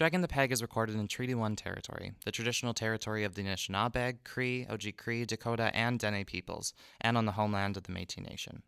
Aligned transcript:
Dragging 0.00 0.22
the 0.22 0.28
Peg 0.28 0.50
is 0.50 0.62
recorded 0.62 0.96
in 0.96 1.06
Treaty 1.08 1.34
1 1.34 1.56
territory, 1.56 2.12
the 2.24 2.32
traditional 2.32 2.72
territory 2.72 3.22
of 3.22 3.34
the 3.34 3.42
Anishinaabe, 3.42 4.16
Cree, 4.24 4.64
Oji-Cree, 4.64 5.26
Dakota, 5.26 5.70
and 5.74 5.98
Dene 5.98 6.24
peoples, 6.24 6.72
and 7.02 7.18
on 7.18 7.26
the 7.26 7.32
homeland 7.32 7.76
of 7.76 7.82
the 7.82 7.92
Métis 7.92 8.26
Nation. 8.26 8.62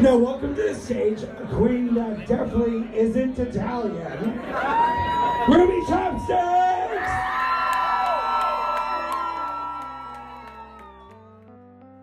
Now, 0.00 0.16
welcome 0.16 0.56
to 0.56 0.62
the 0.62 0.74
stage, 0.74 1.22
a 1.22 1.48
queen 1.52 1.94
that 1.94 2.26
definitely 2.26 2.98
isn't 2.98 3.38
Italian. 3.38 4.40
Ruby 5.48 5.86
Chopsticks! 5.86 6.71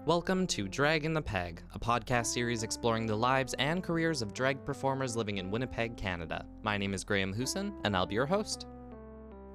Welcome 0.09 0.47
to 0.47 0.67
Dragging 0.67 1.13
the 1.13 1.21
Peg, 1.21 1.61
a 1.75 1.79
podcast 1.79 2.25
series 2.25 2.63
exploring 2.63 3.05
the 3.05 3.15
lives 3.15 3.53
and 3.59 3.83
careers 3.83 4.23
of 4.23 4.33
drag 4.33 4.65
performers 4.65 5.15
living 5.15 5.37
in 5.37 5.51
Winnipeg, 5.51 5.97
Canada. 5.97 6.47
My 6.63 6.79
name 6.79 6.95
is 6.95 7.03
Graham 7.03 7.31
Huson, 7.31 7.75
and 7.83 7.95
I'll 7.95 8.07
be 8.07 8.15
your 8.15 8.25
host. 8.25 8.65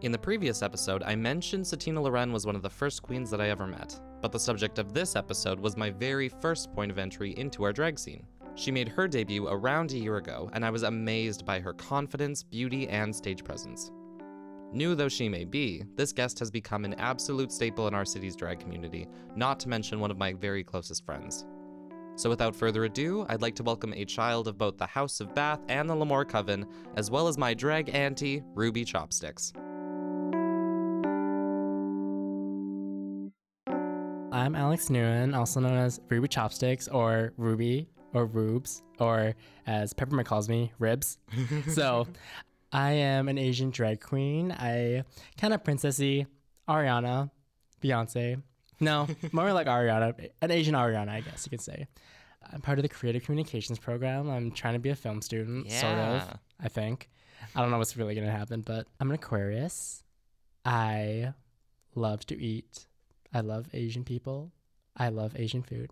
In 0.03 0.13
the 0.13 0.19
previous 0.19 0.63
episode, 0.63 1.03
I 1.03 1.17
mentioned 1.17 1.65
Satina 1.65 2.01
Loren 2.01 2.33
was 2.33 2.47
one 2.47 2.55
of 2.55 2.63
the 2.63 2.71
first 2.71 3.03
queens 3.03 3.31
that 3.31 3.41
I 3.41 3.49
ever 3.49 3.67
met, 3.67 4.01
but 4.23 4.31
the 4.31 4.39
subject 4.39 4.79
of 4.79 4.95
this 4.95 5.17
episode 5.17 5.59
was 5.59 5.77
my 5.77 5.91
very 5.91 6.29
first 6.29 6.73
point 6.73 6.93
of 6.93 7.01
entry 7.01 7.37
into 7.37 7.65
our 7.65 7.73
drag 7.73 7.99
scene. 7.99 8.25
She 8.55 8.71
made 8.71 8.91
her 8.91 9.09
debut 9.09 9.49
around 9.49 9.91
a 9.91 9.99
year 9.99 10.19
ago, 10.19 10.51
and 10.53 10.65
I 10.65 10.71
was 10.71 10.85
amazed 10.85 11.45
by 11.45 11.59
her 11.59 11.73
confidence, 11.73 12.45
beauty, 12.45 12.89
and 12.89 13.13
stage 13.13 13.43
presence. 13.43 13.91
New 14.75 14.97
though 14.97 15.09
she 15.09 15.29
may 15.29 15.45
be, 15.45 15.85
this 15.95 16.13
guest 16.13 16.37
has 16.41 16.51
become 16.51 16.85
an 16.85 16.95
absolute 16.95 17.53
staple 17.53 17.87
in 17.87 17.95
our 17.95 18.05
city's 18.05 18.35
drag 18.35 18.59
community, 18.59 19.07
not 19.37 19.61
to 19.61 19.69
mention 19.69 20.01
one 20.01 20.11
of 20.11 20.19
my 20.19 20.33
very 20.33 20.65
closest 20.65 21.07
friends. 21.07 21.47
So 22.17 22.29
without 22.29 22.57
further 22.57 22.83
ado, 22.83 23.25
I'd 23.29 23.41
like 23.41 23.55
to 23.55 23.63
welcome 23.63 23.93
a 23.93 24.05
child 24.05 24.49
of 24.49 24.59
both 24.59 24.77
the 24.77 24.87
House 24.87 25.21
of 25.21 25.33
Bath 25.33 25.61
and 25.69 25.89
the 25.89 25.95
Lamore 25.95 26.29
Coven, 26.29 26.67
as 26.97 27.09
well 27.09 27.29
as 27.29 27.39
my 27.39 27.55
drag 27.55 27.95
auntie, 27.95 28.43
Ruby 28.57 28.85
Chopsticks. 28.85 29.53
I'm 34.33 34.57
Alex 34.57 34.89
Nguyen, 34.89 35.37
also 35.37 35.61
known 35.61 35.77
as 35.79 36.01
Ruby 36.09 36.27
Chopsticks 36.27 36.89
or 36.89 37.33
Ruby 37.37 37.89
or 38.13 38.27
Rubes, 38.27 38.83
or 38.99 39.37
as 39.69 39.93
Peppermint 39.93 40.27
calls 40.27 40.49
me, 40.49 40.73
Ribs. 40.81 41.19
so 41.71 42.09
I 42.75 42.91
am 42.91 43.29
an 43.29 43.39
Asian 43.39 43.71
drag 43.71 44.01
queen. 44.01 44.51
I 44.51 45.05
kind 45.39 45.55
of 45.55 45.63
princessy, 45.63 46.27
Ariana, 46.69 47.31
Beyonce. 47.81 48.43
No, 48.81 49.07
more 49.33 49.53
like 49.53 49.69
Ariana, 49.69 50.29
an 50.43 50.51
Asian 50.51 50.75
Ariana, 50.75 51.09
I 51.09 51.21
guess 51.21 51.47
you 51.47 51.51
could 51.51 51.61
say. 51.61 51.87
I'm 52.53 52.61
part 52.61 52.79
of 52.79 52.83
the 52.83 52.89
creative 52.89 53.25
communications 53.25 53.79
program. 53.79 54.29
I'm 54.29 54.51
trying 54.51 54.75
to 54.75 54.81
be 54.81 54.91
a 54.91 54.97
film 54.97 55.23
student, 55.23 55.71
sort 55.71 55.95
of, 55.95 56.23
I 56.61 56.69
think. 56.69 57.09
I 57.55 57.61
don't 57.61 57.71
know 57.71 57.79
what's 57.79 57.97
really 57.97 58.15
going 58.17 58.27
to 58.27 58.33
happen, 58.33 58.61
but 58.63 58.89
I'm 58.99 59.09
an 59.09 59.15
Aquarius. 59.15 60.03
I 60.65 61.33
love 61.95 62.27
to 62.27 62.39
eat. 62.43 62.87
I 63.33 63.41
love 63.41 63.69
Asian 63.73 64.03
people. 64.03 64.51
I 64.97 65.09
love 65.11 65.35
Asian 65.37 65.63
food. 65.63 65.91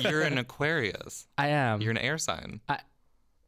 You're 0.00 0.22
an 0.22 0.38
Aquarius. 0.38 1.26
I 1.36 1.48
am. 1.48 1.80
You're 1.80 1.90
an 1.92 1.98
air 1.98 2.18
sign. 2.18 2.60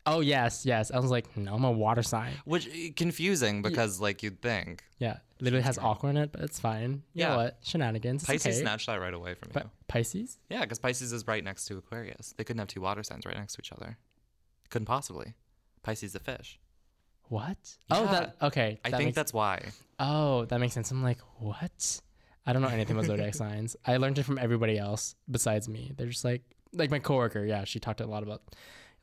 Oh 0.07 0.21
yes, 0.21 0.65
yes. 0.65 0.91
I 0.91 0.99
was 0.99 1.11
like, 1.11 1.37
no, 1.37 1.55
I'm 1.55 1.65
a 1.65 1.71
water 1.71 2.03
sign. 2.03 2.33
Which 2.45 2.69
eh, 2.69 2.91
confusing 2.95 3.63
because 3.63 4.01
like 4.01 4.23
you'd 4.23 4.41
think. 4.41 4.85
Yeah, 4.99 5.19
literally 5.41 5.63
has 5.65 5.79
aqua 5.79 6.11
in 6.11 6.17
it, 6.17 6.33
but 6.33 6.41
it's 6.43 6.59
fine. 6.59 7.03
You 7.13 7.23
Yeah. 7.23 7.29
know 7.31 7.37
what? 7.37 7.59
Shenanigans. 7.63 8.23
It's 8.23 8.31
Pisces 8.31 8.47
okay. 8.57 8.61
snatched 8.63 8.87
that 8.87 9.01
right 9.01 9.13
away 9.15 9.35
from 9.35 9.51
you. 9.55 9.71
Pisces? 9.89 10.39
Yeah, 10.49 10.61
because 10.61 10.79
Pisces 10.79 11.13
is 11.13 11.27
right 11.27 11.43
next 11.45 11.67
to 11.67 11.79
Aquarius. 11.79 12.35
They 12.37 12.45
couldn't 12.45 12.59
have 12.61 12.69
two 12.69 12.81
water 12.81 13.03
signs 13.03 13.27
right 13.27 13.37
next 13.37 13.55
to 13.55 13.61
each 13.61 13.73
other. 13.73 13.99
Couldn't 14.71 14.87
possibly. 14.87 15.35
Pisces 15.83 16.13
the 16.13 16.21
fish. 16.21 16.59
What? 17.29 17.59
Oh, 17.91 18.07
that 18.07 18.37
okay. 18.41 18.79
I 18.85 18.91
that 18.91 18.97
think 18.99 19.09
makes, 19.09 19.17
that's 19.17 19.33
why. 19.33 19.71
Oh, 19.99 20.45
that 20.47 20.61
makes 20.61 20.75
sense. 20.75 20.91
I'm 20.91 21.03
like, 21.03 21.19
what? 21.39 22.01
I 22.47 22.53
don't 22.53 22.63
know 22.63 22.69
anything 22.69 22.97
about 22.97 23.07
zodiac 23.07 23.35
signs. 23.45 23.77
I 23.85 23.97
learned 23.97 24.19
it 24.19 24.23
from 24.23 24.39
everybody 24.39 24.79
else 24.79 25.17
besides 25.29 25.69
me. 25.69 25.93
They're 25.97 26.07
just 26.07 26.25
like, 26.25 26.43
like 26.73 26.91
my 26.91 27.01
coworker. 27.01 27.45
Yeah, 27.45 27.65
she 27.65 27.81
talked 27.81 28.01
a 28.01 28.07
lot 28.07 28.23
about 28.23 28.43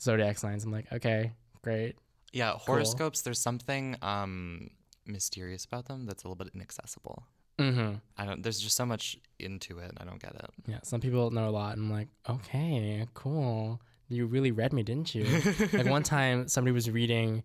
zodiac 0.02 0.38
signs. 0.38 0.64
I'm 0.64 0.72
like, 0.72 0.92
okay, 0.92 1.34
great. 1.62 1.96
Yeah, 2.32 2.54
horoscopes, 2.54 3.22
there's 3.22 3.40
something 3.40 3.96
um 4.02 4.70
mysterious 5.06 5.66
about 5.66 5.86
them 5.86 6.06
that's 6.06 6.24
a 6.24 6.28
little 6.28 6.44
bit 6.44 6.54
inaccessible. 6.56 7.24
Mm-hmm. 7.60 7.96
I 8.18 8.26
don't 8.26 8.42
there's 8.42 8.60
just 8.60 8.76
so 8.76 8.86
much 8.86 9.18
into 9.40 9.80
it. 9.80 9.92
I 9.98 10.06
don't 10.06 10.22
get 10.22 10.36
it. 10.36 10.50
Yeah, 10.68 10.80
some 10.84 11.02
people 11.02 11.30
know 11.32 11.48
a 11.48 11.52
lot. 11.52 11.78
And 11.78 11.86
I'm 11.86 11.92
like, 11.92 12.08
okay, 12.28 13.08
cool. 13.14 13.82
You 14.10 14.26
really 14.26 14.52
read 14.52 14.74
me, 14.74 14.84
didn't 14.84 15.14
you? 15.16 15.26
like 15.74 15.88
one 15.88 16.04
time, 16.18 16.48
somebody 16.48 16.74
was 16.74 16.90
reading, 16.90 17.44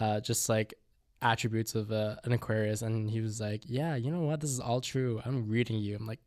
uh, 0.00 0.20
just 0.20 0.48
like 0.48 0.74
attributes 1.22 1.74
of 1.74 1.92
uh, 1.92 2.16
an 2.24 2.32
Aquarius, 2.32 2.82
and 2.82 3.08
he 3.08 3.20
was 3.20 3.40
like, 3.40 3.62
"Yeah, 3.66 3.94
you 3.94 4.10
know 4.10 4.22
what? 4.22 4.40
This 4.40 4.50
is 4.50 4.60
all 4.60 4.80
true. 4.80 5.22
I'm 5.24 5.48
reading 5.48 5.78
you." 5.78 5.96
I'm 5.96 6.06
like, 6.06 6.20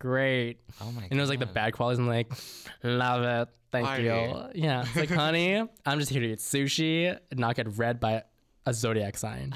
"Great," 0.00 0.58
Oh 0.80 0.90
my 0.92 1.02
god. 1.02 1.08
and 1.12 1.18
it 1.18 1.22
was 1.22 1.30
like 1.30 1.38
the 1.38 1.46
bad 1.46 1.72
qualities. 1.74 1.98
I'm 2.00 2.08
like, 2.08 2.32
"Love 2.82 3.22
it, 3.22 3.48
thank 3.70 4.00
you." 4.00 4.48
Yeah, 4.54 4.82
it's 4.82 4.96
like, 4.96 5.10
honey, 5.10 5.62
I'm 5.86 5.98
just 6.00 6.10
here 6.10 6.20
to 6.22 6.32
eat 6.32 6.38
sushi 6.40 7.16
and 7.30 7.38
not 7.40 7.54
get 7.54 7.78
read 7.78 8.00
by 8.00 8.24
a 8.66 8.74
zodiac 8.74 9.16
sign. 9.16 9.54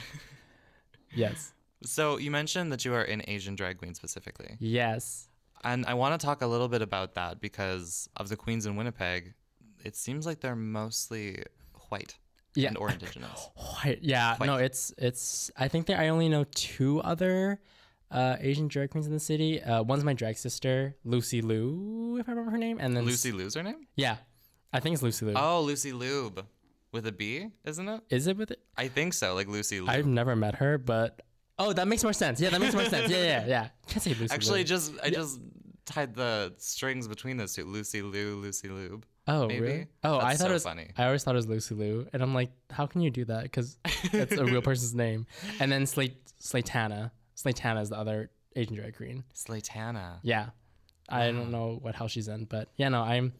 yes, 1.14 1.52
So 1.84 2.18
you 2.18 2.30
mentioned 2.30 2.72
that 2.72 2.84
you 2.84 2.94
are 2.94 3.02
in 3.04 3.22
Asian 3.28 3.54
drag 3.56 3.78
queen 3.78 3.94
specifically. 3.94 4.56
yes. 4.60 5.28
And 5.66 5.86
I 5.86 5.94
want 5.94 6.20
to 6.20 6.22
talk 6.26 6.42
a 6.42 6.46
little 6.46 6.68
bit 6.68 6.82
about 6.82 7.14
that 7.14 7.40
because 7.40 8.06
of 8.18 8.28
the 8.28 8.36
queens 8.36 8.66
in 8.66 8.76
Winnipeg, 8.76 9.32
it 9.82 9.96
seems 9.96 10.26
like 10.26 10.40
they're 10.40 10.54
mostly 10.54 11.42
white 11.88 12.18
Yeah. 12.54 12.68
and 12.68 12.76
or 12.76 12.90
indigenous. 12.90 13.48
White. 13.56 14.00
Yeah, 14.02 14.36
no, 14.40 14.56
it's 14.56 14.92
it's. 14.98 15.50
I 15.56 15.68
think 15.68 15.86
that 15.86 15.98
I 15.98 16.08
only 16.08 16.28
know 16.28 16.44
two 16.54 17.00
other 17.00 17.60
uh, 18.14 18.36
Asian 18.40 18.68
drag 18.68 18.90
queens 18.90 19.06
in 19.06 19.12
the 19.12 19.20
city. 19.20 19.60
Uh, 19.62 19.82
one's 19.82 20.04
my 20.04 20.14
drag 20.14 20.38
sister, 20.38 20.96
Lucy 21.04 21.42
Liu, 21.42 22.16
if 22.20 22.28
I 22.28 22.32
remember 22.32 22.52
her 22.52 22.58
name, 22.58 22.78
and 22.80 22.96
then 22.96 23.04
Lucy 23.04 23.32
Lou's 23.32 23.54
her 23.54 23.62
name? 23.62 23.86
Yeah, 23.96 24.16
I 24.72 24.80
think 24.80 24.94
it's 24.94 25.02
Lucy 25.02 25.26
Liu. 25.26 25.34
Oh, 25.36 25.60
Lucy 25.62 25.92
Lube 25.92 26.46
with 26.92 27.06
a 27.06 27.12
B, 27.12 27.48
isn't 27.64 27.88
it? 27.88 28.00
Is 28.08 28.26
it 28.26 28.36
with 28.36 28.52
it? 28.52 28.60
I 28.76 28.88
think 28.88 29.12
so, 29.14 29.34
like 29.34 29.48
Lucy 29.48 29.80
Lube. 29.80 29.90
I've 29.90 30.06
never 30.06 30.36
met 30.36 30.54
her, 30.56 30.78
but 30.78 31.20
oh, 31.58 31.72
that 31.72 31.88
makes 31.88 32.02
more 32.02 32.12
sense. 32.12 32.40
Yeah, 32.40 32.50
that 32.50 32.60
makes 32.60 32.74
more 32.74 32.84
sense. 32.84 33.10
Yeah, 33.10 33.24
yeah, 33.24 33.46
yeah. 33.46 33.68
Can't 33.88 34.02
say 34.02 34.14
Lucy. 34.14 34.32
Actually, 34.32 34.60
Liu. 34.60 34.64
just 34.64 34.92
I 35.02 35.10
just 35.10 35.40
tied 35.84 36.14
the 36.14 36.54
strings 36.58 37.08
between 37.08 37.36
those 37.36 37.52
two. 37.52 37.64
Lucy 37.64 38.00
Lou, 38.00 38.36
Lucy 38.36 38.68
Lube. 38.68 39.04
oh 39.26 39.48
maybe? 39.48 39.60
really? 39.60 39.86
Oh, 40.04 40.18
I 40.18 40.36
thought 40.36 40.38
so 40.38 40.50
it 40.50 40.52
was. 40.52 40.62
funny. 40.62 40.90
I 40.96 41.06
always 41.06 41.24
thought 41.24 41.34
it 41.34 41.36
was 41.36 41.48
Lucy 41.48 41.74
Liu, 41.74 42.06
and 42.12 42.22
I'm 42.22 42.32
like, 42.32 42.52
how 42.70 42.86
can 42.86 43.00
you 43.00 43.10
do 43.10 43.24
that? 43.24 43.42
Because 43.42 43.76
it's 44.12 44.36
a 44.36 44.44
real 44.44 44.62
person's 44.70 44.94
name. 44.94 45.26
And 45.58 45.72
then 45.72 45.86
Slate 45.86 46.16
Slatana. 46.40 47.10
Slatana 47.36 47.82
is 47.82 47.90
the 47.90 47.96
other 47.98 48.30
Asian 48.56 48.74
drag 48.76 48.96
queen. 48.96 49.24
Slatana. 49.34 50.18
Yeah. 50.22 50.50
I 51.08 51.26
don't 51.30 51.50
know 51.50 51.78
what 51.82 51.94
house 51.94 52.12
she's 52.12 52.28
in, 52.28 52.44
but 52.46 52.70
yeah, 52.76 52.88
no, 52.88 53.02
I'm 53.02 53.32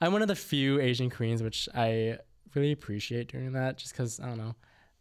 I'm 0.00 0.12
one 0.12 0.20
of 0.22 0.28
the 0.28 0.34
few 0.36 0.80
Asian 0.80 1.08
queens 1.08 1.42
which 1.42 1.68
I 1.74 2.18
really 2.54 2.72
appreciate 2.72 3.28
doing 3.32 3.52
that 3.52 3.78
just 3.78 3.94
cuz 3.94 4.20
I 4.20 4.26
don't 4.26 4.38
know. 4.38 4.54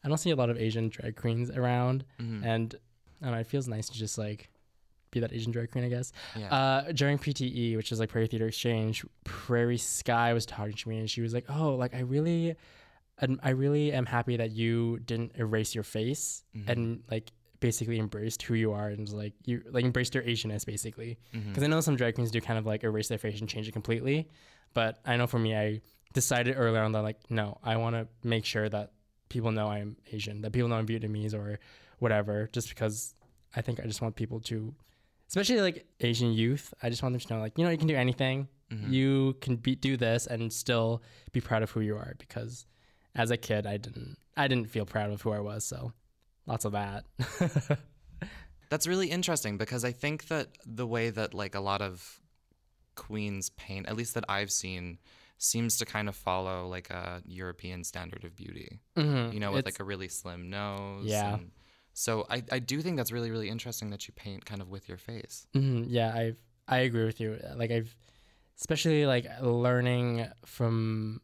I 0.03 0.07
don't 0.07 0.17
see 0.17 0.29
a 0.31 0.35
lot 0.35 0.49
of 0.49 0.57
Asian 0.57 0.89
drag 0.89 1.15
queens 1.15 1.49
around 1.49 2.05
Mhm. 2.19 2.45
and 2.45 2.75
I 3.21 3.25
don't 3.25 3.33
know, 3.35 3.39
it 3.41 3.47
feels 3.47 3.67
nice 3.67 3.89
to 3.89 3.97
just 3.97 4.17
like 4.17 4.49
be 5.11 5.19
that 5.21 5.31
Asian 5.33 5.51
drag 5.51 5.71
queen, 5.71 5.83
I 5.85 5.89
guess. 5.89 6.11
Yeah. 6.37 6.53
Uh, 6.53 6.91
during 6.91 7.17
PTE, 7.17 7.75
which 7.77 7.91
is 7.91 7.99
like 7.99 8.09
Prairie 8.09 8.27
Theater 8.27 8.47
Exchange, 8.47 9.05
Prairie 9.23 9.77
Sky 9.77 10.33
was 10.33 10.45
talking 10.45 10.73
to 10.75 10.89
me 10.89 10.99
and 10.99 11.09
she 11.09 11.21
was 11.21 11.33
like, 11.33 11.45
"Oh, 11.49 11.75
like 11.75 11.93
I 11.95 11.99
really 11.99 12.55
and 13.17 13.39
I 13.43 13.51
really 13.51 13.93
am 13.93 14.05
happy 14.05 14.35
that 14.37 14.51
you 14.51 14.99
didn't 14.99 15.31
erase 15.37 15.73
your 15.73 15.85
face 15.85 16.43
Mhm. 16.55 16.69
and 16.69 17.03
like 17.09 17.31
basically 17.67 17.97
embraced 18.05 18.39
who 18.47 18.53
you 18.63 18.71
are 18.79 18.87
and 18.93 18.99
was 19.07 19.13
like 19.23 19.33
you 19.49 19.55
like 19.77 19.85
embraced 19.85 20.13
your 20.15 20.23
Asianness 20.31 20.65
basically. 20.73 21.11
Because 21.47 21.63
I 21.63 21.67
know 21.67 21.81
some 21.81 21.95
drag 22.01 22.13
queens 22.15 22.31
do 22.31 22.39
kind 22.49 22.59
of 22.59 22.65
like 22.71 22.83
erase 22.83 23.07
their 23.11 23.17
face 23.25 23.39
and 23.41 23.49
change 23.53 23.67
it 23.67 23.73
completely, 23.79 24.17
but 24.73 24.91
I 25.05 25.13
know 25.17 25.27
for 25.33 25.39
me, 25.39 25.51
I 25.65 25.81
decided 26.13 26.51
earlier 26.57 26.83
on 26.87 26.91
that 26.93 27.01
like 27.09 27.19
no, 27.39 27.47
I 27.63 27.77
want 27.83 27.95
to 27.95 28.03
make 28.35 28.45
sure 28.53 28.67
that 28.75 28.87
people 29.29 29.51
know 29.51 29.67
I'm 29.77 29.97
Asian, 30.15 30.41
that 30.41 30.51
people 30.51 30.69
know 30.69 30.75
I'm 30.81 30.85
Vietnamese 30.93 31.33
or 31.33 31.59
whatever, 31.99 32.35
just 32.53 32.67
because 32.69 33.15
I 33.55 33.61
think 33.61 33.79
I 33.79 33.85
just 33.91 34.01
want 34.03 34.15
people 34.15 34.39
to, 34.51 34.73
especially 35.29 35.61
like 35.67 35.85
Asian 36.09 36.31
youth, 36.33 36.65
I 36.83 36.89
just 36.89 37.01
want 37.03 37.13
them 37.13 37.19
to 37.21 37.33
know 37.33 37.39
like 37.39 37.57
you 37.57 37.63
know 37.65 37.71
you 37.71 37.77
can 37.83 37.87
do 37.87 37.95
anything, 37.95 38.47
Mhm. 38.71 38.91
you 38.97 39.35
can 39.41 39.55
be 39.65 39.75
do 39.75 39.93
this 39.97 40.21
and 40.33 40.51
still 40.63 41.01
be 41.31 41.41
proud 41.41 41.61
of 41.63 41.69
who 41.73 41.81
you 41.89 41.95
are 42.03 42.13
because 42.17 42.65
as 43.15 43.29
a 43.31 43.37
kid 43.37 43.65
I 43.73 43.77
didn't 43.85 44.17
I 44.37 44.47
didn't 44.49 44.69
feel 44.75 44.85
proud 44.85 45.09
of 45.11 45.21
who 45.23 45.31
I 45.31 45.39
was, 45.51 45.61
so 45.73 45.79
lots 46.45 46.65
of 46.65 46.71
that. 46.73 47.05
That's 48.69 48.87
really 48.87 49.09
interesting 49.11 49.57
because 49.57 49.85
I 49.85 49.91
think 49.91 50.27
that 50.27 50.47
the 50.65 50.87
way 50.87 51.09
that 51.11 51.33
like 51.33 51.55
a 51.55 51.59
lot 51.59 51.81
of 51.81 52.19
queens 52.95 53.49
paint, 53.51 53.87
at 53.87 53.95
least 53.95 54.13
that 54.15 54.23
I've 54.27 54.51
seen, 54.51 54.97
seems 55.37 55.77
to 55.77 55.85
kind 55.85 56.07
of 56.09 56.15
follow 56.15 56.67
like 56.67 56.89
a 56.89 57.21
European 57.25 57.83
standard 57.83 58.23
of 58.23 58.35
beauty. 58.35 58.79
Mhm. 58.97 59.33
You 59.33 59.39
know, 59.39 59.51
with 59.51 59.59
It's- 59.59 59.73
like 59.73 59.79
a 59.79 59.83
really 59.83 60.07
slim 60.07 60.49
nose. 60.49 61.05
Yeah. 61.05 61.35
And 61.35 61.51
So 61.93 62.25
I, 62.29 62.43
I 62.51 62.59
do 62.59 62.81
think 62.81 62.97
that's 62.97 63.11
really 63.11 63.31
really 63.31 63.49
interesting 63.49 63.89
that 63.91 64.07
you 64.07 64.13
paint 64.15 64.45
kind 64.45 64.61
of 64.61 64.69
with 64.69 64.89
your 64.89 64.97
face. 64.97 65.45
Mhm, 65.53 65.85
yeah, 65.89 66.09
I 66.13 66.33
I 66.67 66.77
agree 66.79 67.05
with 67.05 67.19
you. 67.19 67.39
Like 67.55 67.69
I've 67.71 67.95
especially 68.57 69.05
like 69.05 69.27
learning 69.41 70.27
from 70.45 71.21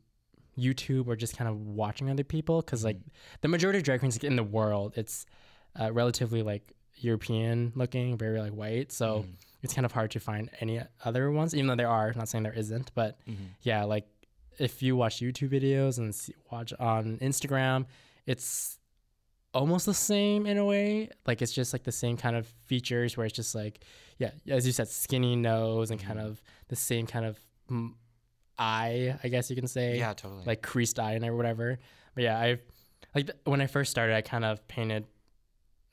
YouTube 0.57 1.07
or 1.07 1.15
just 1.15 1.37
kind 1.37 1.49
of 1.49 1.59
watching 1.59 2.09
other 2.09 2.23
people 2.23 2.61
because 2.61 2.83
like 2.83 2.97
the 3.41 3.47
majority 3.47 3.79
of 3.79 3.83
drag 3.83 3.99
queens 3.99 4.17
in 4.17 4.35
the 4.35 4.43
world, 4.43 4.93
it's 4.95 5.25
uh, 5.79 5.91
relatively 5.91 6.41
like 6.43 6.73
European 6.97 7.71
looking, 7.75 8.17
very 8.17 8.39
like 8.39 8.51
white. 8.51 8.91
So 8.91 9.19
Mhm. 9.23 9.33
it's 9.63 9.73
kind 9.73 9.85
of 9.85 9.91
hard 9.91 10.11
to 10.11 10.19
find 10.19 10.49
any 10.59 10.81
other 11.05 11.31
ones, 11.31 11.55
even 11.55 11.67
though 11.67 11.75
there 11.75 11.87
are. 11.89 12.13
Not 12.13 12.29
saying 12.29 12.43
there 12.43 12.53
isn't, 12.53 12.91
but 12.93 13.17
Mhm. 13.27 13.35
yeah, 13.61 13.83
like 13.85 14.05
if 14.59 14.83
you 14.83 14.95
watch 14.95 15.17
YouTube 15.17 15.49
videos 15.49 15.97
and 15.97 16.13
see, 16.13 16.33
watch 16.51 16.73
on 16.79 17.17
Instagram, 17.19 17.85
it's 18.27 18.77
almost 19.53 19.85
the 19.85 19.93
same 19.93 20.45
in 20.45 20.57
a 20.57 20.65
way. 20.65 21.09
Like 21.25 21.41
it's 21.41 21.51
just 21.53 21.73
like 21.73 21.83
the 21.83 21.91
same 21.91 22.17
kind 22.17 22.35
of 22.35 22.47
features 22.47 23.17
where 23.17 23.25
it's 23.25 23.35
just 23.35 23.55
like, 23.55 23.83
yeah, 24.17 24.31
as 24.47 24.65
you 24.65 24.71
said, 24.71 24.87
skinny 24.87 25.35
nose 25.35 25.91
and 25.91 25.99
kind 25.99 26.19
Mhm. 26.19 26.25
of 26.25 26.41
the 26.67 26.75
same 26.75 27.07
kind 27.07 27.25
of 27.25 27.39
mm, 27.69 27.93
eye, 28.61 29.17
I 29.23 29.27
guess 29.27 29.49
you 29.49 29.55
can 29.55 29.67
say, 29.67 29.97
Yeah, 29.97 30.13
totally. 30.13 30.43
like 30.45 30.61
creased 30.61 30.99
eye 30.99 31.13
and 31.13 31.37
whatever. 31.37 31.79
But 32.15 32.23
yeah, 32.23 32.39
I've 32.39 32.61
like 33.15 33.29
when 33.45 33.59
I 33.61 33.67
first 33.67 33.91
started, 33.91 34.15
I 34.15 34.21
kind 34.21 34.45
of 34.45 34.65
painted. 34.67 35.05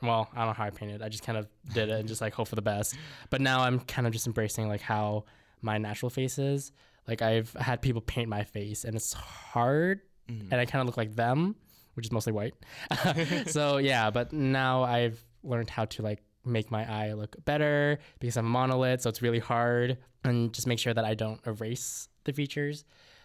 Well, 0.02 0.28
I 0.32 0.38
don't 0.38 0.48
know 0.48 0.52
how 0.52 0.64
I 0.64 0.70
painted. 0.70 1.02
I 1.02 1.08
just 1.08 1.24
kind 1.24 1.36
of 1.38 1.48
did 1.74 1.88
it 1.88 1.98
and 1.98 2.06
just 2.08 2.20
like 2.20 2.32
hope 2.34 2.46
for 2.48 2.54
the 2.54 2.62
best. 2.62 2.94
But 3.30 3.40
now 3.40 3.62
I'm 3.62 3.80
kind 3.80 4.06
of 4.06 4.12
just 4.12 4.26
embracing 4.28 4.68
like 4.68 4.80
how 4.80 5.24
my 5.60 5.78
natural 5.78 6.10
face 6.10 6.38
is. 6.38 6.70
Like 7.08 7.20
I've 7.22 7.52
had 7.54 7.82
people 7.82 8.00
paint 8.02 8.28
my 8.28 8.44
face 8.44 8.84
and 8.84 8.94
it's 8.94 9.12
hard 9.14 10.00
Mhm. 10.30 10.48
and 10.52 10.60
I 10.60 10.66
kind 10.66 10.80
of 10.82 10.86
look 10.86 10.96
like 10.98 11.16
them, 11.16 11.56
which 11.94 12.06
is 12.06 12.12
mostly 12.12 12.32
white. 12.34 12.54
so 13.46 13.78
yeah, 13.78 14.10
but 14.10 14.32
now 14.32 14.82
I've 14.84 15.24
learned 15.42 15.70
how 15.70 15.86
to 15.86 16.02
like 16.02 16.20
make 16.44 16.70
my 16.70 16.84
eye 16.90 17.12
look 17.14 17.34
better 17.44 17.98
because 18.20 18.36
I'm 18.36 18.46
monolid, 18.46 19.00
so 19.00 19.08
it's 19.08 19.22
really 19.22 19.38
hard, 19.38 19.98
and 20.24 20.52
just 20.52 20.66
make 20.66 20.78
sure 20.78 20.94
that 20.94 21.04
I 21.04 21.14
don't 21.14 21.40
erase 21.46 22.08
the 22.28 22.32
features. 22.32 22.84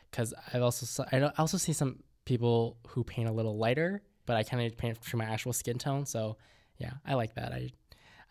Because 0.09 0.33
I've 0.53 0.61
also 0.61 1.05
I 1.11 1.31
also 1.37 1.57
see 1.57 1.73
some 1.73 2.03
people 2.25 2.77
who 2.89 3.03
paint 3.03 3.27
a 3.29 3.31
little 3.31 3.57
lighter, 3.57 4.01
but 4.25 4.35
I 4.37 4.43
kind 4.43 4.65
of 4.65 4.77
paint 4.77 5.01
to 5.01 5.17
my 5.17 5.25
actual 5.25 5.53
skin 5.53 5.77
tone. 5.77 6.05
So 6.05 6.37
yeah, 6.77 6.93
I 7.05 7.13
like 7.15 7.33
that. 7.35 7.51
I 7.51 7.69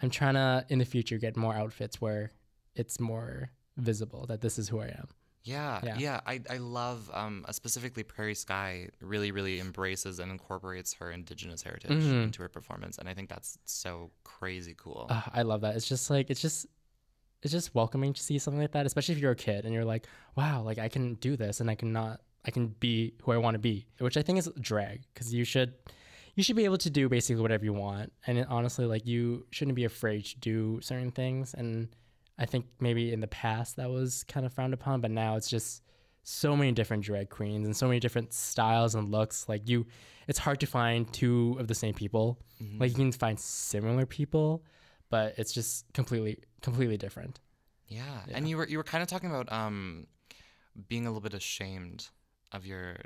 I'm 0.01 0.11
trying 0.11 0.35
to 0.35 0.65
in 0.69 0.79
the 0.79 0.85
future 0.85 1.19
get 1.19 1.37
more 1.37 1.55
outfits 1.55 2.01
where 2.01 2.31
it's 2.75 2.99
more 3.01 3.51
visible 3.77 4.27
that 4.27 4.41
this 4.41 4.59
is 4.59 4.69
who 4.69 4.81
I 4.81 4.87
am. 4.87 5.09
Yeah, 5.45 5.81
Yeah. 5.83 5.97
yeah. 5.99 6.21
I, 6.25 6.41
I 6.49 6.59
love 6.59 7.11
um, 7.13 7.45
specifically 7.51 8.05
Prairie 8.05 8.37
Sky 8.37 8.89
really, 9.01 9.33
really 9.33 9.59
embraces 9.59 10.21
and 10.21 10.31
incorporates 10.31 10.95
her 10.95 11.11
indigenous 11.11 11.63
heritage 11.63 11.91
Mhm. 11.91 12.23
into 12.25 12.43
her 12.43 12.49
performance. 12.49 12.99
And 12.99 13.09
I 13.09 13.15
think 13.15 13.29
that's 13.29 13.59
so 13.65 14.13
crazy 14.23 14.75
cool. 14.79 15.07
Uh, 15.11 15.23
I 15.33 15.43
love 15.43 15.63
that. 15.63 15.75
It's 15.75 15.89
just 15.89 16.11
like 16.11 16.31
it's 16.31 16.41
just 16.41 16.67
it's 17.43 17.53
just 17.53 17.75
welcoming 17.75 18.13
to 18.13 18.23
see 18.23 18.39
something 18.39 18.61
like 18.61 18.73
that, 18.73 18.87
especially 18.87 19.15
if 19.15 19.21
you're 19.21 19.33
a 19.33 19.37
kid 19.37 19.65
and 19.65 19.75
you're 19.75 19.85
like, 19.85 20.07
wow, 20.37 20.63
like 20.63 20.79
I 20.79 20.89
can 20.89 21.15
do 21.15 21.37
this 21.37 21.61
and 21.61 21.71
I 21.71 21.75
can 21.75 21.93
not 21.93 22.21
I 22.45 22.51
can 22.51 22.69
be 22.81 23.15
who 23.23 23.33
I 23.33 23.37
want 23.37 23.55
to 23.55 23.59
be, 23.59 23.87
which 23.99 24.17
I 24.17 24.23
think 24.23 24.39
is 24.39 24.51
drag 24.61 25.03
because 25.13 25.33
you 25.33 25.45
should 25.45 25.75
you 26.35 26.43
should 26.43 26.57
be 26.57 26.65
able 26.65 26.79
to 26.79 26.91
do 26.91 27.09
basically 27.09 27.43
whatever 27.43 27.65
you 27.65 27.75
want, 27.75 28.11
and 28.27 28.39
it, 28.39 28.47
honestly, 28.49 28.87
like 28.87 29.07
you 29.07 29.47
shouldn't 29.51 29.75
be 29.77 29.85
afraid 29.85 30.25
to 30.25 30.39
do 30.41 30.81
certain 30.81 31.11
things. 31.11 31.53
And 31.55 31.89
I 32.39 32.47
think 32.47 32.65
maybe 32.81 33.13
in 33.13 33.21
the 33.21 33.27
past 33.27 33.77
that 33.77 33.91
was 33.91 34.25
kind 34.25 34.47
of 34.47 34.53
frowned 34.53 34.73
upon, 34.73 35.03
but 35.03 35.11
now 35.11 35.37
it's 35.37 35.51
just 35.51 35.83
so 36.23 36.57
many 36.57 36.73
different 36.73 37.05
drag 37.05 37.29
queens 37.29 37.67
and 37.67 37.77
so 37.77 37.87
many 37.87 38.01
different 38.01 38.33
styles 38.33 38.95
and 38.95 39.11
looks. 39.11 39.47
Like 39.49 39.69
you, 39.69 39.87
it's 40.27 40.39
hard 40.39 40.59
to 40.61 40.67
find 40.67 41.13
two 41.13 41.57
of 41.61 41.69
the 41.69 41.75
same 41.75 41.93
people. 41.95 42.39
Mhm. 42.63 42.81
Like 42.81 42.91
you 42.93 42.97
can 42.97 43.13
find 43.13 43.39
similar 43.39 44.07
people, 44.07 44.65
but 45.13 45.35
it's 45.41 45.53
just 45.53 45.85
completely 45.93 46.35
completely 46.63 46.97
different. 47.05 47.39
yeah. 47.89 48.03
yeah. 48.29 48.37
And 48.37 48.49
you 48.49 48.57
were 48.59 48.67
you 48.73 48.79
were 48.81 48.89
kind 48.93 49.03
of 49.03 49.09
talking 49.09 49.31
about 49.31 49.47
um, 49.53 50.07
being 50.89 51.05
a 51.07 51.11
little 51.11 51.21
bit 51.29 51.35
ashamed 51.35 52.09
of 52.53 52.67
your 52.67 52.97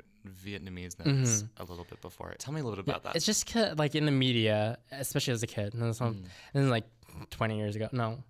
Vietnamese-ness 0.45 1.43
a 1.57 1.63
little 1.63 1.85
bit 1.89 2.01
before. 2.01 2.33
Tell 2.39 2.53
me 2.53 2.61
a 2.61 2.63
little 2.63 2.81
bit 2.83 2.89
about 2.89 3.03
that. 3.03 3.15
It's 3.15 3.25
just 3.25 3.53
like 3.77 3.95
in 3.95 4.05
the 4.05 4.11
media, 4.11 4.77
especially 4.91 5.33
as 5.33 5.43
a 5.43 5.47
kid. 5.47 5.73
And 5.73 5.83
this, 5.83 5.99
one, 5.99 6.25
Mm. 6.55 6.69
like 6.69 6.85
20 7.29 7.57
years 7.57 7.75
ago. 7.75 7.87
No, 7.91 8.23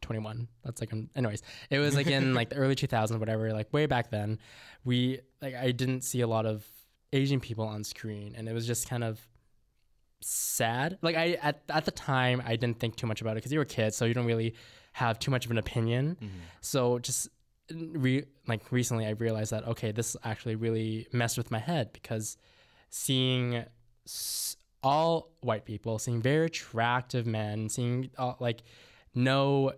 21. 0.00 0.48
That's 0.64 0.80
like, 0.80 0.92
anyways, 1.16 1.42
it 1.70 1.78
was 1.78 1.94
like 1.94 2.06
in 2.06 2.34
like 2.34 2.50
the 2.50 2.56
early 2.56 2.74
2000s, 2.74 3.18
whatever. 3.18 3.52
Like 3.52 3.72
way 3.72 3.86
back 3.86 4.10
then, 4.10 4.38
we 4.84 5.20
like 5.40 5.54
I 5.54 5.72
didn't 5.72 6.02
see 6.02 6.20
a 6.20 6.26
lot 6.26 6.46
of 6.46 6.64
Asian 7.12 7.40
people 7.40 7.66
on 7.66 7.84
screen, 7.84 8.34
and 8.36 8.48
it 8.48 8.52
was 8.54 8.66
just 8.66 8.88
kind 8.88 9.04
of 9.04 9.20
sad. 10.22 10.98
Like 11.02 11.16
I 11.16 11.32
at 11.42 11.62
at 11.68 11.84
the 11.84 11.90
time, 11.90 12.42
I 12.44 12.56
didn't 12.56 12.78
think 12.80 12.96
too 12.96 13.06
much 13.06 13.20
about 13.20 13.32
it 13.32 13.34
because 13.36 13.52
you 13.52 13.58
were 13.58 13.62
a 13.64 13.66
kid, 13.66 13.94
so 13.94 14.04
you 14.04 14.14
don't 14.14 14.26
really 14.26 14.54
have 14.92 15.18
too 15.18 15.30
much 15.30 15.44
of 15.44 15.50
an 15.50 15.58
opinion. 15.58 16.16
Mhm. 16.20 16.28
So 16.60 16.98
just 16.98 17.28
re- 17.70 18.24
like 18.46 18.70
recently, 18.72 19.06
I 19.06 19.10
realized 19.10 19.52
that 19.52 19.66
okay, 19.68 19.92
this 19.92 20.16
actually 20.24 20.54
really 20.56 21.06
messed 21.12 21.36
with 21.38 21.50
my 21.50 21.58
head 21.58 21.92
because 21.92 22.36
seeing 22.90 23.64
s- 24.06 24.56
all 24.82 25.30
white 25.40 25.64
people, 25.64 25.98
seeing 25.98 26.20
very 26.20 26.46
attractive 26.46 27.26
men, 27.26 27.68
seeing 27.68 28.10
all, 28.18 28.36
like 28.40 28.62
no 29.14 29.72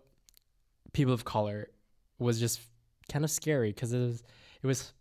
people 0.93 1.12
of 1.12 1.25
color 1.25 1.69
was 2.19 2.38
just 2.40 2.61
kind 3.12 3.25
of 3.25 3.31
scary 3.31 3.70
because 3.70 3.93
it 3.93 3.99
was 3.99 4.23
it 4.62 4.67
was 4.67 4.93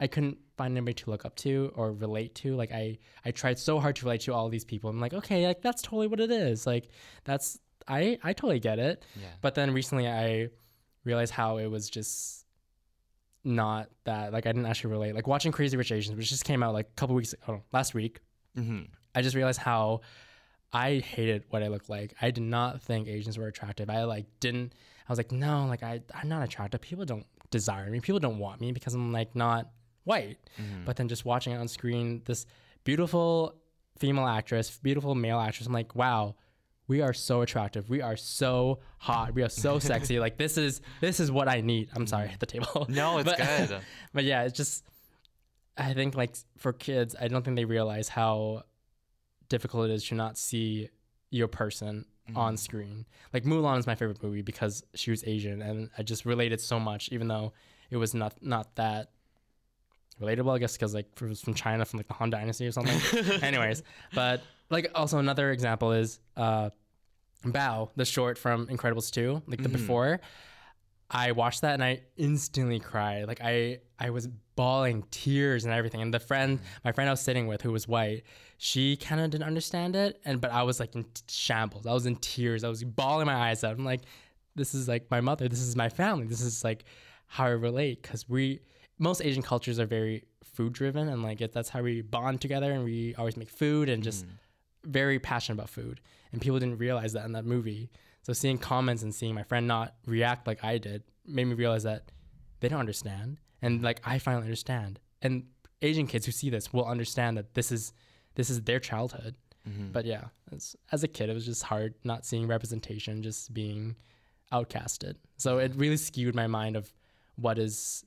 I 0.00 0.06
couldn't 0.06 0.38
find 0.56 0.76
anybody 0.76 0.94
to 0.94 1.10
look 1.10 1.24
up 1.24 1.36
to 1.36 1.72
or 1.74 1.92
relate 1.92 2.34
to. 2.36 2.54
Like 2.56 2.72
I 2.72 2.98
I 3.24 3.30
tried 3.30 3.58
so 3.58 3.80
hard 3.80 3.96
to 3.96 4.04
relate 4.04 4.22
to 4.22 4.34
all 4.34 4.48
these 4.48 4.64
people. 4.64 4.90
I'm 4.90 5.00
like, 5.00 5.14
okay, 5.14 5.46
like 5.46 5.62
that's 5.62 5.82
totally 5.82 6.06
what 6.06 6.20
it 6.20 6.30
is. 6.30 6.66
Like 6.66 6.88
that's 7.24 7.58
I 7.88 8.18
I 8.22 8.32
totally 8.32 8.60
get 8.60 8.78
it. 8.78 9.04
Yeah. 9.20 9.28
But 9.40 9.54
then 9.54 9.72
recently 9.72 10.08
I 10.08 10.48
realized 11.04 11.32
how 11.32 11.58
it 11.58 11.66
was 11.66 11.90
just 11.90 12.46
not 13.44 13.90
that 14.04 14.32
like 14.32 14.46
I 14.46 14.52
didn't 14.52 14.66
actually 14.66 14.92
relate. 14.92 15.14
Like 15.14 15.26
watching 15.26 15.52
Crazy 15.52 15.76
Rich 15.76 15.92
Asians, 15.92 16.16
which 16.16 16.28
just 16.28 16.44
came 16.44 16.62
out 16.62 16.72
like 16.72 16.86
a 16.86 16.94
couple 16.94 17.14
weeks 17.14 17.34
oh, 17.48 17.60
last 17.72 17.94
week, 17.94 18.20
hmm 18.54 18.82
I 19.14 19.22
just 19.22 19.36
realized 19.36 19.60
how 19.60 20.00
I 20.72 20.94
hated 20.98 21.44
what 21.50 21.62
I 21.62 21.68
looked 21.68 21.88
like. 21.88 22.14
I 22.20 22.32
did 22.32 22.42
not 22.42 22.82
think 22.82 23.06
Asians 23.06 23.38
were 23.38 23.46
attractive. 23.46 23.88
I 23.88 24.04
like 24.04 24.26
didn't 24.40 24.72
I 25.08 25.12
was 25.12 25.18
like, 25.18 25.30
no, 25.32 25.66
like 25.66 25.82
I 25.82 26.00
I'm 26.14 26.28
not 26.28 26.42
attractive. 26.42 26.80
People 26.80 27.04
don't 27.04 27.26
desire 27.50 27.90
me. 27.90 28.00
People 28.00 28.18
don't 28.18 28.38
want 28.38 28.60
me 28.60 28.72
because 28.72 28.94
I'm 28.94 29.12
like 29.12 29.36
not 29.36 29.68
white. 30.04 30.38
hmm 30.56 30.84
But 30.84 30.96
then 30.96 31.08
just 31.08 31.24
watching 31.24 31.52
it 31.52 31.56
on 31.56 31.68
screen, 31.68 32.22
this 32.24 32.46
beautiful 32.84 33.54
female 33.98 34.26
actress, 34.26 34.78
beautiful 34.82 35.14
male 35.14 35.38
actress, 35.38 35.66
I'm 35.66 35.72
like, 35.72 35.94
wow, 35.94 36.34
we 36.86 37.00
are 37.00 37.14
so 37.14 37.40
attractive. 37.40 37.88
We 37.88 38.02
are 38.02 38.16
so 38.16 38.80
hot. 38.98 39.34
We 39.34 39.42
are 39.42 39.48
so 39.48 39.78
sexy. 39.90 40.18
Like 40.20 40.36
this 40.36 40.56
is 40.58 40.80
this 41.00 41.18
is 41.20 41.30
what 41.32 41.48
I 41.48 41.60
need. 41.62 41.88
I'm 41.94 42.06
sorry, 42.06 42.28
hit 42.28 42.40
the 42.40 42.46
table. 42.46 42.86
No, 42.90 43.18
it's 43.18 43.28
But- 43.30 43.38
good. 43.38 43.80
But 44.12 44.24
yeah, 44.24 44.42
it's 44.44 44.56
just 44.56 44.84
I 45.76 45.92
think 45.94 46.14
like 46.14 46.36
for 46.58 46.72
kids, 46.72 47.16
I 47.20 47.28
don't 47.28 47.42
think 47.44 47.56
they 47.56 47.64
realize 47.64 48.08
how 48.08 48.62
difficult 49.48 49.90
it 49.90 49.94
is 49.94 50.04
to 50.08 50.14
not 50.14 50.38
see 50.38 50.88
your 51.30 51.48
person 51.48 52.04
on 52.34 52.56
screen. 52.56 53.04
Like 53.32 53.44
Mulan 53.44 53.78
is 53.78 53.86
my 53.86 53.94
favorite 53.94 54.22
movie 54.22 54.40
because 54.42 54.82
she 54.94 55.10
was 55.10 55.24
Asian 55.26 55.60
and 55.62 55.90
I 55.98 56.02
just 56.02 56.24
related 56.24 56.60
so 56.60 56.78
much 56.80 57.08
even 57.10 57.28
though 57.28 57.52
it 57.90 57.96
was 57.98 58.14
not 58.14 58.34
not 58.40 58.74
that 58.76 59.10
relatable, 60.20 60.54
I 60.54 60.58
guess, 60.58 60.74
because 60.76 60.94
like 60.94 61.06
it 61.20 61.28
was 61.28 61.40
from 61.40 61.54
China, 61.54 61.84
from 61.84 61.98
like 61.98 62.08
the 62.08 62.14
Han 62.14 62.30
Dynasty 62.30 62.66
or 62.66 62.72
something. 62.72 63.00
Anyways, 63.42 63.82
but 64.14 64.42
like 64.70 64.90
also 64.94 65.18
another 65.18 65.50
example 65.50 65.92
is 65.92 66.20
uh, 66.36 66.70
Bao, 67.44 67.90
the 67.96 68.04
short 68.04 68.38
from 68.38 68.66
Incredibles 68.68 69.10
two, 69.10 69.42
like 69.46 69.62
the 69.62 69.68
Mhm. 69.68 69.72
before. 69.72 70.20
I 71.10 71.32
watched 71.32 71.60
that 71.60 71.74
and 71.74 71.84
I 71.84 72.00
instantly 72.16 72.80
cried. 72.80 73.26
Like 73.28 73.40
I 73.42 73.80
I 73.98 74.10
was 74.10 74.26
bawling 74.56 75.04
tears 75.10 75.64
and 75.64 75.74
everything. 75.74 76.00
And 76.00 76.12
the 76.14 76.18
friend, 76.18 76.58
my 76.84 76.92
friend 76.92 77.08
I 77.08 77.12
was 77.12 77.20
sitting 77.20 77.46
with, 77.46 77.60
who 77.60 77.70
was 77.72 77.86
white, 77.86 78.22
she 78.56 78.96
kind 78.96 79.20
of 79.20 79.30
didn't 79.30 79.44
understand 79.46 79.94
it. 79.96 80.20
And 80.24 80.40
but 80.40 80.50
I 80.50 80.62
was 80.62 80.80
like 80.80 80.94
in 80.94 81.04
shambles. 81.28 81.86
I 81.86 81.92
was 81.92 82.06
in 82.06 82.16
tears. 82.16 82.64
I 82.64 82.68
was 82.68 82.82
bawling 82.82 83.26
my 83.26 83.34
eyes 83.50 83.62
out. 83.62 83.76
I'm 83.76 83.84
like, 83.84 84.00
this 84.56 84.74
is 84.74 84.88
like 84.88 85.10
my 85.10 85.20
mother. 85.20 85.48
This 85.48 85.60
is 85.60 85.76
my 85.76 85.88
family. 85.90 86.26
This 86.26 86.40
is 86.40 86.64
like 86.64 86.84
how 87.26 87.44
I 87.44 87.50
relate 87.50 88.02
because 88.02 88.28
we 88.28 88.60
most 88.98 89.22
Asian 89.22 89.42
cultures 89.42 89.78
are 89.78 89.86
very 89.86 90.24
food 90.44 90.72
driven 90.72 91.08
and 91.08 91.22
like 91.22 91.40
it, 91.40 91.52
that's 91.52 91.68
how 91.68 91.82
we 91.82 92.00
bond 92.02 92.40
together 92.40 92.70
and 92.72 92.84
we 92.84 93.14
always 93.16 93.36
make 93.36 93.48
food 93.50 93.88
and 93.88 94.02
just 94.02 94.24
very 94.84 95.18
passionate 95.18 95.56
about 95.56 95.68
food. 95.70 96.00
And 96.32 96.40
people 96.40 96.58
didn't 96.58 96.78
realize 96.78 97.12
that 97.14 97.24
in 97.24 97.32
that 97.32 97.44
movie. 97.44 97.90
So 98.22 98.32
seeing 98.32 98.58
comments 98.58 99.02
and 99.02 99.14
seeing 99.14 99.34
my 99.34 99.42
friend 99.42 99.66
not 99.66 99.94
react 100.06 100.46
like 100.46 100.62
I 100.64 100.78
did 100.78 101.02
made 101.26 101.44
me 101.46 101.54
realize 101.54 101.82
that 101.84 102.10
they 102.60 102.68
don't 102.68 102.80
understand. 102.80 103.38
And 103.62 103.82
like 103.82 104.00
I 104.04 104.18
finally 104.18 104.44
understand. 104.44 105.00
And 105.22 105.44
Asian 105.82 106.06
kids 106.06 106.26
who 106.26 106.32
see 106.32 106.50
this 106.50 106.72
will 106.72 106.86
understand 106.86 107.36
that 107.36 107.54
this 107.54 107.72
is 107.72 107.92
this 108.36 108.50
is 108.50 108.62
their 108.62 108.80
childhood. 108.80 109.34
Mhm. 109.68 109.92
But 109.92 110.04
yeah, 110.04 110.24
it's, 110.52 110.76
as 110.92 111.02
a 111.04 111.08
kid, 111.08 111.30
it 111.30 111.34
was 111.34 111.46
just 111.46 111.62
hard 111.62 111.94
not 112.04 112.26
seeing 112.26 112.46
representation, 112.46 113.22
just 113.22 113.54
being 113.54 113.96
outcasted. 114.52 115.14
So 115.36 115.58
it 115.58 115.74
really 115.74 115.96
skewed 115.96 116.34
my 116.34 116.46
mind 116.46 116.76
of 116.76 116.92
what 117.36 117.58
is 117.58 118.04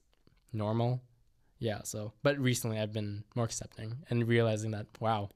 normal. 0.57 1.01
Yeah. 1.59 1.81
So, 1.83 2.13
but 2.23 2.37
recently 2.37 2.79
I've 2.79 2.93
been 2.93 3.23
more 3.35 3.45
accepting 3.45 4.05
and 4.09 4.27
realizing 4.27 4.71
that 4.71 4.87
wow, 4.99 5.29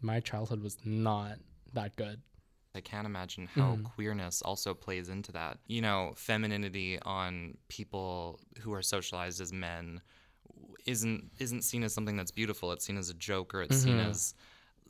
my 0.00 0.20
childhood 0.20 0.62
was 0.62 0.78
not 0.84 1.38
that 1.72 1.96
good. 1.96 2.22
I 2.76 2.80
can't 2.80 3.06
imagine 3.06 3.46
how 3.54 3.76
Mhm. 3.76 3.84
queerness 3.84 4.42
also 4.42 4.74
plays 4.74 5.08
into 5.08 5.30
that. 5.32 5.58
You 5.66 5.80
know, 5.82 6.12
femininity 6.16 6.98
on 7.02 7.56
people 7.68 8.40
who 8.60 8.72
are 8.72 8.82
socialized 8.82 9.40
as 9.40 9.52
men 9.52 10.00
isn't 10.86 11.30
isn't 11.38 11.62
seen 11.62 11.82
as 11.84 11.94
something 11.94 12.16
that's 12.16 12.30
beautiful. 12.32 12.72
It's 12.72 12.84
seen 12.84 12.96
as 12.98 13.10
a 13.10 13.14
joke 13.14 13.54
or 13.54 13.62
it's 13.62 13.76
seen 13.76 13.98
Mhm. 13.98 14.10
as 14.10 14.34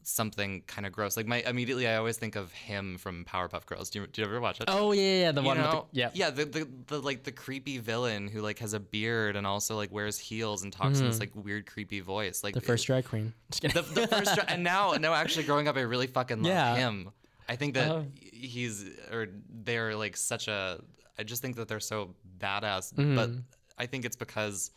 something 0.06 0.62
kind 0.66 0.87
of 0.87 0.92
gross. 0.92 1.16
Like 1.16 1.26
my 1.26 1.38
immediately, 1.42 1.87
I 1.88 1.96
always 1.96 2.16
think 2.16 2.37
of 2.37 2.52
him 2.52 2.99
from 2.99 3.25
Powerpuff 3.25 3.66
Girls. 3.66 3.90
Do 3.90 4.00
you, 4.00 4.06
do 4.06 4.20
you 4.23 4.26
ever 4.28 4.40
watch 4.40 4.61
it? 4.61 4.64
Oh 4.68 4.92
yeah, 4.92 5.02
yeah, 5.20 5.32
the 5.32 5.40
You 5.40 5.46
one 5.46 5.58
know, 5.58 5.84
with 5.84 5.92
the, 5.92 5.99
yeah. 6.00 6.11
yeah, 6.14 6.30
the, 6.30 6.44
the 6.44 6.68
the 6.87 7.00
like 7.00 7.23
the 7.25 7.32
creepy 7.32 7.78
villain 7.78 8.28
who 8.28 8.40
like 8.40 8.58
has 8.61 8.73
a 8.75 8.80
beard 8.80 9.37
and 9.37 9.46
also 9.46 9.76
like 9.76 9.90
wears 9.92 10.18
heels 10.18 10.62
and 10.62 10.73
talks 10.73 11.00
in 11.00 11.06
this 11.06 11.16
Mhm. 11.16 11.20
like 11.20 11.30
weird 11.34 11.66
creepy 11.66 12.00
voice. 12.00 12.44
Like 12.44 12.54
The 12.54 12.61
first 12.61 12.87
drag 12.87 13.04
queen. 13.06 13.32
The, 13.62 13.68
the 13.68 14.06
first 14.08 14.34
dra- 14.34 14.44
and 14.49 14.62
now 14.62 14.92
now 14.92 15.14
actually 15.14 15.44
growing 15.44 15.68
up, 15.68 15.76
I 15.76 15.80
really 15.80 16.06
fucking 16.06 16.38
love 16.42 16.46
Yeah. 16.52 16.76
him. 16.76 17.11
I 17.49 17.56
think 17.56 17.75
that 17.75 17.90
Oh. 17.90 18.06
he's 18.32 18.84
or 19.12 19.28
they're 19.49 19.94
like 19.96 20.16
such 20.16 20.49
a. 20.49 20.80
I 21.18 21.23
just 21.23 21.42
think 21.42 21.56
that 21.56 21.68
they're 21.68 21.80
so 21.80 22.14
badass, 22.38 22.92
Mm-hmm. 22.94 23.14
but 23.16 23.30
I 23.78 23.87
think 23.87 24.04
it's 24.04 24.16
because 24.16 24.70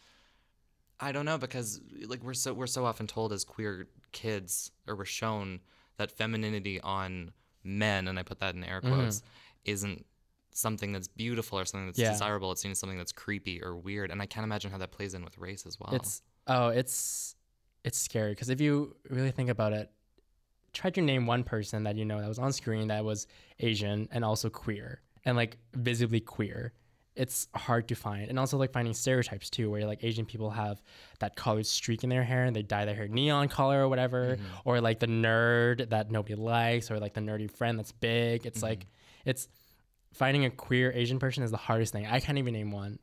I 1.00 1.12
don't 1.12 1.25
know 1.25 1.38
because 1.38 1.79
like 2.07 2.24
we're 2.24 2.34
so 2.34 2.53
we're 2.53 2.67
so 2.67 2.84
often 2.86 3.07
told 3.07 3.31
as 3.31 3.43
queer 3.43 3.88
kids 4.11 4.71
or 4.87 4.95
we're 4.95 5.05
shown 5.05 5.59
that 5.97 6.11
femininity 6.11 6.79
on 6.81 7.31
men 7.63 8.07
and 8.07 8.17
I 8.19 8.23
put 8.23 8.39
that 8.39 8.55
in 8.55 8.63
air 8.63 8.81
quotes 8.81 9.21
isn't 9.65 10.05
something 10.51 10.91
that's 10.91 11.07
beautiful 11.07 11.59
or 11.59 11.65
something 11.65 11.87
that's 11.87 11.99
Mm-hmm. 11.99 12.05
Yeah. 12.05 12.11
desirable. 12.13 12.51
It's 12.51 12.61
seen 12.61 12.71
as 12.71 12.79
something 12.79 12.97
that's 12.97 13.11
creepy 13.11 13.61
or 13.63 13.75
weird, 13.75 14.09
and 14.11 14.21
I 14.21 14.25
can't 14.25 14.43
imagine 14.43 14.71
how 14.71 14.77
that 14.79 14.91
plays 14.91 15.13
in 15.13 15.23
with 15.23 15.37
race 15.37 15.65
as 15.65 15.79
well. 15.79 15.93
It's 15.93 16.21
oh, 16.47 16.69
it's 16.69 17.35
it's 17.83 17.97
scary 17.99 18.31
because 18.31 18.49
if 18.49 18.59
you 18.61 18.95
really 19.09 19.31
think 19.31 19.49
about 19.49 19.73
it, 19.73 19.91
try 20.73 20.89
to 20.89 21.01
name 21.01 21.25
one 21.27 21.43
person 21.43 21.83
that 21.83 21.95
you 21.95 22.05
know 22.05 22.19
that 22.21 22.27
was 22.27 22.39
on 22.39 22.51
screen 22.53 22.87
that 22.87 23.03
was 23.05 23.27
Asian 23.59 24.07
and 24.11 24.23
also 24.25 24.49
queer 24.49 25.01
and 25.25 25.35
like 25.37 25.57
visibly 25.75 26.19
queer. 26.19 26.73
It's 27.17 27.47
hard 27.55 27.88
to 27.88 27.95
find, 27.95 28.29
and 28.29 28.38
also 28.38 28.57
like 28.57 28.71
finding 28.71 28.93
stereotypes 28.93 29.50
too, 29.50 29.69
where 29.71 29.86
like 29.86 30.03
Asian 30.03 30.25
people 30.25 30.50
have 30.51 30.81
that 31.19 31.36
colored 31.36 31.65
streak 31.65 32.03
in 32.03 32.09
their 32.09 32.24
hair 32.24 32.45
and 32.45 32.55
they 32.55 32.62
dye 32.62 32.86
their 32.86 32.95
hair 32.95 33.07
neon 33.07 33.47
color 33.50 33.83
or 33.83 33.89
whatever, 33.89 34.36
mm-hmm. 34.36 34.45
or 34.65 34.81
like 34.81 35.00
the 35.00 35.07
nerd 35.07 35.89
that 35.89 36.12
nobody 36.12 36.36
likes, 36.36 36.91
or 36.91 37.00
like 37.00 37.13
the 37.13 37.21
nerdy 37.21 37.50
friend 37.50 37.79
that's 37.79 37.91
big. 37.91 38.45
It's 38.45 38.62
like 38.62 38.79
mm-hmm. 38.79 39.29
it's 39.29 39.47
finding 40.13 40.45
a 40.45 40.50
queer 40.50 40.91
Asian 40.93 41.19
person 41.19 41.43
is 41.43 41.51
the 41.51 41.57
hardest 41.57 41.93
thing. 41.93 42.05
I 42.05 42.19
can't 42.19 42.38
even 42.38 42.53
name 42.53 42.71
one. 42.71 43.00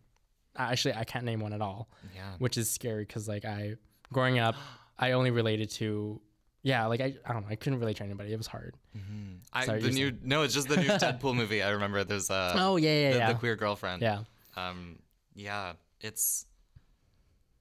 Actually, 0.57 0.95
I 0.95 1.05
can't 1.05 1.25
name 1.25 1.41
one 1.41 1.53
at 1.53 1.61
all 1.61 1.89
yeah. 2.15 2.33
which 2.39 2.57
is 2.57 2.71
scary 2.71 3.05
because 3.05 3.29
like 3.29 3.45
I 3.45 3.75
growing 4.13 4.39
up, 4.39 4.55
I 4.99 5.13
only 5.13 5.31
related 5.31 5.71
to 5.71 6.21
yeah, 6.65 6.87
like 6.87 7.01
I, 7.01 7.15
I 7.25 7.33
don't 7.33 7.43
know, 7.43 7.49
I 7.51 7.55
couldn't 7.55 7.79
relate 7.79 7.99
to 7.99 8.05
anybody. 8.05 8.33
It 8.33 8.37
was 8.37 8.49
hard. 8.49 8.75
I, 9.53 9.67
Sorry, 9.67 9.81
the 9.81 9.91
new 9.93 10.11
no, 10.23 10.43
it's 10.43 10.55
just 10.55 10.69
the 10.69 10.77
new 10.79 10.89
Deadpool 11.05 11.37
movie. 11.37 11.63
I 11.63 11.71
remember 11.71 12.03
there's 12.03 12.29
uh 12.31 12.55
Oh 12.59 12.75
yeah, 12.77 12.91
yeah, 13.03 13.11
the, 13.13 13.19
yeah, 13.19 13.33
the 13.33 13.39
queer 13.39 13.55
girlfriend. 13.55 14.03
yeah. 14.03 14.25
Um, 14.57 14.99
yeah, 15.37 15.75
it's 16.01 16.47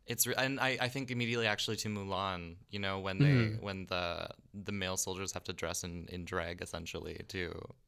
it's 0.05 0.27
re- 0.27 0.35
and 0.37 0.59
I, 0.59 0.77
I 0.81 0.87
think 0.89 1.11
immediately 1.11 1.47
actually 1.47 1.77
to 1.77 1.87
Mulan. 1.89 2.55
You 2.69 2.79
know 2.79 2.99
when 2.99 3.19
they 3.19 3.25
Mm-hmm. 3.25 3.63
when 3.65 3.85
the 3.87 4.27
the 4.65 4.71
male 4.71 4.97
soldiers 4.97 5.31
have 5.33 5.43
to 5.45 5.53
dress 5.53 5.83
in, 5.83 6.07
in 6.09 6.25
drag 6.25 6.61
essentially 6.61 7.19
to 7.29 7.39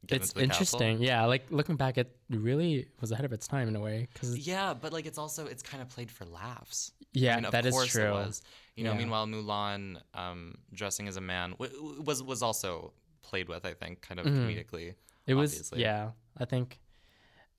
get 0.06 0.16
It's 0.16 0.26
into 0.30 0.34
the 0.38 0.44
interesting. 0.44 0.92
castle. 0.98 1.04
Yeah, 1.06 1.24
like 1.26 1.44
looking 1.50 1.76
back, 1.76 1.98
it 1.98 2.08
really 2.30 2.88
was 3.00 3.12
ahead 3.12 3.24
of 3.24 3.32
its 3.32 3.46
time 3.46 3.68
in 3.68 3.76
a 3.76 3.80
way. 3.80 4.08
Because 4.12 4.36
Yeah, 4.38 4.72
but 4.74 4.92
like 4.92 5.06
it's 5.06 5.18
also 5.18 5.46
it's 5.46 5.62
kind 5.62 5.82
of 5.82 5.88
played 5.88 6.10
for 6.10 6.24
laughs. 6.24 6.92
yeah, 7.12 7.32
I 7.32 7.36
mean, 7.36 7.44
of 7.46 7.52
that 7.52 7.66
is 7.66 7.86
true. 7.86 8.14
You 8.76 8.84
know, 8.84 8.92
Yeah. 8.92 8.98
meanwhile 8.98 9.26
Mulan 9.26 10.00
um, 10.14 10.56
dressing 10.72 11.08
as 11.08 11.16
a 11.16 11.20
man 11.20 11.52
w- 11.52 12.02
was 12.02 12.22
was 12.22 12.42
also 12.42 12.92
played 13.22 13.48
with. 13.48 13.64
I 13.64 13.74
think 13.74 14.02
kind 14.02 14.20
of 14.20 14.26
Mhm. 14.26 14.36
comedically. 14.46 14.94
It 15.26 15.34
was 15.34 15.72
yeah. 15.74 16.12
I 16.36 16.44
think 16.44 16.78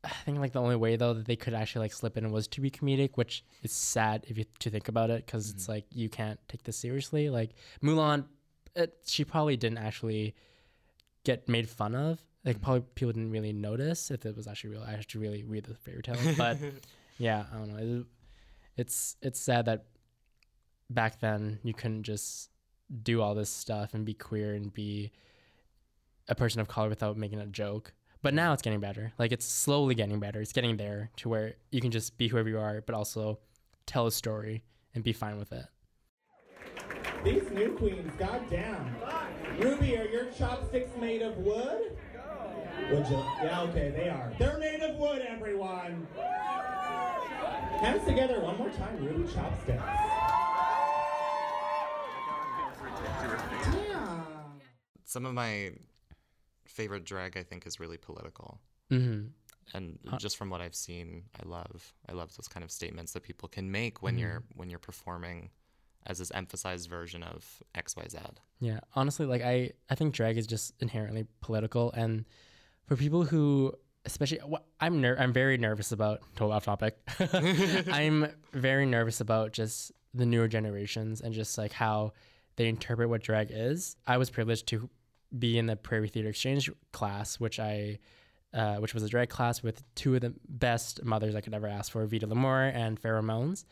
I 0.04 0.10
think 0.26 0.38
like 0.38 0.54
the 0.54 0.62
only 0.62 0.76
way 0.76 0.96
though 0.96 1.14
that 1.16 1.26
they 1.26 1.36
could 1.36 1.56
actually 1.56 1.82
like 1.86 1.94
slip 1.94 2.18
in 2.18 2.32
was 2.32 2.48
to 2.50 2.62
be 2.62 2.70
comedic, 2.70 3.12
which 3.18 3.44
is 3.64 3.72
sad 3.74 4.26
if 4.28 4.38
you 4.38 4.46
to 4.60 4.70
think 4.70 4.88
about 4.88 5.10
it 5.10 5.26
because 5.26 5.48
Mm-hmm. 5.48 5.58
it's 5.58 5.68
like 5.68 5.86
you 5.92 6.08
can't 6.08 6.40
take 6.48 6.64
this 6.64 6.78
seriously. 6.78 7.30
Like 7.32 7.52
Mulan, 7.82 8.26
it, 8.76 8.96
she 9.06 9.26
probably 9.26 9.58
didn't 9.58 9.80
actually 9.80 10.36
get 11.24 11.50
made 11.50 11.68
fun 11.68 11.96
of. 11.96 12.18
Mm-hmm. 12.20 12.48
Like 12.48 12.62
probably 12.62 12.82
people 12.96 13.12
didn't 13.14 13.32
really 13.32 13.54
notice 13.54 14.12
if 14.12 14.24
it 14.26 14.36
was 14.36 14.48
actually 14.48 14.70
real. 14.76 14.84
I 14.84 14.92
have 14.92 15.08
to 15.08 15.20
really 15.20 15.44
read 15.44 15.66
the 15.66 15.74
fairy 15.74 16.04
tale, 16.04 16.16
but 16.38 16.58
yeah, 17.18 17.46
I 17.52 17.58
don't 17.58 17.70
know. 17.70 18.00
It, 18.02 18.06
it's 18.78 19.18
it's 19.24 19.40
sad 19.42 19.66
that 19.66 19.86
back 20.90 21.20
then 21.20 21.60
you 21.64 21.74
couldn't 21.74 22.04
just 22.04 22.50
do 23.04 23.22
all 23.22 23.36
this 23.36 23.50
stuff 23.50 23.94
and 23.94 24.06
be 24.06 24.14
queer 24.14 24.54
and 24.54 24.74
be 24.74 25.12
a 26.28 26.36
person 26.36 26.62
of 26.62 26.68
color 26.68 26.90
without 26.90 27.18
making 27.18 27.40
a 27.40 27.46
joke. 27.46 27.94
But 28.22 28.34
now 28.34 28.54
it's 28.54 28.62
getting 28.62 28.80
better. 28.80 29.14
Like 29.18 29.32
it's 29.32 29.46
slowly 29.46 29.96
getting 29.96 30.20
better. 30.20 30.42
It's 30.42 30.54
getting 30.54 30.78
there 30.78 31.12
to 31.18 31.30
where 31.30 31.56
you 31.72 31.82
can 31.82 31.92
just 31.92 32.18
be 32.18 32.28
whoever 32.28 32.50
you 32.50 32.60
are, 32.60 32.82
but 32.82 32.96
also 32.96 33.40
tell 33.86 34.08
a 34.08 34.12
story 34.12 34.64
and 34.96 35.04
be 35.04 35.14
fine 35.14 35.38
with 35.38 35.52
it. 35.52 35.66
These 37.24 37.50
new 37.52 37.76
queens, 37.76 38.12
goddamn. 38.18 38.96
Ruby, 39.60 39.98
are 39.98 40.06
your 40.06 40.26
chopsticks 40.38 40.92
made 41.00 41.22
of 41.22 41.38
wood? 41.38 41.98
Would 42.92 43.08
you? 43.08 43.24
Yeah, 43.44 43.62
okay, 43.70 43.94
they 43.96 44.10
are. 44.10 44.32
They're 44.38 44.58
made 44.60 44.82
of 44.82 44.96
wood, 44.98 45.22
everyone. 45.28 46.08
Hands 47.82 48.04
together 48.06 48.40
one 48.40 48.58
more 48.58 48.70
time, 48.70 48.98
Ruby 49.04 49.32
chopsticks. 49.34 49.84
Some 55.18 55.26
of 55.26 55.34
my 55.34 55.72
favorite 56.66 57.06
drag, 57.06 57.38
I 57.38 57.42
think, 57.44 57.66
is 57.66 57.80
really 57.80 57.98
political. 57.98 58.60
hmm 58.92 59.28
and 59.74 60.00
Huh. 60.08 60.18
just 60.18 60.38
from 60.38 60.50
what 60.50 60.62
I've 60.62 60.76
seen, 60.76 61.24
I 61.42 61.46
love 61.46 61.94
I 62.08 62.14
love 62.14 62.30
those 62.38 62.48
kind 62.48 62.64
of 62.64 62.72
statements 62.72 63.12
that 63.14 63.24
people 63.24 63.50
can 63.50 63.70
make 63.72 64.02
when 64.04 64.14
Mm-hmm. 64.14 64.22
you're 64.22 64.44
when 64.56 64.70
you're 64.70 64.80
performing 64.92 65.50
as 66.06 66.20
this 66.20 66.32
emphasized 66.36 66.88
version 66.90 67.22
of 67.24 67.64
X 67.76 67.96
Y 67.98 68.06
Z. 68.08 68.20
Yeah, 68.60 68.80
honestly, 68.96 69.26
like 69.26 69.42
I, 69.42 69.72
I 69.90 69.96
think 69.96 70.14
drag 70.14 70.38
is 70.38 70.46
just 70.48 70.74
inherently 70.80 71.26
political, 71.42 71.92
and 71.94 72.24
for 72.86 72.96
people 72.96 73.24
who, 73.26 73.74
especially, 74.06 74.40
I'm 74.80 75.02
ner- 75.02 75.18
I'm 75.20 75.34
very 75.34 75.58
nervous 75.58 75.92
about. 75.92 76.22
Total 76.36 76.54
off 76.54 76.64
topic. 76.66 76.94
I'm 77.92 78.28
very 78.54 78.86
nervous 78.86 79.20
about 79.20 79.52
just 79.52 79.92
the 80.14 80.26
newer 80.28 80.48
generations 80.48 81.20
and 81.22 81.34
just 81.34 81.58
like 81.58 81.74
how 81.74 82.14
they 82.56 82.68
interpret 82.70 83.10
what 83.10 83.22
drag 83.22 83.50
is. 83.52 83.98
I 84.08 84.16
was 84.18 84.30
privileged 84.30 84.68
to 84.68 84.90
be 85.38 85.58
in 85.58 85.66
the 85.66 85.76
Prairie 85.76 86.10
Theater 86.10 86.30
Exchange 86.30 86.70
class, 86.92 87.40
which 87.40 87.60
I. 87.60 88.00
Uh, 88.54 88.78
which 88.78 88.94
was 88.94 89.04
a 89.04 89.10
drag 89.10 89.28
class 89.28 89.62
with 89.62 89.84
two 89.94 90.16
of 90.16 90.22
the 90.22 90.34
best 90.48 91.04
mothers 91.04 91.36
I 91.36 91.42
could 91.42 91.54
ever 91.54 91.68
ask 91.68 91.92
for, 91.92 92.04
Vita 92.06 92.26
Lamore 92.26 92.74
and 92.74 93.00
Farrah 93.00 93.22
Moans 93.22 93.66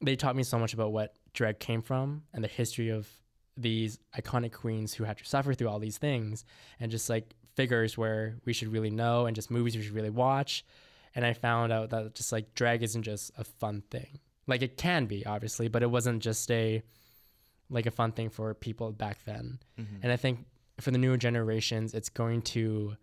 they 0.00 0.16
taught 0.16 0.36
me 0.36 0.42
so 0.42 0.58
much 0.58 0.74
about 0.74 0.92
what 0.92 1.14
drag 1.32 1.58
came 1.58 1.82
from 1.82 2.22
and 2.32 2.42
the 2.44 2.48
history 2.48 2.90
of 2.90 3.08
these 3.56 3.98
iconic 4.16 4.52
queens 4.52 4.92
who 4.92 5.04
had 5.04 5.16
to 5.18 5.24
suffer 5.24 5.54
through 5.54 5.68
all 5.68 5.78
these 5.78 5.98
things 5.98 6.44
and 6.78 6.90
just 6.90 7.08
like 7.08 7.34
figures 7.54 7.96
where 7.96 8.36
we 8.44 8.52
should 8.52 8.68
really 8.68 8.90
know 8.90 9.26
and 9.26 9.34
just 9.34 9.50
movies 9.50 9.76
we 9.76 9.82
should 9.82 9.94
really 9.94 10.10
watch. 10.10 10.64
And 11.14 11.24
i 11.24 11.32
found 11.32 11.72
out 11.72 11.90
that 11.90 12.14
just 12.14 12.32
like 12.32 12.54
drag 12.54 12.82
isn't 12.82 13.02
just 13.02 13.30
a 13.38 13.44
fun 13.44 13.82
thing. 13.90 14.18
Like 14.46 14.62
it 14.62 14.76
can 14.76 15.06
be 15.06 15.24
obviously 15.24 15.68
but 15.68 15.82
it 15.82 15.90
wasn't 15.90 16.22
just 16.22 16.50
a 16.50 16.82
like 17.70 17.86
a 17.86 17.90
fun 17.90 18.12
thing 18.12 18.28
for 18.28 18.52
people 18.52 18.92
back 18.92 19.24
then. 19.24 19.58
And 20.02 20.12
i 20.12 20.16
think 20.16 20.44
for 20.80 20.90
the 20.90 20.98
newer 20.98 21.16
generations 21.16 21.94
it's 21.94 22.08
going 22.08 22.42
to 22.42 22.96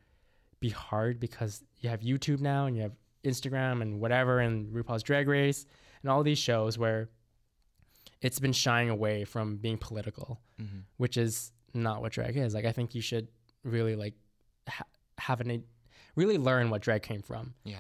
be 0.59 0.69
hard 0.69 1.19
because 1.19 1.63
you 1.79 1.89
have 1.89 2.01
youtube 2.01 2.39
now 2.39 2.65
and 2.65 2.75
you 2.75 2.81
have 2.81 2.93
instagram 3.23 3.81
and 3.81 3.99
whatever 3.99 4.39
and 4.39 4.73
rupaul's 4.73 5.03
drag 5.03 5.27
race 5.27 5.65
and 6.01 6.11
all 6.11 6.23
these 6.23 6.37
shows 6.37 6.77
where 6.77 7.09
it's 8.23 8.39
been 8.39 8.53
shying 8.53 8.89
away 8.89 9.25
from 9.25 9.57
being 9.57 9.77
political, 9.77 10.39
mm-hmm. 10.59 10.79
which 10.97 11.17
is 11.17 11.51
not 11.73 12.01
what 12.01 12.13
drag 12.13 12.37
is. 12.37 12.53
Like 12.53 12.65
I 12.65 12.71
think 12.71 12.95
you 12.95 13.01
should 13.01 13.27
really 13.63 13.95
like 13.95 14.13
ha- 14.67 14.85
have 15.17 15.41
an 15.41 15.63
really 16.15 16.37
learn 16.37 16.69
what 16.69 16.81
drag 16.81 17.03
came 17.03 17.21
from, 17.21 17.53
Yeah. 17.63 17.79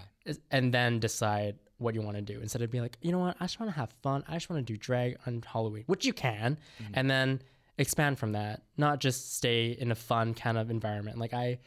and 0.51 0.73
then 0.73 0.99
decide 0.99 1.55
what 1.77 1.95
you 1.95 2.01
want 2.01 2.17
to 2.17 2.21
do 2.21 2.41
instead 2.41 2.61
of 2.61 2.71
being 2.71 2.81
like, 2.83 2.97
you 3.01 3.11
know 3.11 3.19
what, 3.19 3.37
I 3.39 3.45
just 3.45 3.59
want 3.59 3.71
to 3.71 3.75
have 3.75 3.91
fun. 4.01 4.23
I 4.27 4.33
just 4.33 4.49
want 4.49 4.65
to 4.65 4.73
do 4.73 4.77
drag 4.77 5.17
on 5.25 5.43
Halloween, 5.45 5.83
which 5.87 6.05
you 6.05 6.13
can, 6.13 6.57
mm-hmm. 6.81 6.93
and 6.95 7.09
then 7.09 7.41
expand 7.77 8.19
from 8.19 8.33
that. 8.33 8.61
Not 8.77 8.99
just 8.99 9.35
stay 9.35 9.67
in 9.71 9.91
a 9.91 9.95
fun 9.95 10.33
kind 10.33 10.57
of 10.57 10.69
environment. 10.69 11.17
Like 11.17 11.33
I, 11.33 11.59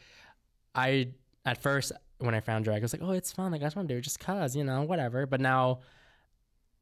I 0.75 1.09
at 1.45 1.61
first 1.61 1.91
when 2.19 2.33
I 2.33 2.39
found 2.39 2.65
drag, 2.65 2.81
I 2.81 2.83
was 2.83 2.93
like, 2.93 3.03
oh, 3.03 3.11
it's 3.11 3.31
fun. 3.31 3.51
Like 3.51 3.61
I 3.61 3.65
just 3.65 3.75
want 3.75 3.87
to 3.87 3.93
do 3.93 3.97
it 3.99 4.01
just 4.01 4.19
cause, 4.19 4.55
you 4.55 4.63
know, 4.63 4.83
whatever. 4.83 5.25
But 5.25 5.41
now 5.41 5.79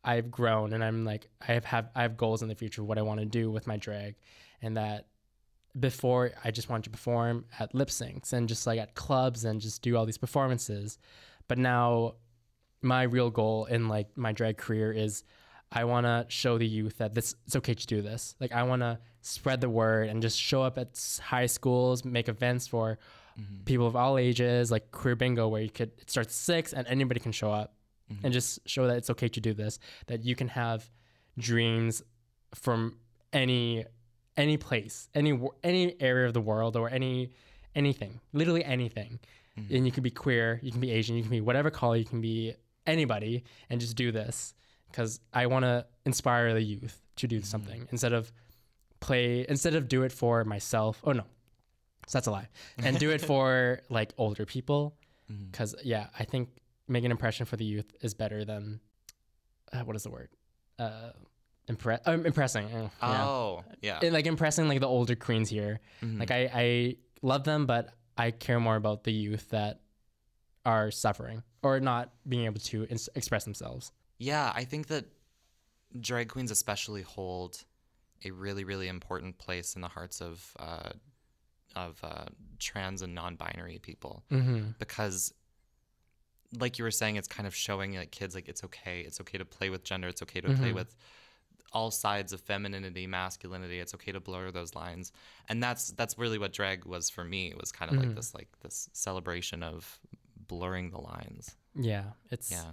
I've 0.03 0.29
grown 0.29 0.73
and 0.73 0.83
I'm 0.83 1.03
like 1.03 1.27
I 1.41 1.53
have, 1.53 1.65
have 1.65 1.89
I 1.95 2.03
have 2.03 2.17
goals 2.17 2.41
in 2.41 2.47
the 2.47 2.55
future 2.55 2.81
of 2.81 2.87
what 2.87 2.97
I 2.97 3.01
want 3.01 3.19
to 3.19 3.25
do 3.25 3.51
with 3.51 3.67
my 3.67 3.77
drag 3.77 4.15
and 4.61 4.77
that 4.77 5.07
before 5.77 6.31
I 6.43 6.51
just 6.51 6.69
wanted 6.69 6.85
to 6.85 6.89
perform 6.91 7.45
at 7.59 7.75
lip 7.75 7.89
syncs 7.89 8.31
and 8.31 8.47
just 8.47 8.65
like 8.65 8.79
at 8.79 8.95
clubs 8.95 9.43
and 9.43 9.59
just 9.59 9.81
do 9.81 9.97
all 9.97 10.05
these 10.05 10.17
performances. 10.17 10.99
But 11.47 11.57
now 11.57 12.15
my 12.81 13.03
real 13.03 13.29
goal 13.29 13.65
in 13.65 13.87
like 13.87 14.15
my 14.15 14.31
drag 14.31 14.57
career 14.57 14.91
is 14.91 15.23
I 15.75 15.83
want 15.83 16.05
to 16.05 16.25
show 16.29 16.57
the 16.57 16.65
youth 16.65 16.99
that 16.99 17.13
this 17.13 17.35
it's 17.45 17.57
okay 17.57 17.73
to 17.73 17.85
do 17.85 18.01
this. 18.01 18.35
Like 18.39 18.53
I 18.53 18.63
want 18.63 18.81
to 18.81 18.97
spread 19.21 19.59
the 19.59 19.69
word 19.69 20.07
and 20.07 20.21
just 20.21 20.39
show 20.39 20.63
up 20.63 20.77
at 20.77 20.97
high 21.21 21.47
schools, 21.47 22.05
make 22.05 22.29
events 22.29 22.65
for 22.65 22.97
mm-hmm. 23.37 23.63
people 23.65 23.85
of 23.85 23.95
all 23.95 24.17
ages, 24.17 24.71
like 24.71 24.91
career 24.91 25.17
bingo, 25.17 25.49
where 25.49 25.61
you 25.61 25.69
could 25.69 25.91
it 25.99 26.09
starts 26.09 26.33
six 26.33 26.71
and 26.71 26.87
anybody 26.87 27.19
can 27.19 27.33
show 27.33 27.51
up, 27.51 27.73
mm-hmm. 28.09 28.25
and 28.25 28.33
just 28.33 28.59
show 28.65 28.87
that 28.87 28.95
it's 28.95 29.09
okay 29.09 29.27
to 29.27 29.41
do 29.41 29.53
this. 29.53 29.77
That 30.07 30.23
you 30.23 30.33
can 30.33 30.47
have 30.47 30.89
dreams 31.37 32.01
from 32.53 32.97
any 33.33 33.83
any 34.37 34.55
place, 34.55 35.09
any 35.13 35.37
any 35.61 35.97
area 35.99 36.25
of 36.25 36.33
the 36.33 36.41
world, 36.41 36.77
or 36.77 36.89
any 36.89 37.31
anything, 37.75 38.21
literally 38.31 38.63
anything. 38.63 39.19
Mm-hmm. 39.59 39.75
And 39.75 39.85
you 39.85 39.91
can 39.91 40.03
be 40.03 40.11
queer, 40.11 40.61
you 40.63 40.71
can 40.71 40.79
be 40.79 40.91
Asian, 40.91 41.17
you 41.17 41.21
can 41.21 41.31
be 41.31 41.41
whatever 41.41 41.69
color, 41.69 41.97
you 41.97 42.05
can 42.05 42.21
be 42.21 42.55
anybody, 42.87 43.43
and 43.69 43.81
just 43.81 43.97
do 43.97 44.13
this 44.13 44.53
because 44.95 45.19
I 45.33 45.47
want 45.47 45.63
to 45.63 45.85
inspire 46.05 46.53
the 46.53 46.61
youth 46.61 47.01
to 47.17 47.27
do 47.27 47.41
something 47.41 47.85
instead 47.91 48.13
of 48.13 48.31
play 49.01 49.45
instead 49.49 49.75
of 49.75 49.87
do 49.89 50.03
it 50.03 50.11
for 50.11 50.43
myself. 50.45 51.01
Oh 51.03 51.11
no, 51.11 51.23
so 52.07 52.17
that's 52.17 52.27
a 52.27 52.31
lie. 52.31 52.47
And 52.77 52.97
do 52.97 53.11
it 53.11 53.21
for 53.31 53.81
like 53.89 54.13
older 54.17 54.45
people 54.45 54.95
because 55.51 55.75
yeah, 55.83 56.07
I 56.17 56.23
think 56.23 56.49
making 56.87 57.07
an 57.07 57.11
impression 57.11 57.45
for 57.45 57.57
the 57.57 57.65
youth 57.65 57.91
is 58.01 58.13
better 58.13 58.45
than 58.45 58.79
uh, 59.73 59.79
what 59.79 59.95
is 59.95 60.03
the 60.03 60.11
word? 60.11 60.29
Uh, 60.79 61.11
impre- 61.67 61.99
um, 62.05 62.25
impressing. 62.25 62.69
yeah. 62.69 62.89
Oh, 63.01 63.63
yeah. 63.81 63.99
It, 64.01 64.13
like 64.13 64.27
impressing 64.27 64.67
like 64.69 64.79
the 64.79 64.87
older 64.87 65.15
queens 65.15 65.49
here. 65.49 65.79
Mhm. 66.03 66.19
Like 66.19 66.31
I, 66.31 66.49
I 66.53 66.95
love 67.21 67.43
them, 67.43 67.65
but 67.65 67.89
I 68.17 68.31
care 68.31 68.59
more 68.59 68.75
about 68.75 69.03
the 69.03 69.11
youth 69.11 69.49
that 69.49 69.81
are 70.65 70.91
suffering 70.91 71.43
or 71.63 71.79
not 71.79 72.11
being 72.27 72.45
able 72.45 72.59
to 72.59 72.85
ins- 72.85 73.09
express 73.15 73.43
themselves. 73.43 73.91
Yeah, 74.17 74.51
I 74.55 74.63
think 74.63 74.87
that 74.87 75.05
drag 75.99 76.29
queens 76.29 76.51
especially 76.51 77.01
hold 77.01 77.63
a 78.23 78.31
really, 78.31 78.63
really 78.63 78.87
important 78.87 79.37
place 79.37 79.75
in 79.75 79.81
the 79.81 79.87
hearts 79.87 80.21
of 80.21 80.55
uh, 80.59 80.91
of 81.75 81.99
uh, 82.03 82.25
trans 82.59 83.01
and 83.01 83.13
non-binary 83.13 83.79
people 83.79 84.23
Mm-hmm. 84.31 84.69
because, 84.79 85.33
like 86.57 86.77
you 86.77 86.83
were 86.85 86.91
saying, 86.91 87.17
it's 87.17 87.27
kind 87.27 87.45
of 87.47 87.53
showing 87.55 87.95
like 87.95 88.11
kids 88.11 88.33
like 88.35 88.47
it's 88.47 88.63
okay, 88.63 89.01
it's 89.01 89.19
okay 89.21 89.37
to 89.37 89.45
play 89.45 89.69
with 89.69 89.83
gender, 89.83 90.07
it's 90.07 90.21
okay 90.21 90.41
to 90.41 90.53
play 90.53 90.71
Mhm. 90.71 90.75
with 90.75 90.95
all 91.73 91.91
sides 91.91 92.31
of 92.31 92.39
femininity, 92.39 93.05
masculinity. 93.07 93.79
It's 93.79 93.93
okay 93.95 94.13
to 94.13 94.21
blur 94.21 94.51
those 94.51 94.75
lines, 94.75 95.11
and 95.49 95.61
that's 95.61 95.91
that's 95.91 96.17
really 96.17 96.37
what 96.37 96.53
drag 96.53 96.85
was 96.85 97.09
for 97.09 97.25
me. 97.25 97.47
It 97.49 97.57
was 97.57 97.71
kind 97.73 97.91
of 97.91 97.97
like 97.97 98.09
Mhm. 98.09 98.15
this 98.15 98.33
like 98.33 98.47
this 98.61 98.89
celebration 98.93 99.61
of 99.63 99.99
blurring 100.47 100.91
the 100.91 100.99
lines. 100.99 101.55
Yeah, 101.73 102.11
it's 102.31 102.49
Yeah. 102.51 102.71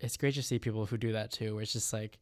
It's 0.00 0.16
great 0.16 0.34
to 0.34 0.42
see 0.42 0.58
people 0.58 0.86
who 0.86 0.96
do 0.96 1.12
that 1.12 1.30
too. 1.32 1.54
Where 1.54 1.62
it's 1.62 1.72
just 1.72 1.92
like 1.92 2.18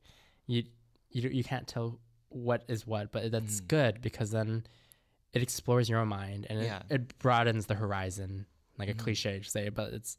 you 0.47 0.65
you 1.11 1.29
you 1.29 1.45
can't 1.45 1.67
tell 1.67 1.99
what 2.29 2.65
is 2.69 2.87
what, 2.87 3.13
but 3.13 3.31
that's 3.31 3.61
Mhm. 3.61 3.69
good 3.69 4.01
because 4.01 4.31
then 4.31 4.65
it 5.33 5.43
explores 5.43 5.89
your 5.89 5.99
own 6.01 6.09
mind 6.09 6.47
and 6.49 6.59
it, 6.61 6.65
Yeah. 6.65 6.83
it 6.91 7.19
broadens 7.19 7.67
the 7.67 7.75
horizon. 7.75 8.47
Like 8.79 8.89
Mhm. 8.89 8.93
a 8.93 8.95
cliche 8.95 9.39
to 9.39 9.45
say, 9.49 9.69
but 9.69 9.93
it's 9.93 10.17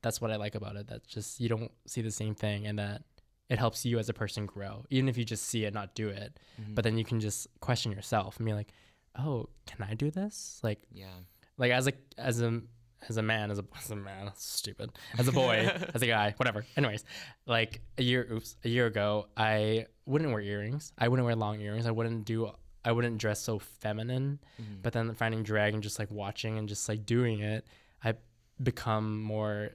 that's 0.00 0.20
what 0.20 0.30
I 0.30 0.36
like 0.36 0.54
about 0.54 0.76
it. 0.76 0.88
That 0.88 1.06
just 1.06 1.38
you 1.40 1.48
don't 1.48 1.70
see 1.86 2.00
the 2.02 2.10
same 2.10 2.34
thing, 2.34 2.66
and 2.66 2.78
that 2.78 3.04
it 3.48 3.58
helps 3.58 3.84
you 3.84 3.98
as 3.98 4.08
a 4.08 4.14
person 4.14 4.46
grow, 4.46 4.86
even 4.88 5.08
if 5.08 5.18
you 5.18 5.24
just 5.24 5.44
see 5.44 5.64
it, 5.66 5.74
not 5.74 5.94
do 5.94 6.08
it. 6.08 6.40
Mhm. 6.60 6.74
But 6.74 6.84
then 6.84 6.96
you 6.96 7.04
can 7.04 7.20
just 7.20 7.46
question 7.60 7.92
yourself 7.92 8.38
and 8.38 8.46
be 8.46 8.54
like, 8.54 8.72
"Oh, 9.14 9.48
can 9.66 9.82
I 9.82 9.92
do 9.94 10.10
this?" 10.10 10.58
Like 10.62 10.80
yeah. 10.90 11.18
like 11.58 11.70
as 11.70 11.86
a 11.86 11.92
as 12.16 12.40
a 12.40 12.62
as 13.08 13.16
a 13.16 13.22
man 13.22 13.50
as 13.50 13.58
a 13.58 13.64
as 13.78 13.90
a 13.90 13.96
man 13.96 14.30
stupid. 14.34 14.90
As 15.18 15.28
a 15.28 15.32
boy 15.32 15.70
as 15.94 16.02
a 16.02 16.06
guy 16.06 16.34
whatever. 16.36 16.64
Anyways 16.76 17.04
like 17.46 17.80
a 17.98 18.02
year 18.02 18.26
oops 18.30 18.56
a 18.64 18.68
year 18.68 18.86
ago 18.86 19.26
i 19.36 19.86
wouldn't 20.06 20.30
wear 20.32 20.40
earrings. 20.40 20.92
I 20.98 21.08
wouldn't 21.08 21.24
wear 21.26 21.36
long 21.36 21.60
earrings. 21.60 21.86
I 21.86 21.90
wouldn't 21.90 22.24
do 22.24 22.50
i 22.84 22.90
wouldn't 22.92 23.18
dress 23.18 23.40
so 23.40 23.58
feminine. 23.58 24.40
Mhm. 24.60 24.82
but 24.82 24.92
then 24.92 25.14
finding 25.14 25.42
drag 25.42 25.74
and 25.74 25.82
just 25.82 25.98
like 25.98 26.10
watching 26.10 26.58
and 26.58 26.68
just 26.68 26.88
like 26.88 27.06
doing 27.06 27.40
it 27.40 27.66
i 28.04 28.14
become 28.62 29.22
more 29.22 29.70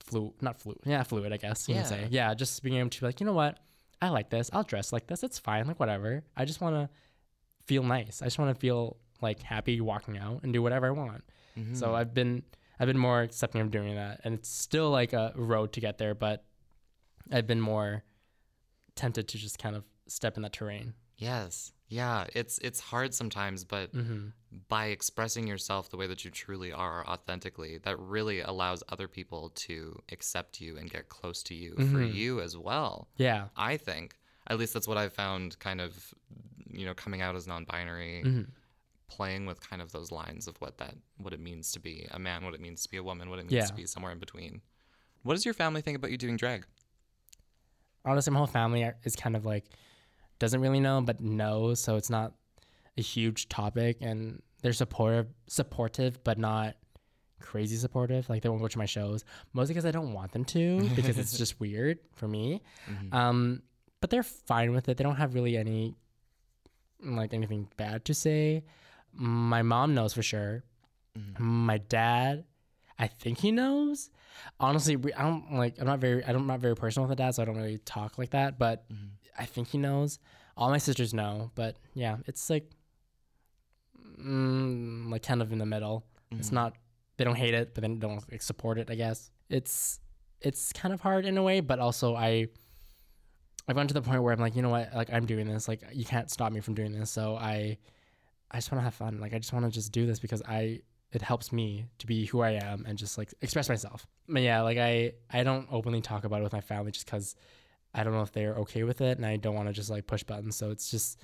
fluid 0.00 0.32
not 0.40 0.60
fluid 0.60 0.78
yeah 0.84 1.02
fluid 1.02 1.32
i 1.32 1.36
guess 1.36 1.68
you 1.68 1.74
can 1.74 1.84
say. 1.84 2.08
Yeah. 2.10 2.34
Just 2.34 2.62
being 2.62 2.76
able 2.76 2.90
to 2.90 3.00
be 3.00 3.06
like 3.06 3.20
you 3.20 3.26
know 3.26 3.32
what? 3.32 3.58
I 4.02 4.10
like 4.10 4.28
this. 4.28 4.50
I'll 4.52 4.62
dress 4.62 4.92
like 4.92 5.06
this. 5.06 5.22
It's 5.22 5.38
fine. 5.38 5.66
Like 5.66 5.80
whatever. 5.80 6.22
I 6.36 6.44
just 6.44 6.60
want 6.60 6.76
to 6.76 6.90
feel 7.66 7.82
nice. 7.82 8.20
I 8.20 8.26
just 8.26 8.38
want 8.38 8.54
to 8.54 8.60
feel 8.60 8.98
like 9.22 9.40
happy 9.42 9.80
walking 9.80 10.18
out 10.18 10.40
and 10.42 10.52
do 10.52 10.60
whatever 10.60 10.86
i 10.86 10.90
want 10.90 11.24
so 11.72 11.88
Mhm. 11.88 11.94
I've 11.94 12.14
been 12.14 12.42
I've 12.78 12.86
been 12.86 12.98
more 12.98 13.22
accepting 13.22 13.60
of 13.62 13.70
doing 13.70 13.94
that, 13.94 14.20
and 14.24 14.34
it's 14.34 14.48
still 14.50 14.90
like 14.90 15.12
a 15.14 15.32
road 15.34 15.72
to 15.74 15.80
get 15.80 15.96
there, 15.98 16.14
but 16.14 16.44
I've 17.32 17.46
been 17.46 17.60
more 17.60 18.04
tempted 18.94 19.28
to 19.28 19.38
just 19.38 19.58
kind 19.58 19.74
of 19.76 19.84
step 20.06 20.36
in 20.36 20.42
that 20.42 20.52
terrain. 20.52 20.94
Yes. 21.16 21.72
Yeah, 21.88 22.26
it's 22.34 22.58
it's 22.58 22.80
hard 22.80 23.14
sometimes, 23.14 23.64
but 23.64 23.90
hmm 23.92 24.28
by 24.68 24.86
expressing 24.86 25.46
yourself 25.46 25.90
the 25.90 25.96
way 25.98 26.06
that 26.06 26.24
you 26.24 26.30
truly 26.30 26.72
are 26.72 27.06
authentically, 27.06 27.76
that 27.78 27.98
really 27.98 28.40
allows 28.40 28.82
other 28.88 29.06
people 29.08 29.50
to 29.50 30.00
accept 30.12 30.60
you 30.62 30.78
and 30.78 30.88
get 30.88 31.08
close 31.10 31.42
to 31.42 31.54
you 31.54 31.74
for 31.74 31.82
Mhm. 32.00 32.14
you 32.14 32.40
as 32.40 32.56
well. 32.56 33.08
Yeah. 33.16 33.48
I 33.56 33.76
think. 33.76 34.16
At 34.46 34.58
least 34.58 34.72
that's 34.72 34.86
what 34.88 34.96
I've 34.96 35.12
found 35.12 35.58
kind 35.58 35.80
of 35.80 36.14
you 36.70 36.84
know, 36.84 36.94
coming 36.94 37.22
out 37.22 37.34
as 37.36 37.46
non-binary, 37.46 38.22
hmm 38.22 38.42
playing 39.08 39.46
with 39.46 39.60
kind 39.60 39.80
of 39.80 39.92
those 39.92 40.10
lines 40.10 40.48
of 40.48 40.56
what 40.60 40.78
that 40.78 40.94
what 41.18 41.32
it 41.32 41.40
means 41.40 41.72
to 41.72 41.80
be 41.80 42.06
a 42.10 42.18
man, 42.18 42.44
what 42.44 42.54
it 42.54 42.60
means 42.60 42.82
to 42.82 42.90
be 42.90 42.96
a 42.96 43.02
woman, 43.02 43.30
what 43.30 43.38
it 43.38 43.50
means 43.50 43.68
to 43.68 43.74
be 43.76 43.86
somewhere 43.86 44.12
in 44.12 44.18
between. 44.18 44.60
What 45.22 45.34
does 45.34 45.44
your 45.44 45.54
family 45.54 45.80
think 45.80 45.96
about 45.96 46.10
you 46.10 46.16
doing 46.18 46.36
drag? 46.36 46.64
Honestly, 48.04 48.32
my 48.32 48.38
whole 48.38 48.46
family 48.46 48.88
is 49.04 49.16
kind 49.16 49.36
of 49.36 49.44
like 49.44 49.64
doesn't 50.38 50.60
really 50.60 50.80
know, 50.80 51.00
but 51.00 51.20
knows, 51.20 51.80
so 51.80 51.96
it's 51.96 52.10
not 52.10 52.32
a 52.98 53.02
huge 53.02 53.48
topic, 53.48 53.98
and 54.00 54.42
they're 54.62 54.72
supportive, 54.72 55.26
supportive, 55.48 56.22
but 56.24 56.38
not 56.38 56.76
crazy 57.40 57.76
supportive. 57.76 58.28
Like 58.28 58.42
they 58.42 58.48
won't 58.48 58.62
go 58.62 58.68
to 58.68 58.78
my 58.78 58.86
shows, 58.86 59.24
mostly 59.52 59.74
because 59.74 59.86
I 59.86 59.90
don't 59.90 60.12
want 60.12 60.32
them 60.32 60.44
to, 60.46 60.88
because 60.94 61.18
it's 61.18 61.36
just 61.44 61.58
weird 61.60 61.98
for 62.14 62.28
me. 62.28 62.62
Mhm. 62.88 63.14
Um, 63.14 63.62
but 64.00 64.10
they're 64.10 64.22
fine 64.22 64.72
with 64.72 64.88
it. 64.88 64.96
They 64.96 65.04
don't 65.04 65.16
have 65.16 65.34
really 65.34 65.56
any 65.56 65.94
like 67.02 67.34
anything 67.34 67.68
bad 67.76 68.04
to 68.06 68.14
say. 68.14 68.64
My 69.16 69.62
mom 69.62 69.94
knows 69.94 70.12
for 70.14 70.22
sure. 70.22 70.62
Mhm. 71.18 71.40
My 71.40 71.78
dad, 71.78 72.44
I 72.98 73.06
think 73.08 73.38
he 73.38 73.50
knows. 73.50 74.10
Honestly, 74.60 74.96
I 75.16 75.22
don't 75.22 75.54
like. 75.54 75.80
I'm 75.80 75.86
not 75.86 75.98
very. 75.98 76.24
I'm 76.24 76.46
not 76.46 76.60
very 76.60 76.76
personal 76.76 77.08
with 77.08 77.16
the 77.16 77.22
dad, 77.22 77.34
so 77.34 77.42
I 77.42 77.46
don't 77.46 77.56
really 77.56 77.78
talk 77.78 78.18
like 78.18 78.30
that. 78.30 78.58
But 78.58 78.88
Mhm. 78.90 79.10
I 79.38 79.46
think 79.46 79.68
he 79.68 79.78
knows. 79.78 80.18
All 80.56 80.68
my 80.70 80.78
sisters 80.78 81.12
know. 81.14 81.50
But 81.54 81.76
yeah, 81.94 82.18
it's 82.26 82.48
like, 82.50 82.70
mm, 84.20 85.10
like 85.10 85.22
kind 85.22 85.42
of 85.42 85.52
in 85.52 85.58
the 85.58 85.66
middle. 85.66 86.04
It's 86.32 86.50
Mhm. 86.50 86.54
not. 86.54 86.76
They 87.16 87.24
don't 87.24 87.36
hate 87.36 87.54
it, 87.54 87.74
but 87.74 87.80
then 87.82 87.98
don't 87.98 88.30
like, 88.30 88.42
support 88.42 88.78
it. 88.78 88.90
I 88.90 88.94
guess 88.94 89.30
it's 89.48 90.00
it's 90.42 90.72
kind 90.74 90.92
of 90.92 91.00
hard 91.00 91.24
in 91.24 91.38
a 91.38 91.42
way, 91.42 91.60
but 91.60 91.78
also 91.78 92.14
I 92.14 92.48
I've 93.68 93.74
gotten 93.74 93.88
to 93.88 93.94
the 93.94 94.02
point 94.02 94.22
where 94.22 94.32
I'm 94.32 94.38
like, 94.38 94.54
you 94.54 94.62
know 94.62 94.68
what, 94.68 94.94
like 94.94 95.10
I'm 95.12 95.26
doing 95.26 95.46
this. 95.48 95.66
Like 95.66 95.82
you 95.92 96.04
can't 96.04 96.30
stop 96.30 96.52
me 96.52 96.60
from 96.60 96.74
doing 96.74 96.92
this. 96.92 97.10
So 97.10 97.36
I 97.36 97.78
I 98.50 98.58
just 98.58 98.70
want 98.70 98.80
to 98.80 98.84
have 98.84 98.94
fun. 98.94 99.20
Like 99.20 99.34
I 99.34 99.38
just 99.38 99.52
want 99.52 99.64
to 99.64 99.70
just 99.70 99.92
do 99.92 100.06
this 100.06 100.18
because 100.18 100.42
I 100.46 100.80
it 101.12 101.22
helps 101.22 101.52
me 101.52 101.86
to 101.98 102.06
be 102.06 102.26
who 102.26 102.40
I 102.40 102.50
am 102.52 102.84
and 102.86 102.98
just 102.98 103.16
like 103.16 103.32
express 103.40 103.68
myself. 103.68 104.06
But 104.28 104.42
yeah, 104.42 104.62
like 104.62 104.78
I 104.78 105.12
I 105.30 105.42
don't 105.44 105.66
openly 105.70 106.00
talk 106.00 106.24
about 106.24 106.40
it 106.40 106.44
with 106.44 106.52
my 106.52 106.60
family 106.60 106.90
just 106.92 107.06
because 107.06 107.34
I 107.94 108.04
don't 108.04 108.12
know 108.12 108.22
if 108.22 108.32
they're 108.32 108.54
okay 108.56 108.82
with 108.82 109.00
it, 109.00 109.16
and 109.16 109.24
I 109.26 109.36
don't 109.36 109.54
want 109.54 109.68
to 109.68 109.72
just 109.72 109.88
like 109.90 110.06
push 110.06 110.22
buttons. 110.22 110.56
So 110.56 110.70
it's 110.70 110.90
just 110.90 111.18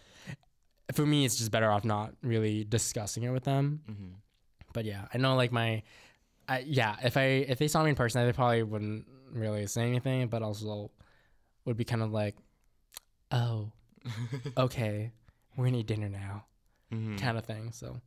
for 0.94 1.04
me, 1.06 1.24
it's 1.24 1.36
just 1.36 1.50
better 1.50 1.70
off 1.70 1.84
not 1.84 2.14
really 2.22 2.64
discussing 2.64 3.22
it 3.22 3.30
with 3.30 3.44
them 3.44 3.80
Mhm. 3.90 4.12
but 4.72 4.84
yeah, 4.84 5.06
I 5.14 5.18
know 5.18 5.36
like 5.36 5.52
my, 5.52 5.82
I, 6.48 6.60
yeah, 6.60 6.96
if 7.02 7.16
I 7.16 7.22
if 7.48 7.58
they 7.58 7.68
saw 7.68 7.82
me 7.82 7.90
in 7.90 7.96
person, 7.96 8.24
they 8.26 8.32
probably 8.32 8.62
wouldn't 8.62 9.06
really 9.32 9.66
say 9.66 9.82
anything, 9.82 10.26
but 10.28 10.42
also 10.42 10.90
would 11.64 11.76
be 11.76 11.84
kind 11.84 12.02
of 12.02 12.10
like, 12.12 12.36
oh, 13.30 13.70
okay, 14.56 15.12
we're 15.56 15.66
gonna 15.66 15.78
eat 15.78 15.86
dinner 15.86 16.08
now, 16.08 16.44
Mhm. 16.92 17.18
kind 17.18 17.38
of 17.38 17.44
thing. 17.44 17.72
So 17.72 18.00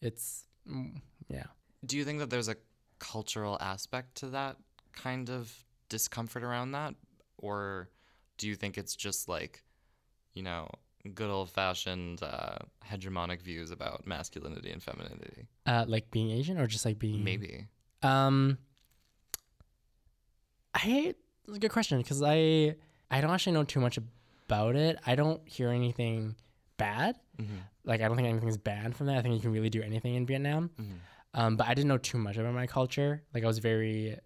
it's 0.00 0.44
mm, 0.68 1.00
yeah, 1.28 1.46
Do 1.84 1.96
you 1.96 2.04
think 2.04 2.18
that 2.20 2.30
there's 2.30 2.48
a 2.48 2.56
cultural 2.98 3.56
aspect 3.60 4.14
to 4.16 4.26
that 4.28 4.56
kind 4.92 5.28
of 5.30 5.64
discomfort 5.88 6.42
around 6.42 6.72
that? 6.72 6.94
Or 7.38 7.88
do 8.38 8.46
you 8.48 8.54
think 8.54 8.76
it's 8.78 8.94
just 8.94 9.28
like, 9.28 9.62
you 10.34 10.42
know, 10.42 10.68
good 11.14 11.30
old 11.30 11.50
fashioned 11.50 12.22
uh, 12.22 12.58
hegemonic 12.90 13.40
views 13.40 13.70
about 13.70 14.06
masculinity 14.06 14.70
and 14.70 14.82
femininity? 14.82 15.48
uh, 15.66 15.84
like 15.88 16.10
being 16.10 16.30
Asian 16.30 16.58
or 16.58 16.66
just 16.66 16.84
like 16.84 16.98
being 16.98 17.24
Maybe. 17.24 17.66
Um, 18.02 18.58
I 20.74 21.14
that's 21.46 21.56
a 21.56 21.60
good 21.60 21.72
question 21.72 21.98
because 21.98 22.22
I 22.22 22.76
I 23.10 23.20
don't 23.20 23.30
actually 23.30 23.52
know 23.52 23.64
too 23.64 23.80
much 23.80 23.98
about 24.46 24.76
it. 24.76 24.98
I 25.06 25.14
don't 25.14 25.46
hear 25.48 25.70
anything 25.70 26.36
bad. 26.76 27.16
Mm-hmm. 27.40 27.56
Like 27.90 28.00
I 28.00 28.06
don't 28.08 28.16
think 28.16 28.28
anything's 28.28 28.56
banned 28.56 28.94
from 28.96 29.06
that. 29.08 29.16
I 29.18 29.22
think 29.22 29.34
you 29.34 29.40
can 29.40 29.52
really 29.52 29.68
do 29.68 29.82
anything 29.82 30.14
in 30.14 30.24
Vietnam. 30.24 30.70
Mm-hmm. 30.80 30.92
Um, 31.34 31.56
but 31.56 31.66
I 31.68 31.74
didn't 31.74 31.88
know 31.88 31.98
too 31.98 32.18
much 32.18 32.36
about 32.38 32.54
my 32.54 32.66
culture. 32.66 33.22
Like 33.34 33.44
I 33.44 33.46
was 33.46 33.58
very, 33.58 34.16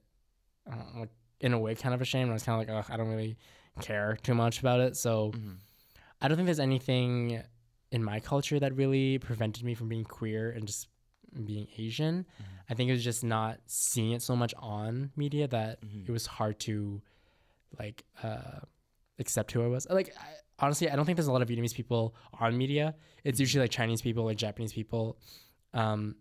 I 0.71 0.75
like, 1.01 1.11
in 1.41 1.53
a 1.53 1.59
way, 1.59 1.75
kind 1.75 1.95
of 1.95 2.01
ashamed. 2.01 2.31
I 2.31 2.35
was 2.35 2.43
kind 2.45 2.55
of 2.63 2.69
like, 2.69 2.87
oh, 2.89 2.93
I 2.93 2.97
don't 2.97 3.09
really 3.09 3.37
care 3.81 4.17
too 4.23 4.35
much 4.35 4.61
about 4.61 4.81
it. 4.81 4.97
So 4.97 5.33
Mhm. 5.33 5.57
I 6.21 6.29
don't 6.29 6.37
think 6.37 6.47
there's 6.47 6.61
anything 6.61 7.43
in 7.91 8.03
my 8.05 8.21
culture 8.21 8.59
that 8.61 8.75
really 8.75 9.19
prevented 9.19 9.65
me 9.65 9.75
from 9.75 9.89
being 9.89 10.05
queer 10.05 10.51
and 10.51 10.67
just 10.67 10.89
being 11.45 11.67
Asian. 11.79 12.27
I 12.71 12.75
think 12.75 12.89
it 12.89 12.93
was 12.93 13.05
just 13.05 13.25
not 13.25 13.59
seeing 13.67 14.13
it 14.13 14.23
so 14.23 14.37
much 14.37 14.55
on 14.59 15.11
media 15.17 15.49
that 15.49 15.81
Mhm. 15.83 16.09
it 16.09 16.13
was 16.13 16.27
hard 16.27 16.61
to 16.61 17.03
like 17.79 18.05
uh 18.23 18.61
accept 19.19 19.53
who 19.53 19.63
I 19.63 19.67
was. 19.69 19.87
Like 19.91 20.11
I, 20.19 20.29
honestly, 20.65 20.91
I 20.91 20.97
don't 20.97 21.05
think 21.05 21.17
there's 21.17 21.29
a 21.29 21.33
lot 21.33 21.43
of 21.43 21.49
Vietnamese 21.49 21.75
people 21.75 22.15
on 22.41 22.57
media. 22.59 22.95
It's 23.23 23.39
usually 23.41 23.63
like 23.65 23.71
Chinese 23.71 24.03
people 24.03 24.29
or 24.29 24.35
Japanese 24.35 24.73
people. 24.73 25.19
Um 25.73 26.17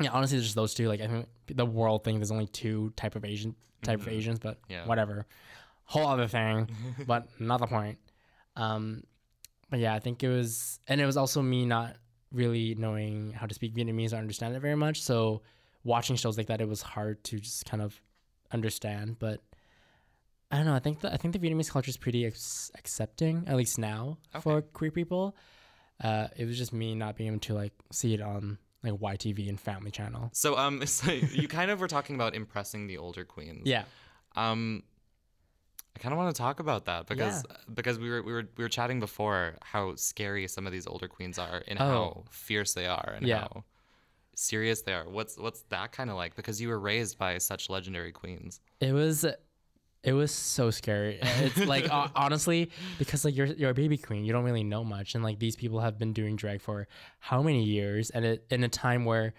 yeah, 0.00 0.10
honestly, 0.12 0.36
there's 0.38 0.46
just 0.46 0.56
those 0.56 0.74
two. 0.74 0.88
Like 0.88 1.00
I 1.00 1.06
think 1.08 1.28
the 1.46 1.66
world 1.66 2.04
thing, 2.04 2.18
there's 2.18 2.30
only 2.30 2.46
two 2.46 2.92
type 2.96 3.14
of 3.16 3.24
Asian 3.24 3.54
type 3.82 4.00
of 4.00 4.06
Mhm. 4.06 4.12
Asians, 4.18 4.38
but 4.38 4.58
Yeah. 4.68 4.86
whatever. 4.86 5.26
Whole 5.84 6.06
other 6.06 6.28
thing, 6.28 6.68
but 7.06 7.28
not 7.40 7.60
the 7.60 7.66
point. 7.66 7.98
Um, 8.56 9.02
but 9.70 9.80
yeah, 9.80 9.94
I 9.94 9.98
think 10.00 10.22
it 10.22 10.28
was, 10.28 10.78
and 10.88 11.00
it 11.00 11.06
was 11.06 11.16
also 11.16 11.42
me 11.42 11.64
not 11.66 11.96
really 12.32 12.74
knowing 12.74 13.32
how 13.32 13.46
to 13.46 13.54
speak 13.54 13.74
Vietnamese 13.74 14.12
or 14.12 14.16
understand 14.16 14.54
it 14.56 14.60
very 14.60 14.74
much. 14.76 15.00
So 15.02 15.42
watching 15.84 16.16
shows 16.16 16.36
like 16.38 16.46
that, 16.48 16.60
it 16.60 16.68
was 16.68 16.82
hard 16.82 17.22
to 17.24 17.38
just 17.40 17.64
kind 17.66 17.82
of 17.82 18.00
understand. 18.52 19.18
But 19.18 19.40
I 20.50 20.56
don't 20.56 20.66
know. 20.66 20.74
I 20.74 20.78
think 20.78 21.00
the, 21.00 21.12
I 21.12 21.16
think 21.18 21.32
the 21.34 21.38
Vietnamese 21.38 21.70
culture 21.70 21.90
is 21.90 21.96
pretty 21.96 22.24
ex- 22.24 22.70
accepting, 22.78 23.44
at 23.46 23.56
least 23.56 23.78
now, 23.78 24.18
for 24.40 24.62
queer 24.62 24.90
people. 24.90 25.36
Uh, 26.02 26.28
it 26.36 26.46
was 26.46 26.56
just 26.56 26.72
me 26.72 26.94
not 26.94 27.16
being 27.16 27.28
able 27.28 27.40
to 27.40 27.54
like 27.54 27.72
see 27.92 28.14
it 28.14 28.20
on 28.20 28.56
like 28.82 28.94
YTV 28.94 29.48
and 29.48 29.60
Family 29.60 29.90
Channel. 29.90 30.30
So 30.32 30.56
um, 30.56 30.86
so 30.86 31.10
you 31.12 31.48
kind 31.48 31.70
of 31.70 31.80
were 31.80 31.88
talking 31.88 32.14
about 32.14 32.34
impressing 32.34 32.86
the 32.86 32.98
older 32.98 33.24
queens. 33.24 33.62
Yeah. 33.66 33.84
Um, 34.36 34.84
I 35.96 35.98
kind 36.00 36.12
of 36.12 36.18
want 36.18 36.34
to 36.34 36.40
talk 36.40 36.60
about 36.60 36.84
that 36.86 37.06
because 37.08 37.44
because 37.74 37.98
we 37.98 38.08
were 38.08 38.22
we 38.22 38.32
were 38.32 38.48
we 38.56 38.62
were 38.64 38.68
chatting 38.68 39.00
before 39.00 39.56
how 39.62 39.96
scary 39.96 40.46
some 40.46 40.64
of 40.66 40.72
these 40.72 40.86
older 40.86 41.08
queens 41.08 41.38
are 41.38 41.62
and 41.66 41.78
Oh. 41.80 41.84
how 41.84 42.24
fierce 42.30 42.72
they 42.74 42.86
are 42.86 43.14
and 43.16 43.26
Yeah. 43.26 43.40
how 43.40 43.64
serious 44.36 44.82
they 44.82 44.94
are. 44.94 45.08
What's 45.08 45.36
what's 45.36 45.62
that 45.70 45.90
kind 45.90 46.08
of 46.08 46.16
like? 46.16 46.36
Because 46.36 46.60
you 46.60 46.68
were 46.68 46.78
raised 46.78 47.18
by 47.18 47.38
such 47.38 47.68
legendary 47.68 48.12
queens. 48.12 48.60
It 48.80 48.92
was 48.92 49.26
it 50.02 50.12
was 50.12 50.32
so 50.32 50.70
scary. 50.70 51.20
It's 51.22 51.58
like 51.58 51.86
ho- 51.86 52.10
honestly 52.14 52.70
because 52.98 53.24
like 53.24 53.36
you're 53.36 53.46
you're 53.46 53.70
a 53.70 53.74
baby 53.74 53.98
queen, 53.98 54.24
you 54.24 54.32
don't 54.32 54.44
really 54.44 54.64
know 54.64 54.84
much 54.84 55.14
and 55.14 55.24
like 55.24 55.38
these 55.38 55.56
people 55.56 55.80
have 55.80 55.98
been 55.98 56.12
doing 56.12 56.36
drag 56.36 56.60
for 56.60 56.86
how 57.18 57.42
many 57.42 57.64
years 57.64 58.10
and 58.10 58.24
it 58.24 58.46
in 58.50 58.64
a 58.64 58.68
time 58.68 59.04
where 59.04 59.34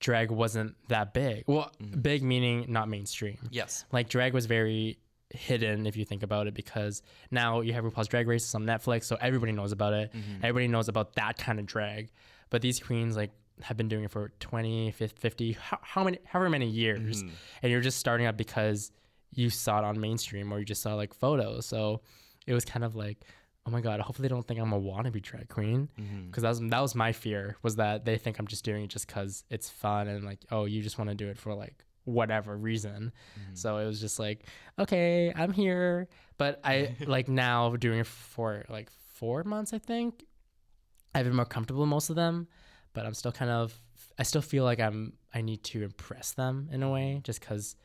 drag 0.00 0.30
wasn't 0.30 0.74
that 0.88 1.14
big. 1.14 1.44
Well, 1.46 1.70
mm-hmm. 1.82 2.00
big 2.00 2.22
meaning 2.22 2.66
not 2.68 2.88
mainstream. 2.88 3.38
Yes. 3.50 3.84
Like 3.92 4.08
drag 4.08 4.34
was 4.34 4.46
very 4.46 4.98
hidden 5.30 5.86
if 5.86 5.96
you 5.96 6.04
think 6.04 6.22
about 6.22 6.46
it 6.46 6.54
because 6.54 7.02
now 7.30 7.60
you 7.60 7.72
have 7.72 7.84
RuPaul's 7.84 8.08
Drag 8.08 8.28
Race 8.28 8.54
on 8.54 8.64
Netflix 8.64 9.04
so 9.04 9.16
everybody 9.20 9.52
knows 9.52 9.72
about 9.72 9.92
it. 9.92 10.12
Mm-hmm. 10.12 10.44
Everybody 10.44 10.68
knows 10.68 10.88
about 10.88 11.14
that 11.14 11.38
kind 11.38 11.58
of 11.58 11.66
drag. 11.66 12.10
But 12.50 12.62
these 12.62 12.78
queens 12.78 13.16
like 13.16 13.30
have 13.62 13.76
been 13.76 13.88
doing 13.88 14.04
it 14.04 14.10
for 14.10 14.32
20, 14.40 14.90
50, 14.92 15.52
how, 15.52 15.78
how 15.82 16.04
many 16.04 16.18
however 16.24 16.50
many 16.50 16.68
years 16.68 17.22
mm-hmm. 17.22 17.34
and 17.62 17.72
you're 17.72 17.80
just 17.80 17.98
starting 17.98 18.26
up 18.26 18.36
because 18.36 18.92
you 19.34 19.50
saw 19.50 19.78
it 19.78 19.84
on 19.84 20.00
mainstream 20.00 20.52
or 20.52 20.58
you 20.58 20.64
just 20.64 20.82
saw 20.82 20.94
like 20.94 21.14
photos. 21.14 21.66
So 21.66 22.00
it 22.46 22.54
was 22.54 22.64
kind 22.64 22.84
of 22.84 22.94
like, 22.94 23.24
oh 23.66 23.70
my 23.70 23.80
god, 23.80 24.00
hopefully 24.00 24.28
they 24.28 24.34
don't 24.34 24.46
think 24.46 24.60
I'm 24.60 24.72
a 24.72 24.80
wannabe 24.80 25.22
drag 25.22 25.48
queen 25.48 25.88
mm-hmm. 25.98 26.26
because 26.26 26.42
that 26.42 26.50
was 26.50 26.60
that 26.60 26.80
was 26.80 26.94
my 26.94 27.12
fear 27.12 27.56
was 27.62 27.76
that 27.76 28.04
they 28.04 28.18
think 28.18 28.38
I'm 28.38 28.46
just 28.46 28.64
doing 28.64 28.84
it 28.84 28.88
just 28.88 29.06
because 29.06 29.44
it's 29.50 29.70
fun 29.70 30.08
and 30.08 30.24
like 30.24 30.40
oh 30.50 30.64
you 30.64 30.82
just 30.82 30.98
want 30.98 31.10
to 31.10 31.16
do 31.16 31.28
it 31.28 31.38
for 31.38 31.54
like 31.54 31.84
whatever 32.04 32.56
reason. 32.56 33.12
Mm-hmm. 33.38 33.54
So 33.54 33.78
it 33.78 33.86
was 33.86 34.00
just 34.00 34.18
like 34.18 34.46
okay 34.78 35.32
I'm 35.34 35.52
here, 35.52 36.08
but 36.38 36.60
I 36.64 36.96
like 37.06 37.28
now 37.28 37.74
doing 37.76 38.00
it 38.00 38.06
for 38.06 38.64
like 38.68 38.90
four 39.14 39.44
months 39.44 39.72
I 39.72 39.78
think. 39.78 40.24
I've 41.16 41.24
been 41.24 41.36
more 41.36 41.44
comfortable 41.44 41.82
with 41.82 41.90
most 41.90 42.10
of 42.10 42.16
them, 42.16 42.48
but 42.92 43.06
I'm 43.06 43.14
still 43.14 43.30
kind 43.30 43.50
of 43.50 43.80
I 44.18 44.22
still 44.24 44.42
feel 44.42 44.64
like 44.64 44.80
I'm 44.80 45.14
I 45.32 45.40
need 45.40 45.64
to 45.64 45.82
impress 45.82 46.32
them 46.32 46.68
in 46.70 46.82
a 46.82 46.90
way 46.90 47.14
mm-hmm. 47.14 47.22
just 47.22 47.40
because 47.40 47.76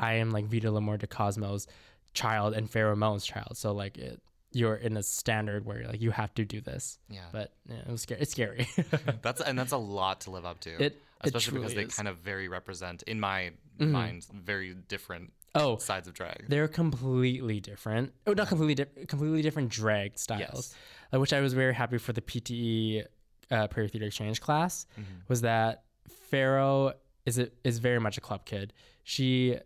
I 0.00 0.14
am 0.14 0.30
like 0.30 0.46
Vita 0.46 0.68
Lamore 0.68 0.98
de 0.98 1.06
Cosmo's 1.06 1.68
child 2.14 2.54
and 2.54 2.68
Pharaoh 2.68 2.96
Moan's 2.96 3.24
child. 3.24 3.56
So 3.56 3.72
like 3.72 3.98
it, 3.98 4.20
you're 4.52 4.74
in 4.74 4.96
a 4.96 5.02
standard 5.02 5.64
where 5.64 5.86
like 5.86 6.00
you 6.00 6.10
have 6.10 6.34
to 6.34 6.44
do 6.44 6.60
this. 6.60 6.98
Yeah. 7.08 7.20
But 7.30 7.52
yeah, 7.68 7.76
it 7.86 7.88
was 7.88 8.02
scary. 8.02 8.20
It's 8.22 8.32
scary. 8.32 8.66
That's 9.22 9.40
and 9.40 9.56
that's 9.58 9.72
a 9.72 9.76
lot 9.76 10.22
to 10.22 10.30
live 10.32 10.44
up 10.44 10.58
to. 10.60 10.70
It- 10.82 11.00
it 11.22 11.26
especially 11.26 11.58
because 11.58 11.74
they 11.74 11.82
is. 11.82 11.88
Mm-hmm. 11.88 11.96
kind 11.96 12.08
of 12.08 12.16
very 12.16 12.48
represent 12.48 13.02
in 13.02 13.20
my 13.20 13.50
mind 13.78 14.26
very 14.32 14.72
different 14.88 15.32
oh, 15.54 15.76
sides 15.76 16.08
of 16.08 16.14
drag. 16.14 16.46
they're 16.48 16.66
completely 16.66 17.60
different. 17.60 18.14
Oh, 18.26 18.32
not 18.32 18.48
completely 18.48 18.74
different. 18.74 19.06
Completely 19.08 19.42
different 19.42 19.68
drag 19.68 20.18
styles, 20.18 20.40
Yes. 20.40 20.74
uh, 21.12 21.20
which 21.20 21.34
I 21.34 21.40
was 21.40 21.52
very 21.52 21.74
happy 21.74 21.98
for 21.98 22.14
the 22.14 22.22
PTE 22.22 23.04
uh, 23.50 23.66
Prairie 23.68 23.88
Theater 23.88 24.06
Exchange 24.06 24.40
class. 24.40 24.86
Mm-hmm. 24.92 25.12
Was 25.28 25.42
that 25.42 25.82
Pharaoh 26.30 26.94
is 27.26 27.38
a, 27.38 27.50
is 27.64 27.78
very 27.80 28.00
much 28.00 28.16
a 28.16 28.22
club 28.22 28.46
kid. 28.46 28.72
She 29.04 29.58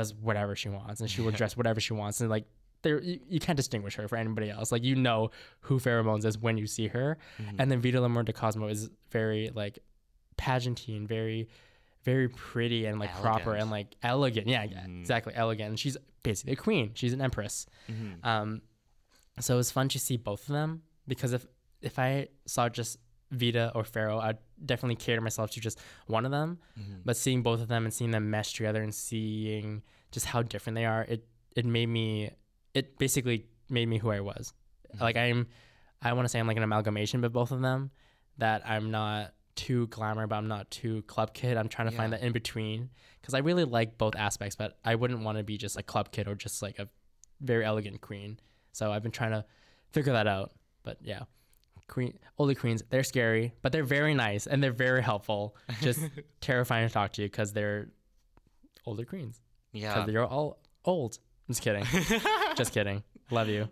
does 0.00 0.14
whatever 0.28 0.54
she 0.62 0.68
wants, 0.68 1.00
and 1.00 1.10
she 1.10 1.20
will 1.22 1.32
dress 1.40 1.56
whatever 1.56 1.80
she 1.80 1.94
wants, 1.94 2.20
and 2.20 2.30
like. 2.30 2.46
There, 2.82 3.02
you, 3.02 3.18
you 3.34 3.40
can't 3.40 3.56
distinguish 3.56 3.96
her 3.96 4.06
from 4.06 4.18
anybody 4.18 4.48
else. 4.50 4.70
Like 4.70 4.84
you 4.84 4.94
know 4.94 5.30
who 5.60 5.80
Pheromones 5.80 6.24
is 6.24 6.38
when 6.38 6.56
you 6.58 6.66
see 6.68 6.86
her, 6.88 7.16
Mm-hmm. 7.42 7.56
and 7.60 7.66
then 7.70 7.80
Vita 7.80 7.98
Lamore 7.98 8.24
de 8.24 8.32
Cosmo 8.32 8.68
is 8.68 8.90
very 9.10 9.50
like 9.62 9.78
pageanty 10.38 10.96
and 10.96 11.08
very, 11.08 11.48
very 12.04 12.28
pretty 12.28 12.84
and 12.86 13.00
like 13.00 13.12
proper 13.20 13.54
and 13.54 13.70
like 13.70 13.96
elegant. 14.02 14.46
Yeah, 14.46 14.64
yeah, 14.64 14.84
Mhm. 14.86 15.00
exactly, 15.00 15.32
elegant. 15.34 15.68
And 15.70 15.78
she's 15.80 15.96
basically 16.22 16.52
a 16.52 16.56
queen. 16.56 16.92
She's 16.94 17.12
an 17.14 17.20
empress. 17.22 17.66
Mhm. 17.90 18.24
Um, 18.24 18.62
so 19.40 19.54
it 19.54 19.56
was 19.56 19.70
fun 19.72 19.88
to 19.88 19.98
see 19.98 20.16
both 20.16 20.42
of 20.48 20.52
them 20.54 20.82
because 21.08 21.32
if 21.32 21.46
if 21.82 21.98
I 21.98 22.28
saw 22.46 22.68
just 22.68 22.98
Vita 23.32 23.72
or 23.74 23.84
Pharaoh, 23.84 24.18
I'd 24.20 24.38
definitely 24.64 24.96
cater 24.96 25.20
myself 25.20 25.50
to 25.52 25.60
just 25.60 25.78
one 26.06 26.24
of 26.24 26.30
them. 26.30 26.58
Mhm. 26.78 27.02
But 27.04 27.16
seeing 27.16 27.42
both 27.42 27.60
of 27.60 27.68
them 27.68 27.84
and 27.84 27.92
seeing 27.92 28.10
them 28.10 28.30
mesh 28.30 28.54
together 28.54 28.82
and 28.82 28.94
seeing 28.94 29.82
just 30.12 30.26
how 30.26 30.42
different 30.42 30.74
they 30.76 30.84
are, 30.86 31.02
it 31.02 31.26
it 31.54 31.64
made 31.66 31.86
me 31.88 32.30
it 32.74 32.98
basically 32.98 33.46
made 33.68 33.88
me 33.88 33.98
who 33.98 34.10
I 34.10 34.20
was. 34.20 34.52
Like 35.00 35.16
I'm 35.16 35.46
I 36.02 36.12
want 36.12 36.24
to 36.26 36.28
say 36.28 36.38
I'm 36.38 36.46
like 36.46 36.56
an 36.56 36.62
amalgamation 36.62 37.24
of 37.24 37.32
both 37.32 37.50
of 37.52 37.60
them. 37.60 37.90
That 38.38 38.68
I'm 38.68 38.90
not 38.90 39.34
too 39.54 39.86
glamour, 39.86 40.26
but 40.26 40.36
I'm 40.36 40.48
not 40.48 40.70
too 40.70 41.02
club 41.02 41.32
kid. 41.32 41.56
I'm 41.56 41.68
trying 41.68 41.88
to 41.90 41.96
find 41.96 42.12
that 42.12 42.20
in 42.22 42.32
between 42.32 42.90
because 43.20 43.32
I 43.32 43.38
really 43.38 43.64
like 43.64 43.96
both 43.96 44.14
aspects, 44.14 44.54
but 44.56 44.78
I 44.84 44.94
wouldn't 44.94 45.20
want 45.22 45.38
to 45.38 45.44
be 45.44 45.56
just 45.56 45.78
a 45.78 45.82
club 45.82 46.12
kid 46.12 46.28
or 46.28 46.34
just 46.34 46.60
like 46.62 46.78
a 46.78 46.88
very 47.40 47.64
elegant 47.64 48.00
queen. 48.02 48.38
So 48.72 48.92
I've 48.92 49.02
been 49.02 49.12
trying 49.12 49.30
to 49.32 49.44
figure 49.92 50.12
that 50.12 50.26
out. 50.26 50.52
But 50.82 50.98
yeah, 51.02 51.22
queen, 51.88 52.18
older 52.38 52.54
queens, 52.54 52.82
they're 52.90 53.04
scary, 53.04 53.54
but 53.62 53.72
they're 53.72 53.84
very 53.84 54.14
nice 54.14 54.46
and 54.46 54.62
they're 54.62 54.72
very 54.72 55.02
helpful. 55.02 55.56
Just 55.80 56.00
terrifying 56.40 56.86
to 56.88 56.92
talk 56.92 57.12
to 57.14 57.22
you 57.22 57.28
because 57.28 57.52
they're 57.52 57.88
older 58.84 59.04
queens. 59.04 59.40
Yeah. 59.72 59.94
Because 59.94 60.06
they're 60.06 60.24
all 60.24 60.58
old. 60.84 61.18
I'm 61.48 61.54
just 61.54 61.62
kidding. 61.62 61.84
just 62.56 62.72
kidding. 62.72 63.02
Love 63.30 63.48
you. 63.48 63.68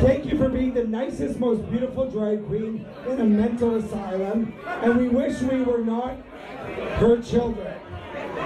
Thank 0.00 0.24
you 0.26 0.38
for 0.38 0.48
being 0.48 0.72
the 0.72 0.84
nicest, 0.84 1.38
most 1.38 1.68
beautiful 1.70 2.08
drag 2.08 2.46
queen 2.46 2.86
in 3.06 3.20
a 3.20 3.24
mental 3.24 3.76
asylum, 3.76 4.54
and 4.66 4.96
we 4.96 5.08
wish 5.08 5.40
we 5.42 5.62
were 5.62 5.84
not 5.84 6.16
her 6.96 7.20
children. 7.20 7.74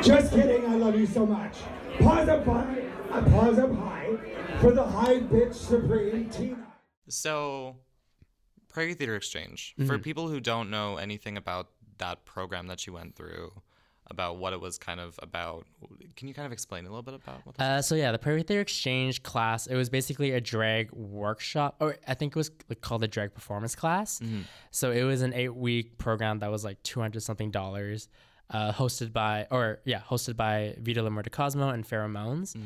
Just 0.02 0.32
kidding, 0.32 0.66
I 0.66 0.76
love 0.76 0.98
you 0.98 1.06
so 1.06 1.26
much. 1.26 1.58
Pause 2.00 2.28
up 2.28 2.44
high, 2.46 2.84
pause 3.30 3.58
up 3.58 3.72
high 3.76 4.16
for 4.60 4.72
the 4.72 4.82
high 4.82 5.20
bitch 5.20 5.54
supreme 5.54 6.28
Tina. 6.30 6.72
So, 7.08 7.76
Prairie 8.72 8.94
Theater 8.94 9.16
Exchange. 9.16 9.74
For 9.76 9.82
Mm-hmm. 9.84 10.02
people 10.02 10.28
who 10.28 10.40
don't 10.40 10.70
know 10.70 10.96
anything 10.96 11.36
about 11.36 11.68
that 11.98 12.24
program 12.24 12.66
that 12.68 12.86
you 12.86 12.92
went 12.92 13.14
through, 13.16 13.52
about 14.10 14.36
what 14.36 14.52
it 14.52 14.60
was 14.60 14.78
kind 14.78 14.98
of 15.00 15.18
about, 15.22 15.64
can 16.16 16.26
you 16.28 16.34
kind 16.34 16.44
of 16.44 16.52
explain 16.52 16.84
a 16.84 16.88
little 16.88 17.02
bit 17.02 17.14
about 17.14 17.46
what? 17.46 17.58
Uh, 17.60 17.80
so 17.80 17.94
yeah, 17.94 18.10
the 18.12 18.18
Prairie 18.18 18.42
Theater 18.42 18.60
Exchange 18.60 19.22
class. 19.22 19.66
It 19.68 19.76
was 19.76 19.88
basically 19.88 20.32
a 20.32 20.40
drag 20.40 20.90
workshop, 20.92 21.76
or 21.80 21.96
I 22.06 22.14
think 22.14 22.32
it 22.34 22.36
was 22.38 22.50
called 22.80 23.02
the 23.02 23.08
drag 23.08 23.32
performance 23.32 23.74
class. 23.74 24.20
So 24.70 24.90
it 24.90 25.04
was 25.04 25.22
an 25.22 25.32
eight-week 25.32 25.98
program 25.98 26.40
that 26.40 26.50
was 26.50 26.64
like 26.64 26.82
two 26.82 27.00
hundred 27.00 27.22
something 27.22 27.50
dollars, 27.52 28.08
uh, 28.50 28.72
hosted 28.72 29.12
by, 29.12 29.46
or 29.50 29.80
yeah, 29.84 30.00
hosted 30.00 30.36
by 30.36 30.74
Vita 30.80 31.00
de 31.02 31.30
Cosmo 31.30 31.68
and 31.70 31.86
Pheromones. 31.88 32.56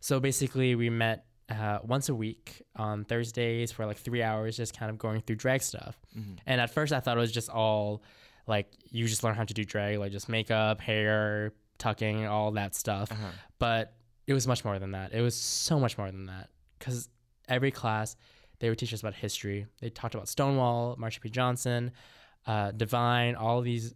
So 0.00 0.18
basically, 0.18 0.74
we 0.76 0.88
met 0.90 1.26
uh, 1.48 1.78
once 1.84 2.08
a 2.08 2.14
week 2.14 2.62
on 2.74 3.04
Thursdays 3.04 3.70
for 3.72 3.86
like 3.86 3.98
three 3.98 4.22
hours, 4.22 4.56
just 4.56 4.76
kind 4.76 4.90
of 4.90 4.98
going 4.98 5.20
through 5.20 5.36
drag 5.36 5.62
stuff. 5.62 5.98
And 6.46 6.60
at 6.60 6.70
first, 6.70 6.92
I 6.92 7.00
thought 7.00 7.16
it 7.16 7.20
was 7.20 7.32
just 7.32 7.48
all 7.48 8.02
like 8.46 8.72
you 8.90 9.06
just 9.06 9.22
learn 9.24 9.34
how 9.34 9.44
to 9.44 9.54
do 9.54 9.64
drag, 9.64 9.98
like 9.98 10.12
just 10.12 10.28
makeup, 10.28 10.80
hair, 10.80 11.52
tucking, 11.78 12.26
all 12.26 12.52
that 12.52 12.74
stuff. 12.74 13.10
But 13.58 13.94
it 14.26 14.32
was 14.34 14.46
much 14.46 14.64
more 14.64 14.78
than 14.78 14.92
that. 14.92 15.12
It 15.12 15.20
was 15.20 15.34
so 15.36 15.78
much 15.78 15.96
more 15.98 16.10
than 16.10 16.26
that 16.26 16.48
because 16.78 17.08
every 17.48 17.70
class 17.70 18.16
they 18.58 18.68
would 18.68 18.78
teach 18.78 18.92
us 18.92 19.00
about 19.00 19.14
history. 19.14 19.66
They 19.80 19.90
talked 19.90 20.14
about 20.14 20.28
Stonewall, 20.28 20.96
Marsha 20.96 21.20
P. 21.20 21.28
Johnson, 21.28 21.92
uh, 22.46 22.70
Divine, 22.72 23.34
all 23.36 23.60
these 23.60 23.94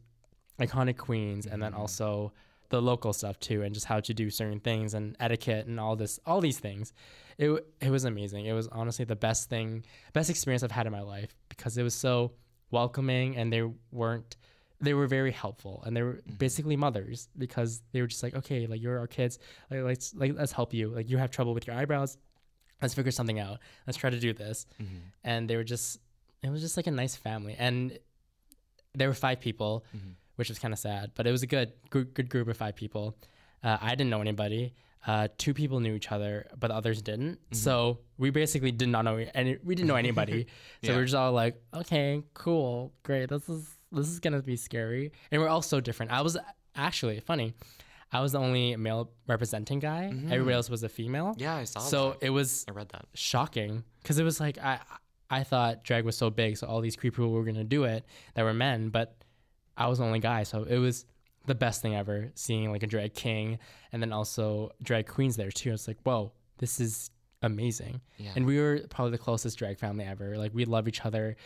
iconic 0.60 0.98
queens, 0.98 1.46
and 1.46 1.62
then 1.62 1.72
also 1.74 2.32
the 2.70 2.80
local 2.80 3.12
stuff 3.12 3.38
too, 3.38 3.62
and 3.62 3.74
just 3.74 3.86
how 3.86 4.00
to 4.00 4.14
do 4.14 4.30
certain 4.30 4.60
things 4.60 4.94
and 4.94 5.16
etiquette 5.20 5.66
and 5.66 5.78
all 5.78 5.96
this, 5.96 6.18
all 6.26 6.40
these 6.40 6.58
things. 6.58 6.92
It 7.38 7.50
it 7.80 7.90
was 7.90 8.04
amazing. 8.04 8.46
It 8.46 8.52
was 8.52 8.68
honestly 8.68 9.04
the 9.04 9.16
best 9.16 9.48
thing, 9.48 9.84
best 10.12 10.30
experience 10.30 10.62
I've 10.62 10.70
had 10.70 10.86
in 10.86 10.92
my 10.92 11.02
life 11.02 11.34
because 11.48 11.76
it 11.78 11.82
was 11.82 11.94
so 11.94 12.32
welcoming 12.70 13.36
and 13.36 13.52
they 13.52 13.62
weren't. 13.92 14.36
They 14.82 14.94
were 14.94 15.06
very 15.06 15.30
helpful 15.30 15.82
and 15.84 15.94
they 15.94 16.02
were 16.02 16.14
mm-hmm. 16.14 16.36
basically 16.36 16.74
mothers 16.74 17.28
because 17.36 17.82
they 17.92 18.00
were 18.00 18.06
just 18.06 18.22
like, 18.22 18.34
okay, 18.34 18.66
like 18.66 18.80
you're 18.80 18.98
our 18.98 19.06
kids, 19.06 19.38
like 19.70 19.82
let's 19.82 20.14
like 20.14 20.34
let's 20.34 20.52
help 20.52 20.72
you. 20.72 20.88
Like 20.88 21.10
you 21.10 21.18
have 21.18 21.30
trouble 21.30 21.52
with 21.52 21.66
your 21.66 21.76
eyebrows, 21.76 22.16
let's 22.82 22.94
figure 22.94 23.12
something 23.12 23.38
out. 23.38 23.58
Let's 23.86 23.98
try 23.98 24.10
to 24.10 24.18
do 24.18 24.32
this. 24.32 24.66
Mm-hmm. 24.80 24.96
And 25.24 25.48
they 25.48 25.56
were 25.56 25.64
just, 25.64 25.98
it 26.42 26.50
was 26.50 26.60
just 26.60 26.76
like 26.76 26.86
a 26.86 26.90
nice 26.90 27.16
family. 27.16 27.56
And 27.58 27.98
there 28.94 29.08
were 29.08 29.14
five 29.14 29.40
people, 29.40 29.84
mm-hmm. 29.96 30.10
Which 30.40 30.48
was 30.48 30.58
kind 30.58 30.72
of 30.72 30.80
sad, 30.80 31.12
but 31.14 31.26
it 31.26 31.32
was 31.32 31.42
a 31.42 31.46
good, 31.46 31.72
good, 31.90 32.14
good 32.14 32.28
group 32.30 32.48
of 32.48 32.56
five 32.56 32.74
people. 32.74 33.14
Uh, 33.62 33.76
I 33.80 33.90
didn't 33.90 34.08
know 34.08 34.22
anybody. 34.22 34.72
Uh, 35.06 35.28
two 35.36 35.52
people 35.54 35.80
knew 35.80 35.94
each 35.94 36.10
other, 36.10 36.46
but 36.58 36.68
the 36.68 36.74
others 36.74 37.02
didn't. 37.02 37.38
So 37.52 37.98
we 38.16 38.30
basically 38.30 38.72
did 38.72 38.88
not 38.88 39.02
know 39.04 39.16
any. 39.34 39.58
We 39.62 39.74
didn't 39.74 39.88
know 39.88 39.96
anybody. 39.96 40.46
so 40.82 40.88
we 40.88 40.88
Yeah. 40.88 40.96
were 40.96 41.04
just 41.04 41.14
all 41.14 41.32
like, 41.32 41.60
"Okay, 41.74 42.22
cool, 42.32 42.92
great. 43.02 43.28
This 43.28 43.48
is 43.50 43.68
this 43.92 44.08
is 44.08 44.18
gonna 44.18 44.40
be 44.42 44.56
scary." 44.56 45.12
And 45.30 45.40
we're 45.42 45.48
all 45.48 45.62
so 45.62 45.78
different. 45.78 46.10
I 46.10 46.22
was 46.22 46.38
actually 46.74 47.20
funny. 47.20 47.52
I 48.12 48.20
was 48.22 48.32
the 48.32 48.38
only 48.40 48.76
male 48.76 49.10
representing 49.28 49.78
guy. 49.78 50.04
Everybody 50.30 50.54
else 50.54 50.70
was 50.70 50.82
a 50.82 50.88
female. 50.88 51.34
Yeah, 51.38 51.54
I 51.56 51.64
saw 51.64 51.80
that. 51.80 51.88
So 51.88 52.10
that. 52.12 52.26
it 52.26 52.30
was 52.30 52.64
I 52.68 52.72
read 52.72 52.88
that. 52.90 53.04
shocking 53.14 53.84
because 54.02 54.18
it 54.18 54.24
was 54.24 54.40
like 54.40 54.56
I 54.58 54.80
I 55.30 55.44
thought 55.44 55.84
drag 55.84 56.04
was 56.06 56.16
so 56.16 56.28
big, 56.30 56.56
so 56.56 56.66
all 56.66 56.80
these 56.80 56.96
queer 56.96 57.12
people 57.12 57.30
were 57.30 57.44
gonna 57.44 57.62
do 57.78 57.84
it 57.84 58.04
that 58.34 58.42
were 58.42 58.54
men, 58.54 58.88
but 58.88 59.16
I 59.76 59.86
was 59.88 59.98
the 59.98 60.04
only 60.04 60.18
guy, 60.18 60.42
so 60.42 60.64
it 60.64 60.78
was 60.78 61.04
the 61.46 61.54
best 61.54 61.80
thing 61.82 61.94
ever 61.96 62.30
seeing 62.34 62.70
like 62.70 62.82
a 62.82 62.86
drag 62.86 63.14
king 63.14 63.58
and 63.92 64.02
then 64.02 64.12
also 64.12 64.72
drag 64.82 65.06
queens 65.06 65.36
there 65.36 65.50
too. 65.50 65.72
It's 65.72 65.88
like 65.88 65.98
whoa, 66.02 66.32
this 66.58 66.80
is 66.80 67.10
amazing, 67.42 68.00
Yeah. 68.18 68.32
and 68.36 68.44
we 68.46 68.58
were 68.60 68.82
probably 68.90 69.12
the 69.12 69.18
closest 69.18 69.58
drag 69.58 69.78
family 69.78 70.04
ever. 70.04 70.36
Like 70.36 70.52
we 70.54 70.64
love 70.66 70.86
each 70.88 71.04
other. 71.04 71.36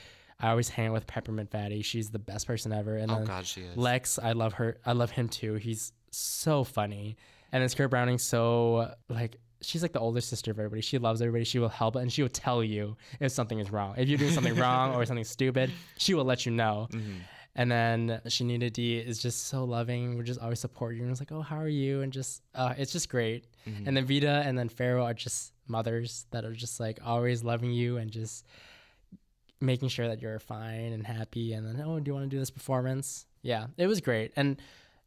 I 0.40 0.50
always 0.50 0.68
hang 0.68 0.88
out 0.88 0.94
with 0.94 1.06
Peppermint 1.06 1.50
Fatty. 1.50 1.82
She's 1.82 2.10
the 2.10 2.18
best 2.18 2.46
person 2.48 2.72
ever. 2.72 2.96
And 2.96 3.10
Oh 3.10 3.16
then 3.16 3.24
God, 3.24 3.46
she 3.46 3.60
is. 3.60 3.76
Lex, 3.76 4.18
I 4.18 4.32
love 4.32 4.54
her. 4.54 4.78
I 4.84 4.92
love 4.92 5.12
him 5.12 5.28
too. 5.28 5.54
He's 5.54 5.92
so 6.10 6.64
funny. 6.64 7.16
And 7.52 7.62
then 7.62 7.68
Skirt 7.68 7.88
Browning, 7.88 8.18
so 8.18 8.92
like 9.08 9.36
she's 9.60 9.80
like 9.80 9.92
the 9.92 10.00
older 10.00 10.20
sister 10.20 10.50
of 10.50 10.58
everybody. 10.58 10.82
She 10.82 10.98
loves 10.98 11.22
everybody. 11.22 11.44
She 11.44 11.60
will 11.60 11.68
help, 11.68 11.94
and 11.94 12.12
she 12.12 12.22
will 12.22 12.28
tell 12.28 12.64
you 12.64 12.96
if 13.20 13.30
something 13.30 13.60
is 13.60 13.70
wrong. 13.70 13.94
If 13.96 14.08
you're 14.08 14.18
doing 14.18 14.32
something 14.32 14.56
wrong 14.64 14.94
or 14.96 15.06
something 15.06 15.24
stupid, 15.24 15.70
she 15.96 16.14
will 16.14 16.24
let 16.24 16.44
you 16.44 16.50
know. 16.52 16.88
Mm-hmm. 16.90 17.12
And 17.56 17.70
then 17.70 18.20
Shanita 18.26 18.72
D 18.72 18.96
is 18.96 19.18
just 19.22 19.46
so 19.46 19.64
loving. 19.64 20.18
We 20.18 20.24
just 20.24 20.40
always 20.40 20.58
support 20.58 20.96
you. 20.96 21.02
And 21.02 21.10
it's 21.10 21.20
like, 21.20 21.30
oh, 21.30 21.40
how 21.42 21.56
are 21.56 21.68
you? 21.68 22.00
And 22.00 22.12
just, 22.12 22.42
uh, 22.54 22.74
it's 22.76 22.92
just 22.92 23.08
great. 23.08 23.46
And 23.86 23.96
then 23.96 24.04
Vita 24.06 24.42
and 24.44 24.58
then 24.58 24.68
Pharaoh 24.68 25.04
are 25.04 25.14
just 25.14 25.52
mothers 25.68 26.26
that 26.32 26.44
are 26.44 26.52
just 26.52 26.80
like 26.80 26.98
always 27.04 27.42
loving 27.44 27.70
you 27.72 27.96
and 27.96 28.10
just 28.10 28.44
making 29.60 29.88
sure 29.88 30.08
that 30.08 30.20
you're 30.20 30.38
fine 30.38 30.92
and 30.92 31.06
happy 31.06 31.54
and 31.54 31.66
then 31.66 31.82
oh 31.86 31.98
do 31.98 32.10
you 32.10 32.14
want 32.14 32.24
to 32.24 32.28
do 32.28 32.38
this 32.38 32.50
performance 32.50 33.24
yeah 33.40 33.68
it 33.78 33.86
was 33.86 34.00
great 34.02 34.30
and 34.36 34.60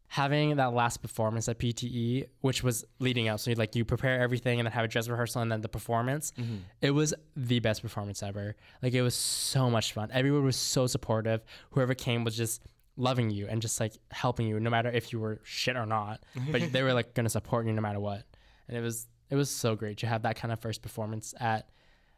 having 0.07 0.55
that 0.55 0.73
last 0.73 1.01
performance 1.01 1.49
at 1.49 1.59
pte 1.59 2.27
which 2.41 2.63
was 2.63 2.85
leading 2.99 3.27
up. 3.27 3.39
So 3.39 3.51
you 3.51 3.55
like 3.55 3.75
you 3.75 3.83
prepare 3.83 4.19
everything 4.21 4.59
and 4.59 4.65
then 4.65 4.71
have 4.71 4.85
a 4.85 4.87
dress 4.87 5.07
rehearsal 5.07 5.41
and 5.41 5.51
then 5.51 5.61
the 5.61 5.69
performance. 5.69 6.31
Mm-hmm. 6.37 6.57
It 6.81 6.91
was 6.91 7.13
the 7.35 7.59
best 7.59 7.81
performance 7.81 8.23
ever. 8.23 8.55
Like 8.81 8.93
it 8.93 9.01
was 9.01 9.15
so 9.15 9.69
much 9.69 9.93
fun. 9.93 10.09
Everyone 10.13 10.45
was 10.45 10.55
so 10.55 10.87
supportive. 10.87 11.43
Whoever 11.71 11.93
came 11.93 12.23
was 12.23 12.37
just 12.37 12.61
loving 12.95 13.29
you 13.29 13.47
and 13.47 13.61
just 13.61 13.79
like 13.79 13.93
helping 14.11 14.47
you 14.47 14.59
no 14.59 14.69
matter 14.69 14.89
if 14.89 15.11
you 15.11 15.19
were 15.19 15.39
shit 15.43 15.75
or 15.75 15.85
not. 15.85 16.23
But 16.51 16.71
they 16.71 16.83
were 16.83 16.93
like 16.93 17.13
gonna 17.13 17.29
support 17.29 17.65
you 17.65 17.73
no 17.73 17.81
matter 17.81 17.99
what. 17.99 18.23
And 18.69 18.77
it 18.77 18.81
was 18.81 19.07
it 19.29 19.35
was 19.35 19.49
so 19.49 19.75
great 19.75 19.97
to 19.97 20.07
have 20.07 20.21
that 20.21 20.37
kind 20.37 20.53
of 20.53 20.59
first 20.59 20.81
performance 20.81 21.33
at 21.39 21.69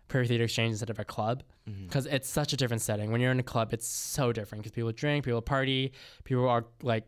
Prairie 0.09 0.27
Theater 0.27 0.43
Exchange 0.43 0.71
instead 0.71 0.89
of 0.89 0.99
a 0.99 1.05
club. 1.05 1.43
Mm-hmm. 1.67 1.85
Because 1.85 2.05
it's 2.05 2.29
such 2.29 2.53
a 2.53 2.57
different 2.57 2.81
setting. 2.81 3.11
When 3.11 3.19
you're 3.19 3.31
in 3.31 3.39
a 3.39 3.43
club, 3.43 3.73
it's 3.73 3.87
so 3.87 4.31
different 4.31 4.63
because 4.63 4.73
people 4.73 4.91
drink, 4.91 5.25
people 5.25 5.41
party, 5.41 5.93
people 6.23 6.47
are 6.47 6.65
like 6.81 7.05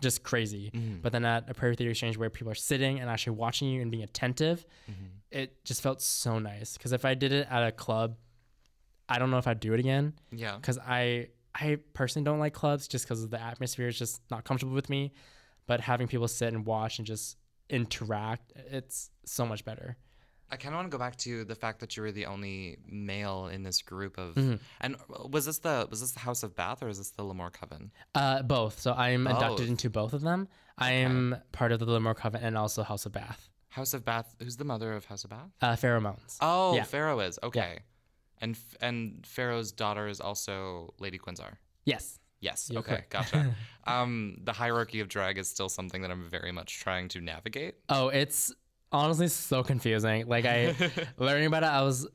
just 0.00 0.22
crazy. 0.22 0.70
Mm-hmm. 0.74 1.00
But 1.02 1.12
then 1.12 1.24
at 1.24 1.48
a 1.48 1.54
Prairie 1.54 1.76
Theater 1.76 1.90
Exchange 1.90 2.16
where 2.16 2.30
people 2.30 2.50
are 2.50 2.56
sitting 2.56 3.00
and 3.00 3.08
actually 3.08 3.36
watching 3.36 3.68
you 3.68 3.80
and 3.82 3.90
being 3.90 4.02
attentive, 4.02 4.66
mm-hmm. 4.90 5.04
it 5.30 5.64
just 5.64 5.82
felt 5.82 6.02
so 6.02 6.38
nice. 6.38 6.76
Because 6.76 6.92
if 6.92 7.04
I 7.04 7.14
did 7.14 7.32
it 7.32 7.46
at 7.50 7.66
a 7.66 7.72
club, 7.72 8.16
I 9.08 9.18
don't 9.18 9.30
know 9.30 9.38
if 9.38 9.46
I'd 9.46 9.60
do 9.60 9.72
it 9.74 9.80
again 9.80 10.14
Yeah. 10.32 10.56
because 10.56 10.78
I 10.78 11.28
I 11.54 11.78
personally 11.92 12.24
don't 12.24 12.40
like 12.40 12.52
clubs 12.52 12.88
just 12.88 13.04
because 13.04 13.28
the 13.28 13.40
atmosphere 13.40 13.86
is 13.86 13.98
just 13.98 14.20
not 14.30 14.44
comfortable 14.44 14.74
with 14.74 14.90
me. 14.90 15.12
But 15.66 15.80
having 15.80 16.08
people 16.08 16.28
sit 16.28 16.52
and 16.52 16.66
watch 16.66 16.98
and 16.98 17.06
just 17.06 17.36
interact, 17.70 18.52
it's 18.70 19.10
so 19.24 19.46
much 19.46 19.64
better. 19.64 19.96
I 20.54 20.56
kind 20.56 20.72
of 20.72 20.78
want 20.78 20.88
to 20.88 20.96
go 20.96 21.00
back 21.00 21.16
to 21.16 21.44
the 21.44 21.56
fact 21.56 21.80
that 21.80 21.96
you 21.96 22.04
were 22.04 22.12
the 22.12 22.26
only 22.26 22.78
male 22.88 23.48
in 23.48 23.64
this 23.64 23.82
group 23.82 24.16
of. 24.18 24.36
Mm-hmm. 24.36 24.54
And 24.80 24.94
was 25.28 25.46
this 25.46 25.58
the 25.58 25.88
was 25.90 26.00
this 26.00 26.12
the 26.12 26.20
House 26.20 26.44
of 26.44 26.54
Bath 26.54 26.80
or 26.80 26.88
is 26.88 26.98
this 26.98 27.10
the 27.10 27.24
Lamore 27.24 27.52
Coven? 27.52 27.90
Uh, 28.14 28.40
both. 28.42 28.78
So 28.78 28.92
I'm 28.92 29.24
Both. 29.24 29.34
inducted 29.34 29.68
into 29.68 29.90
both 29.90 30.12
of 30.12 30.20
them. 30.20 30.46
I 30.78 30.92
am 30.92 31.36
part 31.50 31.72
of 31.72 31.80
the 31.80 31.86
Livermore 31.86 32.14
Coven 32.14 32.40
and 32.40 32.56
also 32.56 32.84
House 32.84 33.04
of 33.04 33.10
Bath. 33.10 33.50
House 33.70 33.94
of 33.94 34.04
Bath. 34.04 34.36
Who's 34.40 34.56
the 34.56 34.64
mother 34.64 34.92
of 34.92 35.04
House 35.06 35.24
of 35.24 35.30
Bath? 35.30 35.50
Uh, 35.60 35.74
Pharaoh 35.74 36.16
Oh, 36.40 36.76
yeah. 36.76 36.84
Pharaoh 36.84 37.18
is 37.18 37.36
okay. 37.42 37.80
And 38.40 38.56
and 38.80 39.26
Pharaoh's 39.26 39.72
daughter 39.72 40.06
is 40.06 40.20
also 40.20 40.94
Lady 41.00 41.18
Quinzar. 41.18 41.54
Yes. 41.84 42.20
Yes. 42.40 42.68
You're 42.70 42.78
okay. 42.80 42.90
correct. 42.90 43.10
Gotcha. 43.10 43.56
um, 43.88 44.36
the 44.44 44.52
hierarchy 44.52 45.00
of 45.00 45.08
drag 45.08 45.36
is 45.36 45.48
still 45.48 45.68
something 45.68 46.02
that 46.02 46.12
I'm 46.12 46.28
very 46.28 46.52
much 46.52 46.78
trying 46.78 47.08
to 47.08 47.20
navigate. 47.20 47.74
Oh, 47.88 48.08
it's 48.08 48.54
honestly 48.94 49.28
so 49.28 49.62
confusing. 49.62 50.26
Like 50.26 50.44
I 50.46 50.74
learning 51.18 51.46
about 51.46 51.62
it, 51.62 51.66
I 51.66 51.82
was 51.82 52.06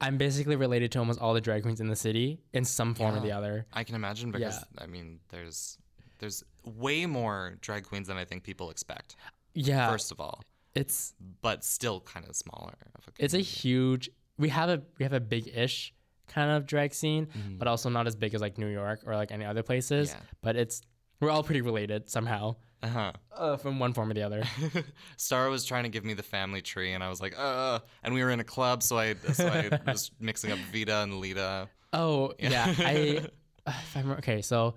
I'm 0.00 0.16
basically 0.16 0.56
related 0.56 0.92
to 0.92 0.98
almost 0.98 1.20
all 1.20 1.34
the 1.34 1.40
drag 1.40 1.62
queens 1.62 1.80
in 1.80 1.88
the 1.88 1.96
city 1.96 2.40
in 2.52 2.64
some 2.64 2.94
form 2.94 3.14
or 3.16 3.20
the 3.20 3.32
other. 3.32 3.66
I 3.72 3.84
can 3.84 3.94
imagine 3.94 4.30
because 4.30 4.54
Yeah. 4.54 4.82
I 4.82 4.86
mean, 4.86 5.20
there's 5.30 5.78
there's 6.18 6.42
way 6.64 7.06
more 7.06 7.56
drag 7.60 7.84
queens 7.84 8.08
than 8.08 8.16
I 8.16 8.24
think 8.24 8.42
people 8.42 8.70
expect. 8.70 9.16
Yeah. 9.54 9.90
First 9.90 10.10
of 10.12 10.20
all, 10.20 10.42
It's 10.74 11.14
but 11.42 11.64
still 11.64 12.00
kind 12.00 12.26
of 12.28 12.34
smaller. 12.36 12.74
Of 12.94 13.08
a 13.08 13.24
it's 13.24 13.34
a 13.34 13.38
huge. 13.40 14.10
We 14.38 14.48
have 14.50 14.68
a 14.68 14.82
we 14.98 15.02
have 15.04 15.12
a 15.12 15.20
big 15.20 15.48
ish 15.54 15.92
kind 16.28 16.50
of 16.50 16.66
drag 16.66 16.92
scene, 16.94 17.26
Mm-hmm. 17.26 17.56
but 17.58 17.66
also 17.68 17.88
not 17.88 18.06
as 18.06 18.14
big 18.14 18.34
as 18.34 18.40
like 18.40 18.58
New 18.58 18.66
York 18.68 19.00
or 19.06 19.16
like 19.16 19.32
any 19.32 19.44
other 19.44 19.62
places. 19.62 20.10
Yeah. 20.10 20.20
But 20.42 20.56
it's 20.56 20.82
we're 21.20 21.30
all 21.30 21.42
pretty 21.42 21.62
related 21.62 22.08
somehow, 22.08 22.56
Uh-huh. 22.82 23.12
uh, 23.36 23.56
from 23.56 23.78
one 23.78 23.92
form 23.92 24.10
or 24.10 24.14
the 24.14 24.22
other. 24.22 24.42
Star 25.16 25.48
was 25.50 25.64
trying 25.64 25.82
to 25.84 25.88
give 25.88 26.04
me 26.04 26.14
the 26.14 26.22
family 26.22 26.62
tree, 26.62 26.92
and 26.92 27.02
I 27.02 27.08
was 27.08 27.20
like, 27.20 27.34
uh. 27.38 27.80
And 28.04 28.14
we 28.14 28.22
were 28.22 28.30
in 28.30 28.40
a 28.40 28.44
club, 28.44 28.82
so 28.82 28.98
I 28.98 29.14
so 29.32 29.46
I 29.48 29.78
was 29.90 30.10
mixing 30.20 30.52
up 30.52 30.58
Vita 30.72 30.98
and 30.98 31.18
Lita. 31.18 31.68
Oh 31.92 32.32
yeah, 32.38 32.72
I. 32.78 33.26
uh, 33.66 33.72
If 33.82 33.96
I'm, 33.96 34.10
okay, 34.12 34.42
so 34.42 34.74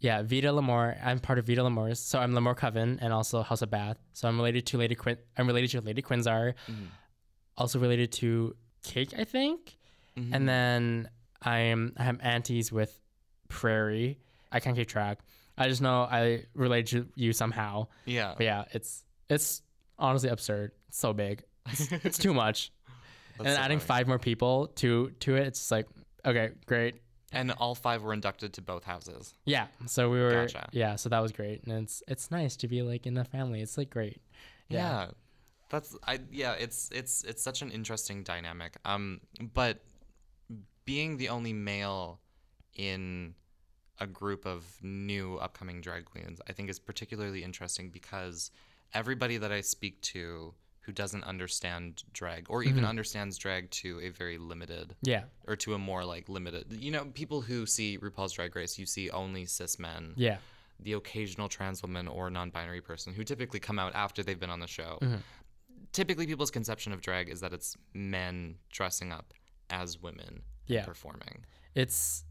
yeah, 0.00 0.22
Vita 0.22 0.48
Lamore. 0.48 0.98
I'm 1.04 1.20
part 1.20 1.38
of 1.38 1.46
Vita 1.46 1.62
Lamore's, 1.62 2.00
so 2.00 2.18
I'm 2.18 2.32
Lamore 2.32 2.56
Coven 2.56 2.98
and 3.00 3.12
also 3.12 3.42
House 3.42 3.62
of 3.62 3.70
Bath. 3.70 3.96
So 4.12 4.28
I'm 4.28 4.36
related 4.36 4.66
to 4.66 4.78
Lady 4.78 4.94
Quin. 4.94 5.16
I'm 5.38 5.46
related 5.46 5.70
to 5.70 5.80
Lady 5.80 6.02
Quinzar. 6.02 6.54
Also 7.56 7.78
related 7.78 8.12
to 8.12 8.56
Cake, 8.82 9.14
I 9.16 9.24
think. 9.24 9.76
And 10.16 10.46
then 10.48 11.08
I'm 11.40 11.94
I 11.96 12.02
have 12.02 12.18
aunties 12.20 12.70
with 12.70 12.98
Prairie. 13.48 14.18
I 14.50 14.60
can't 14.60 14.76
keep 14.76 14.88
track. 14.88 15.20
I 15.62 15.68
just 15.68 15.80
know 15.82 16.02
I 16.02 16.44
relate 16.54 16.86
to 16.88 17.06
you 17.14 17.32
somehow. 17.32 17.86
Yeah. 18.04 18.34
But 18.36 18.44
yeah, 18.44 18.64
it's 18.72 19.04
it's 19.28 19.62
honestly 19.98 20.28
absurd. 20.28 20.72
It's 20.88 20.98
so 20.98 21.12
big. 21.12 21.44
It's, 21.70 21.92
it's 22.04 22.18
too 22.18 22.34
much. 22.34 22.72
That's 23.38 23.48
and 23.48 23.56
so 23.56 23.62
adding 23.62 23.78
funny. 23.78 23.86
five 23.86 24.08
more 24.08 24.18
people 24.18 24.68
to 24.76 25.10
to 25.20 25.36
it, 25.36 25.46
it's 25.46 25.60
just 25.60 25.70
like 25.70 25.86
okay, 26.24 26.50
great. 26.66 26.96
And 27.34 27.50
all 27.52 27.74
five 27.74 28.02
were 28.02 28.12
inducted 28.12 28.52
to 28.54 28.62
both 28.62 28.84
houses. 28.84 29.32
Yeah. 29.46 29.68
So 29.86 30.10
we 30.10 30.20
were 30.20 30.46
Gotcha. 30.46 30.68
yeah, 30.72 30.96
so 30.96 31.08
that 31.08 31.20
was 31.20 31.32
great. 31.32 31.64
And 31.64 31.84
it's 31.84 32.02
it's 32.06 32.30
nice 32.30 32.56
to 32.56 32.68
be 32.68 32.82
like 32.82 33.06
in 33.06 33.14
the 33.14 33.24
family. 33.24 33.62
It's 33.62 33.78
like 33.78 33.88
great. 33.90 34.20
Yeah. 34.68 35.06
That's 35.70 35.96
I 36.06 36.18
yeah, 36.30 36.52
it's 36.52 36.90
it's 36.92 37.24
it's 37.24 37.42
such 37.42 37.62
an 37.62 37.70
interesting 37.70 38.22
dynamic. 38.22 38.76
Um 38.84 39.20
but 39.54 39.80
being 40.84 41.16
the 41.16 41.30
only 41.30 41.52
male 41.54 42.20
in 42.74 43.34
a 43.98 44.06
group 44.06 44.46
of 44.46 44.64
new 44.82 45.36
upcoming 45.36 45.80
drag 45.80 46.04
queens, 46.04 46.40
I 46.48 46.52
think 46.52 46.70
is 46.70 46.78
particularly 46.78 47.44
interesting 47.44 47.90
because 47.90 48.50
everybody 48.94 49.36
that 49.38 49.52
I 49.52 49.60
speak 49.60 50.00
to 50.02 50.54
who 50.80 50.92
doesn't 50.92 51.22
understand 51.24 52.02
drag 52.12 52.46
or 52.50 52.62
even 52.64 52.78
mm-hmm. 52.78 52.86
understands 52.86 53.38
drag 53.38 53.70
to 53.70 54.00
a 54.02 54.08
very 54.08 54.36
limited 54.36 54.96
Yeah. 55.02 55.24
or 55.46 55.54
to 55.56 55.74
a 55.74 55.78
more 55.78 56.04
like 56.04 56.28
limited 56.28 56.72
you 56.72 56.90
know 56.90 57.04
people 57.14 57.40
who 57.40 57.66
see 57.66 57.98
RuPaul's 57.98 58.32
Drag 58.32 58.54
Race 58.56 58.78
you 58.78 58.84
see 58.86 59.08
only 59.10 59.46
cis 59.46 59.78
men 59.78 60.12
Yeah. 60.16 60.38
the 60.80 60.94
occasional 60.94 61.48
trans 61.48 61.82
woman 61.82 62.08
or 62.08 62.30
non-binary 62.30 62.80
person 62.80 63.14
who 63.14 63.22
typically 63.22 63.60
come 63.60 63.78
out 63.78 63.94
after 63.94 64.24
they've 64.24 64.38
been 64.40 64.50
on 64.50 64.58
the 64.60 64.66
show. 64.66 64.98
Mm-hmm. 65.00 65.16
Typically, 65.92 66.26
people's 66.26 66.50
conception 66.50 66.92
of 66.92 67.00
drag 67.00 67.28
is 67.28 67.40
that 67.40 67.52
it's 67.52 67.76
men 67.94 68.56
dressing 68.70 69.12
up 69.12 69.34
as 69.70 70.00
women 70.02 70.42
Yeah. 70.66 70.84
performing. 70.84 71.44
It's 71.74 72.24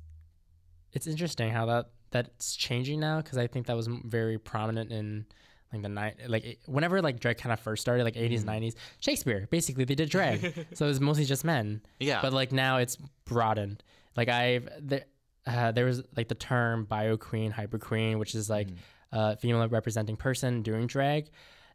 it's 0.94 1.08
interesting 1.08 1.52
how 1.52 1.66
that 1.68 1.92
that's 2.12 2.56
changing 2.56 3.00
now 3.00 3.22
because 3.22 3.38
I 3.38 3.48
think 3.48 3.68
that 3.68 3.76
was 3.76 3.88
very 3.88 4.38
prominent 4.38 4.92
in 4.92 5.26
like 5.72 5.82
the 5.82 5.90
night 5.90 6.18
like 6.28 6.44
it- 6.44 6.60
whenever 6.66 7.02
like 7.02 7.20
drag 7.20 7.38
kind 7.38 7.54
of 7.54 7.60
first 7.60 7.82
started 7.82 8.04
like 8.04 8.16
80s 8.16 8.44
90s 8.44 8.44
mm-hmm. 8.44 8.78
shakespeare 9.00 9.48
basically 9.50 9.86
they 9.86 9.96
did 9.96 10.10
drag. 10.10 10.68
So 10.74 10.86
it 10.86 10.90
was 10.90 11.00
mostly 11.00 11.26
just 11.26 11.44
men. 11.46 11.82
Yeah. 12.00 12.22
but 12.22 12.34
like 12.34 12.52
now 12.52 12.78
it's 12.78 12.98
broadened. 13.26 13.84
Like 14.16 14.30
i've 14.30 14.70
there, 14.80 15.06
uh, 15.48 15.72
there 15.72 15.86
was 15.86 16.04
like 16.16 16.28
the 16.28 16.36
term 16.36 16.86
bio 16.86 17.18
queen 17.18 17.52
hyper 17.52 17.80
queen 17.80 18.20
which 18.20 18.36
is 18.36 18.50
like 18.50 18.68
mm-hmm. 18.68 19.18
a 19.18 19.38
female 19.38 19.68
representing 19.70 20.18
person 20.18 20.62
doing 20.62 20.88
drag 20.88 21.30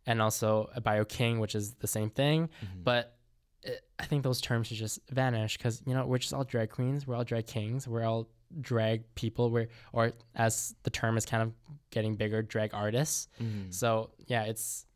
and 0.06 0.20
also 0.20 0.68
a 0.74 0.80
bio 0.80 1.04
king 1.04 1.40
which 1.40 1.54
is 1.54 1.74
the 1.74 1.88
same 1.88 2.10
thing. 2.10 2.48
Mm-hmm. 2.48 2.82
But 2.84 3.16
it, 3.62 3.80
i 3.98 4.04
think 4.04 4.22
those 4.22 4.40
terms 4.40 4.66
should 4.68 4.76
just 4.76 5.00
vanish 5.10 5.56
because 5.56 5.82
you 5.86 5.94
know 5.94 6.06
we're 6.06 6.18
just 6.18 6.32
all 6.32 6.44
drag 6.44 6.70
queens 6.70 7.06
we're 7.06 7.16
all 7.16 7.24
drag 7.24 7.46
kings 7.46 7.88
we're 7.88 8.04
all 8.04 8.28
drag 8.60 9.02
people 9.14 9.50
we're 9.50 9.68
or 9.92 10.12
as 10.34 10.74
the 10.84 10.90
term 10.90 11.16
is 11.16 11.24
kind 11.26 11.42
of 11.42 11.52
getting 11.90 12.14
bigger 12.14 12.42
drag 12.42 12.72
artists. 12.74 13.28
Mhm. 13.40 13.72
so 13.72 14.10
yeah 14.26 14.44
it's 14.44 14.86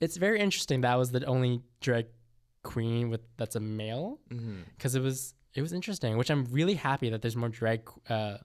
it's 0.00 0.16
very 0.16 0.38
interesting 0.40 0.82
that 0.82 0.94
was 0.96 1.10
the 1.10 1.24
only 1.24 1.62
drag 1.80 2.06
queen 2.62 3.08
with 3.10 3.20
that's 3.36 3.56
a 3.56 3.60
male. 3.60 4.20
Because 4.76 4.94
it 4.94 5.00
was 5.02 5.34
it 5.54 5.62
was 5.62 5.72
interesting 5.72 6.16
which 6.16 6.30
i'm 6.30 6.44
really 6.46 6.74
happy 6.74 7.08
that 7.10 7.22
there's 7.22 7.36
more 7.36 7.48
drag 7.48 7.80
uh 8.08 8.36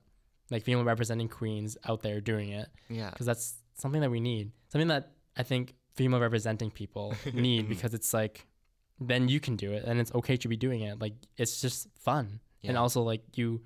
like 0.50 0.64
female 0.64 0.84
representing 0.84 1.28
queens 1.30 1.78
out 1.86 2.02
there 2.02 2.22
doing 2.22 2.50
it. 2.50 2.70
Yeah. 2.90 3.10
because 3.12 3.26
that's 3.26 3.56
something 3.76 4.02
that 4.02 4.12
we 4.12 4.20
need. 4.20 4.52
Something 4.70 4.88
that 4.90 5.12
i 5.36 5.44
think 5.44 5.74
female 5.96 6.20
representing 6.20 6.72
people 6.72 7.14
need 7.34 7.68
because 7.70 7.94
it's 7.94 8.14
like 8.14 8.48
then 9.00 9.28
you 9.28 9.40
can 9.40 9.56
do 9.56 9.72
it 9.74 9.84
and 9.86 10.00
it's 10.00 10.14
okay 10.16 10.38
to 10.38 10.48
be 10.48 10.56
doing 10.56 10.82
it. 10.82 11.00
Like 11.00 11.14
it's 11.38 11.60
just 11.62 11.88
fun. 12.00 12.40
And 12.66 12.78
also 12.78 13.02
like 13.02 13.24
you 13.36 13.62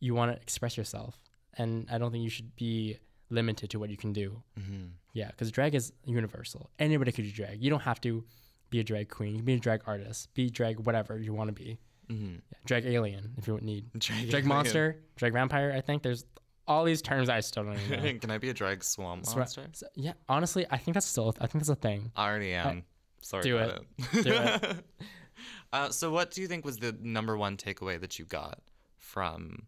you 0.00 0.14
want 0.14 0.30
to 0.34 0.40
express 0.40 0.76
yourself 0.76 1.18
and 1.58 1.86
i 1.90 1.98
don't 1.98 2.10
think 2.12 2.22
you 2.24 2.30
should 2.30 2.54
be 2.56 2.98
limited 3.30 3.70
to 3.70 3.78
what 3.78 3.90
you 3.90 3.96
can 3.96 4.12
do 4.12 4.42
Mhm. 4.58 4.90
yeah, 5.12 5.28
because 5.28 5.50
drag 5.50 5.74
is 5.74 5.92
universal. 6.04 6.70
Anybody 6.78 7.10
could 7.10 7.24
do 7.24 7.32
drag. 7.32 7.60
You 7.62 7.70
don't 7.70 7.80
have 7.82 8.00
to 8.02 8.24
be 8.70 8.78
a 8.80 8.84
drag 8.84 9.08
queen. 9.08 9.30
You 9.32 9.36
can 9.38 9.44
be 9.46 9.54
a 9.54 9.58
drag 9.58 9.80
artist. 9.86 10.32
Be 10.34 10.48
drag 10.50 10.78
whatever 10.86 11.18
you 11.18 11.32
want 11.32 11.48
to 11.48 11.52
be. 11.64 11.78
Mhm. 12.08 12.34
Yeah, 12.52 12.58
drag 12.66 12.84
alien 12.86 13.34
if 13.36 13.48
you 13.48 13.58
need. 13.62 13.90
Drag 13.98 14.30
Drag 14.30 14.44
monster, 14.44 15.02
drag 15.16 15.32
vampire. 15.32 15.72
I 15.72 15.80
think 15.80 16.02
there's 16.04 16.24
all 16.68 16.84
these 16.84 17.02
terms 17.02 17.28
I 17.28 17.40
still 17.40 17.64
don't 17.64 17.78
even 17.80 18.02
know. 18.04 18.18
Can 18.22 18.30
I 18.30 18.38
be 18.38 18.50
a 18.50 18.54
drag 18.54 18.84
swamp 18.84 19.26
monster? 19.34 19.66
so- 19.72 19.88
yeah, 19.96 20.12
honestly, 20.28 20.64
I 20.70 20.76
think 20.78 20.94
that's 20.94 21.06
still. 21.06 21.34
I 21.40 21.46
think 21.48 21.64
that's 21.64 21.68
a 21.68 21.74
thing. 21.74 22.12
I 22.14 22.28
already 22.28 22.52
am. 22.52 22.84
Sorry 23.22 23.42
do 23.42 23.56
about 23.58 23.82
it. 24.12 24.24
Do 24.24 24.32
it. 24.32 24.84
uh, 25.72 25.90
so, 25.90 26.10
what 26.12 26.30
do 26.30 26.40
you 26.42 26.46
think 26.48 26.64
was 26.64 26.76
the 26.78 26.96
number 27.00 27.36
one 27.36 27.56
takeaway 27.56 28.00
that 28.00 28.18
you 28.20 28.24
got 28.24 28.60
from 28.98 29.66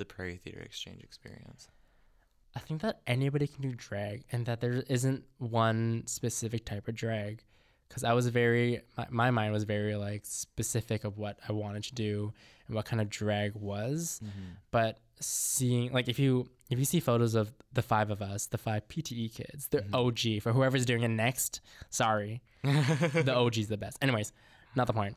the 0.00 0.04
Prairie 0.04 0.40
Theatre 0.42 0.60
Exchange 0.60 1.04
experience? 1.04 1.68
I 2.56 2.58
think 2.58 2.82
that 2.82 3.00
anybody 3.06 3.46
can 3.46 3.62
do 3.62 3.74
drag, 3.76 4.24
and 4.32 4.44
that 4.46 4.60
there 4.60 4.82
isn't 4.88 5.24
one 5.38 6.02
specific 6.06 6.64
type 6.64 6.88
of 6.88 6.96
drag. 6.96 7.44
Because 7.88 8.04
I 8.04 8.12
was 8.12 8.28
very, 8.28 8.82
my, 8.96 9.06
my 9.10 9.30
mind 9.30 9.52
was 9.52 9.64
very 9.64 9.96
like 9.96 10.22
specific 10.24 11.02
of 11.04 11.18
what 11.18 11.38
I 11.48 11.52
wanted 11.52 11.84
to 11.84 11.94
do 11.94 12.32
and 12.66 12.76
what 12.76 12.84
kind 12.84 13.00
of 13.00 13.10
drag 13.10 13.54
was. 13.56 14.20
Mm-hmm. 14.24 14.52
But 14.70 14.98
seeing, 15.20 15.92
like, 15.92 16.08
if 16.08 16.18
you 16.18 16.48
if 16.70 16.78
you 16.78 16.84
see 16.84 17.00
photos 17.00 17.34
of 17.34 17.52
the 17.72 17.82
five 17.82 18.10
of 18.10 18.22
us, 18.22 18.46
the 18.46 18.58
five 18.58 18.86
PTE 18.88 19.34
kids, 19.34 19.68
the 19.68 19.78
mm-hmm. 19.78 19.94
OG 19.94 20.42
for 20.42 20.52
whoever's 20.52 20.86
doing 20.86 21.02
it 21.02 21.08
next, 21.08 21.60
sorry, 21.90 22.42
the 22.62 23.34
OG 23.34 23.58
is 23.58 23.68
the 23.68 23.76
best. 23.76 23.98
Anyways, 24.00 24.32
not 24.74 24.86
the 24.86 24.92
point. 24.92 25.16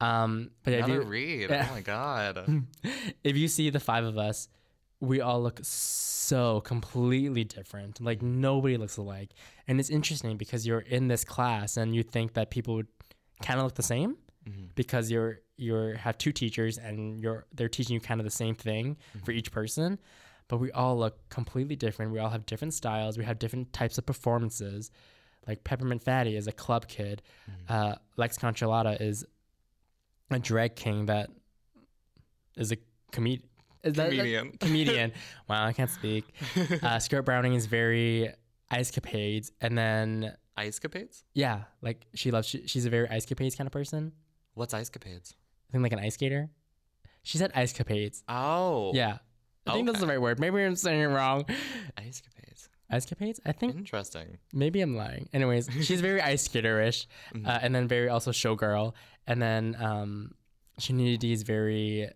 Um, 0.00 0.50
but 0.62 0.74
if 0.74 0.84
Another 0.84 1.02
you, 1.02 1.08
read. 1.08 1.50
yeah. 1.50 1.68
Oh 1.70 1.74
my 1.74 1.80
god. 1.80 2.64
if 3.24 3.36
you 3.36 3.48
see 3.48 3.70
the 3.70 3.80
five 3.80 4.04
of 4.04 4.18
us, 4.18 4.48
we 5.00 5.20
all 5.20 5.42
look 5.42 5.60
so 5.62 6.60
completely 6.60 7.44
different. 7.44 8.00
Like 8.00 8.22
nobody 8.22 8.76
looks 8.76 8.96
alike. 8.96 9.30
And 9.68 9.80
it's 9.80 9.90
interesting 9.90 10.36
because 10.36 10.66
you're 10.66 10.80
in 10.80 11.08
this 11.08 11.24
class 11.24 11.76
and 11.76 11.94
you 11.94 12.02
think 12.02 12.34
that 12.34 12.50
people 12.50 12.74
would 12.74 12.88
kind 13.42 13.58
of 13.58 13.64
look 13.64 13.74
the 13.74 13.82
same 13.82 14.16
because 14.76 15.10
you're 15.10 15.40
you're 15.56 15.94
have 15.96 16.16
two 16.18 16.30
teachers 16.30 16.78
and 16.78 17.20
you're 17.20 17.46
they're 17.54 17.68
teaching 17.68 17.94
you 17.94 18.00
kind 18.00 18.20
of 18.20 18.24
the 18.24 18.30
same 18.30 18.54
thing 18.54 18.96
for 19.24 19.32
each 19.32 19.50
person. 19.50 19.98
But 20.48 20.58
we 20.58 20.70
all 20.70 20.96
look 20.96 21.28
completely 21.30 21.74
different. 21.74 22.12
We 22.12 22.20
all 22.20 22.30
have 22.30 22.46
different 22.46 22.72
styles. 22.72 23.18
We 23.18 23.24
have 23.24 23.38
different 23.38 23.72
types 23.72 23.98
of 23.98 24.06
performances. 24.06 24.92
Like 25.48 25.64
Peppermint 25.64 26.02
Fatty 26.02 26.36
is 26.36 26.46
a 26.46 26.52
club 26.52 26.86
kid. 26.86 27.22
Uh, 27.68 27.96
Lex 28.16 28.38
Conchalata 28.38 29.00
is 29.00 29.24
a 30.30 30.38
drag 30.38 30.76
king 30.76 31.06
that 31.06 31.30
is 32.56 32.72
a 32.72 32.76
comed- 33.12 33.42
is 33.82 33.94
that- 33.94 34.10
Comedian. 34.10 34.50
comedian. 34.60 35.12
wow, 35.48 35.64
I 35.66 35.72
can't 35.72 35.90
speak. 35.90 36.24
Uh, 36.82 36.98
Skirt 37.06 37.22
Browning 37.24 37.54
is 37.54 37.66
very 37.66 38.32
ice 38.70 38.90
capades, 38.90 39.50
and 39.60 39.76
then 39.78 40.34
Ice 40.56 40.78
capades? 40.80 41.22
yeah, 41.34 41.64
like 41.82 42.06
she 42.14 42.30
loves. 42.30 42.48
She, 42.48 42.66
she's 42.66 42.86
a 42.86 42.90
very 42.90 43.08
ice 43.10 43.26
capades 43.26 43.56
kind 43.56 43.68
of 43.68 43.72
person. 43.72 44.12
What's 44.54 44.72
ice 44.74 44.88
capades? 44.90 45.34
I 45.68 45.72
think 45.72 45.82
like 45.82 45.92
an 45.92 45.98
ice 46.00 46.14
skater. 46.14 46.48
She 47.22 47.38
said 47.38 47.52
ice 47.54 47.72
capades. 47.72 48.22
Oh. 48.28 48.92
Yeah, 48.94 49.18
I 49.66 49.72
think 49.74 49.86
that's 49.86 50.00
the 50.00 50.06
right 50.06 50.20
word. 50.20 50.40
Maybe 50.40 50.62
I'm 50.62 50.74
saying 50.76 51.00
it 51.00 51.06
wrong. 51.06 51.44
Ice 51.98 52.22
capades. 52.22 52.68
Ice 52.90 53.04
capades. 53.04 53.38
I 53.44 53.52
think 53.52 53.76
Interesting. 53.76 54.38
maybe 54.52 54.80
I'm 54.80 54.96
lying. 54.96 55.28
Anyways, 55.32 55.68
she's 55.82 56.00
very 56.00 56.22
ice 56.22 56.46
skaterish, 56.48 57.06
uh, 57.44 57.58
and 57.60 57.74
then 57.74 57.86
very 57.88 58.08
also 58.08 58.30
showgirl, 58.30 58.94
and 59.26 59.40
then 59.40 59.76
um, 59.80 60.32
Shinidi 60.80 61.32
is 61.32 61.42
very 61.42 62.08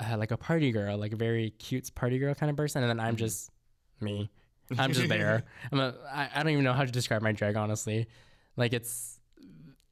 uh, 0.00 0.16
like 0.16 0.30
a 0.30 0.36
party 0.36 0.70
girl, 0.72 0.96
like 0.98 1.12
a 1.12 1.16
very 1.16 1.50
cute 1.50 1.94
party 1.94 2.18
girl 2.18 2.34
kind 2.34 2.50
of 2.50 2.56
person, 2.56 2.82
and 2.82 2.90
then 2.90 3.00
I'm 3.00 3.16
just 3.16 3.50
me. 4.00 4.30
I'm 4.78 4.92
just 4.92 5.08
there. 5.08 5.44
I'm 5.72 5.80
a, 5.80 5.94
I, 6.12 6.28
I 6.34 6.42
don't 6.42 6.52
even 6.52 6.64
know 6.64 6.74
how 6.74 6.84
to 6.84 6.92
describe 6.92 7.22
my 7.22 7.32
drag 7.32 7.56
honestly. 7.56 8.06
Like 8.56 8.72
it's 8.72 9.18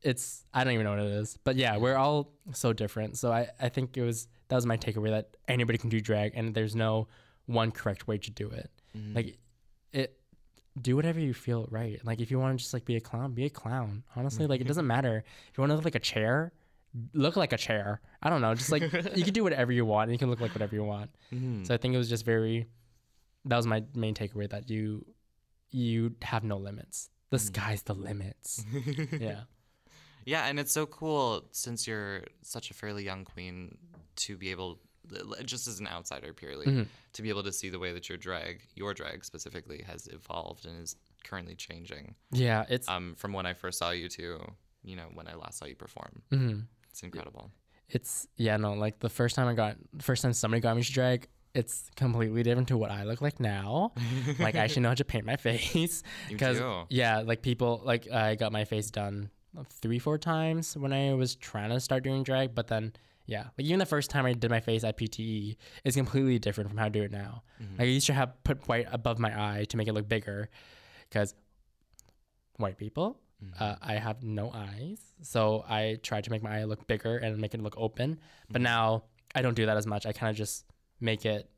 it's 0.02 0.44
I 0.52 0.64
don't 0.64 0.74
even 0.74 0.84
know 0.84 0.90
what 0.90 1.00
it 1.00 1.06
is. 1.06 1.38
But 1.44 1.56
yeah, 1.56 1.78
we're 1.78 1.96
all 1.96 2.32
so 2.52 2.72
different. 2.72 3.16
So 3.16 3.32
I 3.32 3.48
I 3.60 3.68
think 3.70 3.96
it 3.96 4.02
was 4.02 4.28
that 4.48 4.56
was 4.56 4.66
my 4.66 4.76
takeaway 4.76 5.10
that 5.10 5.36
anybody 5.48 5.78
can 5.78 5.88
do 5.90 6.00
drag 6.00 6.32
and 6.34 6.54
there's 6.54 6.76
no 6.76 7.08
one 7.46 7.70
correct 7.70 8.06
way 8.06 8.18
to 8.18 8.30
do 8.30 8.48
it. 8.50 8.70
Like 9.14 9.38
it 9.92 10.18
do 10.80 10.94
whatever 10.96 11.20
you 11.20 11.32
feel 11.32 11.66
right. 11.70 12.04
Like 12.04 12.20
if 12.20 12.30
you 12.30 12.38
want 12.38 12.58
to 12.58 12.62
just 12.62 12.74
like 12.74 12.84
be 12.84 12.96
a 12.96 13.00
clown, 13.00 13.32
be 13.32 13.46
a 13.46 13.50
clown. 13.50 14.04
Honestly, 14.14 14.46
like 14.46 14.60
it 14.60 14.66
doesn't 14.66 14.86
matter. 14.86 15.24
If 15.50 15.56
you 15.56 15.62
want 15.62 15.70
to 15.70 15.76
look 15.76 15.84
like 15.84 15.94
a 15.94 16.00
chair, 16.00 16.52
look 17.12 17.36
like 17.36 17.52
a 17.52 17.56
chair. 17.58 18.00
I 18.22 18.30
don't 18.30 18.40
know. 18.40 18.54
Just 18.54 18.70
like 18.72 18.82
you 19.16 19.24
can 19.24 19.32
do 19.34 19.42
whatever 19.48 19.72
you 19.72 19.84
want 19.84 20.04
and 20.08 20.12
you 20.12 20.18
can 20.18 20.30
look 20.30 20.40
like 20.40 20.52
whatever 20.54 20.74
you 20.74 20.84
want. 20.84 21.10
So 21.64 21.74
I 21.74 21.76
think 21.76 21.94
it 21.94 21.98
was 21.98 22.08
just 22.08 22.24
very 22.24 22.66
that 23.44 23.56
was 23.56 23.66
my 23.66 23.84
main 23.94 24.14
takeaway 24.14 24.48
that 24.50 24.68
you 24.70 25.04
you 25.70 26.14
have 26.22 26.44
no 26.44 26.56
limits. 26.56 27.08
The 27.30 27.38
sky's 27.38 27.82
the 27.82 27.94
limits. 27.94 28.64
yeah. 29.20 29.42
Yeah, 30.24 30.46
and 30.46 30.58
it's 30.58 30.72
so 30.72 30.86
cool 30.86 31.44
since 31.52 31.86
you're 31.86 32.22
such 32.42 32.70
a 32.70 32.74
fairly 32.74 33.04
young 33.04 33.24
queen 33.24 33.78
to 34.16 34.36
be 34.36 34.50
able, 34.50 34.80
just 35.44 35.68
as 35.68 35.78
an 35.78 35.86
outsider 35.86 36.32
purely, 36.32 36.66
Mm-hmm. 36.66 36.82
to 37.12 37.22
be 37.22 37.28
able 37.28 37.44
to 37.44 37.52
see 37.52 37.68
the 37.68 37.78
way 37.78 37.92
that 37.92 38.08
your 38.08 38.18
drag, 38.18 38.62
your 38.74 38.92
drag 38.94 39.24
specifically, 39.24 39.84
has 39.86 40.08
evolved 40.08 40.66
and 40.66 40.82
is 40.82 40.96
currently 41.22 41.54
changing. 41.54 42.14
Yeah, 42.32 42.64
it's 42.68 42.88
Um, 42.88 43.14
from 43.16 43.32
when 43.32 43.46
I 43.46 43.54
first 43.54 43.78
saw 43.78 43.90
you 43.90 44.08
to, 44.08 44.40
you 44.82 44.96
know, 44.96 45.06
when 45.14 45.28
I 45.28 45.34
last 45.34 45.58
saw 45.58 45.66
you 45.66 45.76
perform. 45.76 46.22
mhm. 46.32 46.62
It's 46.96 47.02
incredible. 47.02 47.50
it's 47.90 48.26
yeah, 48.36 48.56
no, 48.56 48.72
like 48.72 49.00
the 49.00 49.10
first 49.10 49.36
time 49.36 49.48
I 49.48 49.52
got 49.52 49.76
first 50.00 50.22
time 50.22 50.32
somebody 50.32 50.62
got 50.62 50.74
me 50.76 50.82
to 50.82 50.90
drag, 50.90 51.28
it's 51.54 51.90
completely 51.94 52.42
different 52.42 52.68
to 52.68 52.78
what 52.78 52.90
I 52.90 53.04
look 53.04 53.20
like 53.20 53.38
now. 53.38 53.92
like 54.38 54.54
I 54.54 54.60
actually 54.60 54.80
know 54.80 54.88
how 54.88 54.94
to 54.94 55.04
paint 55.04 55.26
my 55.26 55.36
face. 55.48 56.02
because. 56.30 56.58
Yeah, 56.88 57.20
like 57.20 57.42
people 57.42 57.82
like 57.84 58.10
I 58.10 58.34
got 58.34 58.50
my 58.50 58.64
face 58.64 58.90
done 58.90 59.28
three, 59.68 59.98
four 59.98 60.16
times 60.16 60.74
when 60.74 60.94
I 60.94 61.12
was 61.12 61.34
trying 61.34 61.68
to 61.68 61.80
start 61.80 62.02
doing 62.02 62.22
drag, 62.22 62.54
but 62.54 62.68
then 62.68 62.94
yeah, 63.26 63.48
like 63.58 63.66
even 63.66 63.78
the 63.78 63.84
first 63.84 64.08
time 64.08 64.24
I 64.24 64.32
did 64.32 64.50
my 64.50 64.60
face 64.60 64.82
at 64.82 64.96
PTE 64.96 65.56
is 65.84 65.96
completely 65.96 66.38
different 66.38 66.70
from 66.70 66.78
how 66.78 66.86
I 66.86 66.88
do 66.88 67.02
it 67.02 67.10
now. 67.12 67.42
Mm-hmm. 67.62 67.72
Like 67.78 67.88
I 67.88 67.90
used 67.90 68.06
to 68.06 68.14
have 68.14 68.42
put 68.42 68.66
white 68.68 68.86
above 68.90 69.18
my 69.18 69.32
eye 69.38 69.64
to 69.68 69.76
make 69.76 69.86
it 69.86 69.92
look 69.92 70.08
bigger, 70.08 70.48
because 71.10 71.34
white 72.56 72.78
people, 72.78 73.20
Mm-hmm. 73.44 73.62
uh, 73.62 73.74
I 73.82 73.94
have 73.96 74.22
no 74.22 74.50
eyes, 74.52 74.98
so 75.22 75.64
I 75.68 75.98
tried 76.02 76.24
to 76.24 76.30
make 76.30 76.42
my 76.42 76.60
eye 76.60 76.64
look 76.64 76.86
bigger 76.86 77.18
and 77.18 77.36
make 77.38 77.52
it 77.54 77.60
look 77.62 77.74
open. 77.76 78.18
But 78.48 78.56
Mm-hmm. 78.56 78.62
now 78.64 79.02
I 79.34 79.42
don't 79.42 79.54
do 79.54 79.66
that 79.66 79.76
as 79.76 79.86
much. 79.86 80.06
I 80.06 80.12
kind 80.12 80.30
of 80.30 80.36
just 80.36 80.64
make 81.00 81.26
it 81.26 81.50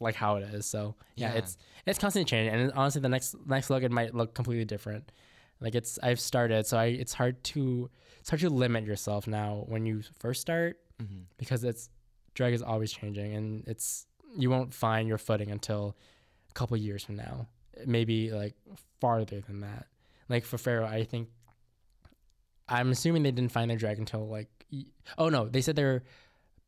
like 0.00 0.14
how 0.16 0.36
it 0.36 0.42
is. 0.54 0.66
So 0.66 0.96
yeah, 1.14 1.32
Yeah. 1.32 1.38
it's 1.38 1.56
it's 1.86 1.98
constantly 1.98 2.28
changing, 2.28 2.52
and 2.54 2.72
honestly, 2.72 3.00
the 3.00 3.08
next 3.08 3.36
next 3.46 3.70
look 3.70 3.82
it 3.84 3.92
might 3.92 4.12
look 4.14 4.34
completely 4.34 4.64
different. 4.64 5.12
Like 5.60 5.74
it's 5.76 5.98
I've 6.02 6.18
started, 6.20 6.66
so 6.66 6.76
I 6.76 6.86
it's 6.86 7.12
hard 7.14 7.42
to 7.44 7.88
it's 8.20 8.30
hard 8.30 8.40
to 8.40 8.50
limit 8.50 8.84
yourself 8.84 9.26
now 9.28 9.64
when 9.68 9.86
you 9.86 10.02
first 10.18 10.40
start 10.40 10.80
Mhm. 11.00 11.26
because 11.38 11.62
it's 11.62 11.90
drag 12.34 12.54
is 12.54 12.62
always 12.62 12.92
changing, 12.92 13.34
and 13.34 13.62
it's 13.68 14.06
you 14.36 14.50
won't 14.50 14.74
find 14.74 15.06
your 15.06 15.18
footing 15.18 15.50
until 15.52 15.96
a 16.50 16.52
couple 16.54 16.76
years 16.76 17.04
from 17.04 17.14
now, 17.14 17.46
maybe 17.86 18.32
like 18.32 18.54
farther 19.00 19.40
than 19.40 19.60
that. 19.60 19.86
Like 20.28 20.44
for 20.44 20.58
Pharaoh, 20.58 20.86
I 20.86 21.04
think 21.04 21.28
I'm 22.68 22.90
assuming 22.90 23.22
they 23.22 23.30
didn't 23.30 23.52
find 23.52 23.70
their 23.70 23.78
dragon 23.78 24.02
until 24.02 24.28
like 24.28 24.48
oh 25.18 25.28
no, 25.28 25.48
they 25.48 25.60
said 25.60 25.76
their 25.76 26.02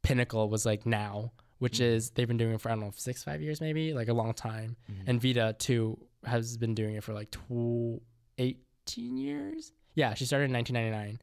pinnacle 0.03 0.49
was 0.49 0.67
like 0.67 0.87
now, 0.87 1.33
which 1.59 1.75
mm-hmm. 1.75 1.97
is 1.97 2.11
they've 2.11 2.29
been 2.29 2.37
doing 2.37 2.55
it 2.55 2.61
for 2.61 2.69
I 2.69 2.73
don't 2.73 2.81
know 2.81 2.93
six 2.95 3.25
five 3.25 3.41
years 3.41 3.61
maybe 3.61 3.93
like 3.93 4.09
a 4.09 4.15
long 4.15 4.35
time, 4.35 4.77
mm-hmm. 4.91 5.09
and 5.09 5.23
Vita 5.23 5.57
too 5.59 5.99
has 6.25 6.57
been 6.57 6.75
doing 6.75 6.97
it 6.97 7.05
for 7.05 7.13
like 7.13 7.31
tw- 7.31 8.03
18 8.39 9.17
years. 9.17 9.73
Yeah, 9.95 10.15
she 10.15 10.27
started 10.27 10.47
in 10.47 10.53
1999. 10.53 11.21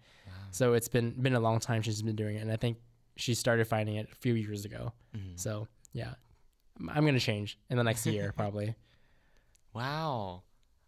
So 0.54 0.74
it's 0.74 0.88
been 0.88 1.12
been 1.20 1.34
a 1.34 1.40
long 1.40 1.60
time 1.60 1.82
she's 1.82 2.04
been 2.04 2.16
doing 2.16 2.36
it, 2.36 2.42
and 2.42 2.52
I 2.52 2.58
think 2.58 2.78
she 3.16 3.34
started 3.34 3.68
finding 3.68 3.96
it 3.96 4.08
a 4.12 4.16
few 4.16 4.36
years 4.36 4.66
ago. 4.66 4.94
Mm-hmm. 5.18 5.36
So 5.36 5.68
yeah, 5.94 6.14
I'm- 6.78 6.90
I'm 6.94 7.06
gonna 7.06 7.20
change 7.20 7.58
in 7.72 7.78
the 7.78 7.84
next 7.84 8.06
year 8.06 8.32
probably. 8.38 8.76
Wow. 9.74 10.44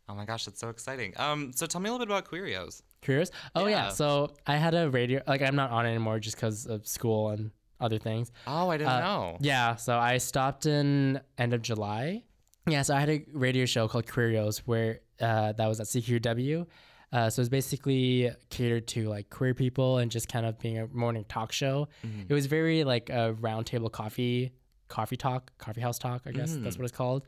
Oh 0.07 0.13
my 0.15 0.25
gosh, 0.25 0.45
that's 0.45 0.59
so 0.59 0.69
exciting. 0.69 1.13
Um, 1.17 1.51
so 1.53 1.65
tell 1.65 1.81
me 1.81 1.89
a 1.89 1.91
little 1.91 2.05
bit 2.05 2.11
about 2.11 2.29
Queerios. 2.29 2.81
Careers? 3.01 3.31
Oh 3.55 3.65
yeah. 3.67 3.85
Yeah. 3.85 3.89
So 3.89 4.33
I 4.45 4.55
had 4.57 4.73
a 4.75 4.89
radio. 4.89 5.21
Like 5.27 5.41
I'm 5.41 5.55
not 5.55 5.71
on 5.71 5.85
it 5.85 5.89
anymore 5.89 6.19
just 6.19 6.35
because 6.35 6.65
of 6.67 6.87
school 6.87 7.29
and 7.29 7.51
other 7.79 7.97
things. 7.97 8.31
Oh, 8.47 8.69
I 8.69 8.77
didn't 8.77 8.91
Uh, 8.93 8.99
know. 9.01 9.37
Yeah, 9.41 9.75
so 9.75 9.97
I 9.97 10.17
stopped 10.19 10.65
in 10.65 11.19
end 11.37 11.53
of 11.53 11.61
July. 11.61 12.23
Yeah, 12.67 12.81
so 12.83 12.95
I 12.95 12.99
had 12.99 13.09
a 13.09 13.23
radio 13.33 13.65
show 13.65 13.87
called 13.87 14.05
Queerios 14.07 14.59
where 14.59 15.01
uh, 15.19 15.51
that 15.53 15.67
was 15.67 15.79
at 15.79 15.87
CKUW. 15.87 16.65
Uh, 17.11 17.29
so 17.29 17.39
it 17.39 17.43
was 17.43 17.49
basically 17.49 18.31
catered 18.49 18.87
to 18.87 19.07
like 19.07 19.29
queer 19.29 19.53
people 19.53 19.99
and 19.99 20.09
just 20.11 20.27
kind 20.27 20.45
of 20.45 20.57
being 20.59 20.79
a 20.79 20.87
morning 20.87 21.25
talk 21.29 21.51
show. 21.51 21.87
It 22.27 22.33
was 22.33 22.45
very 22.47 22.83
like 22.83 23.09
a 23.09 23.35
roundtable 23.39 23.91
coffee, 23.91 24.51
coffee 24.87 25.15
talk, 25.17 25.51
coffee 25.57 25.81
house 25.81 25.97
talk. 25.99 26.23
I 26.25 26.31
guess 26.31 26.55
that's 26.57 26.77
what 26.77 26.83
it's 26.85 26.95
called. 26.95 27.23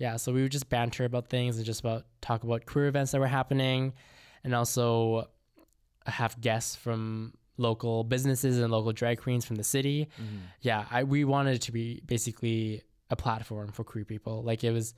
Yeah, 0.00 0.16
so 0.16 0.32
we 0.32 0.40
would 0.40 0.50
just 0.50 0.70
banter 0.70 1.04
about 1.04 1.28
things 1.28 1.58
and 1.58 1.66
just 1.66 1.80
about 1.80 2.06
talk 2.22 2.42
about 2.42 2.64
queer 2.64 2.86
events 2.86 3.12
that 3.12 3.20
were 3.20 3.26
happening, 3.26 3.92
and 4.42 4.54
also 4.54 5.28
have 6.06 6.40
guests 6.40 6.74
from 6.74 7.34
local 7.58 8.02
businesses 8.02 8.58
and 8.58 8.72
local 8.72 8.92
drag 8.92 9.20
queens 9.20 9.44
from 9.44 9.56
the 9.56 9.62
city. 9.62 10.08
Mm-hmm. 10.16 10.38
Yeah, 10.62 10.86
I 10.90 11.04
we 11.04 11.24
wanted 11.24 11.56
it 11.56 11.62
to 11.62 11.72
be 11.72 12.00
basically 12.06 12.82
a 13.10 13.16
platform 13.16 13.72
for 13.72 13.84
queer 13.84 14.06
people. 14.06 14.42
Like 14.42 14.64
it 14.64 14.72
was 14.72 14.94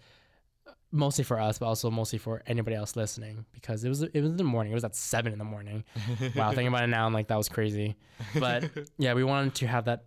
mostly 0.93 1.25
for 1.25 1.41
us, 1.41 1.59
but 1.59 1.67
also 1.67 1.91
mostly 1.91 2.21
for 2.21 2.41
anybody 2.47 2.77
else 2.77 2.95
listening 2.95 3.45
because 3.53 3.83
it 3.83 3.89
was 3.89 4.03
it 4.03 4.21
was 4.21 4.31
in 4.31 4.37
the 4.37 4.45
morning. 4.45 4.71
It 4.71 4.77
was 4.77 4.85
at 4.85 4.95
seven 4.95 5.33
in 5.33 5.39
the 5.41 5.45
morning. 5.45 5.83
wow, 6.37 6.51
thinking 6.51 6.69
about 6.69 6.85
it 6.85 6.89
now, 6.89 7.07
I'm 7.07 7.13
like 7.13 7.27
that 7.27 7.37
was 7.37 7.49
crazy. 7.49 7.97
But 8.39 8.71
yeah, 8.99 9.15
we 9.15 9.25
wanted 9.25 9.57
to 9.57 9.67
have 9.67 9.87
that 9.87 10.05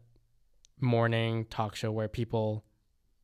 morning 0.79 1.47
talk 1.49 1.75
show 1.75 1.91
where 1.91 2.07
people 2.07 2.63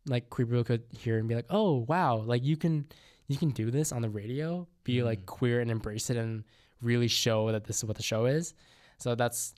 like 0.08 0.30
queer 0.30 0.46
people 0.48 0.64
could 0.64 0.84
hear 0.90 1.18
and 1.18 1.28
be 1.28 1.36
like, 1.36 1.46
oh 1.50 1.86
wow, 1.88 2.18
like 2.18 2.44
you 2.44 2.58
can 2.58 2.86
you 3.28 3.38
can 3.38 3.50
do 3.52 3.72
this 3.72 3.92
on 3.92 4.02
the 4.02 4.10
radio, 4.10 4.68
be 4.84 5.04
like 5.04 5.26
queer 5.26 5.62
and 5.62 5.72
embrace 5.72 6.10
it 6.10 6.18
and 6.18 6.44
really 6.82 7.08
show 7.08 7.52
that 7.52 7.64
this 7.66 7.78
is 7.78 7.86
what 7.86 7.96
the 7.98 8.04
show 8.04 8.26
is. 8.26 8.54
So 8.98 9.16
that's 9.16 9.54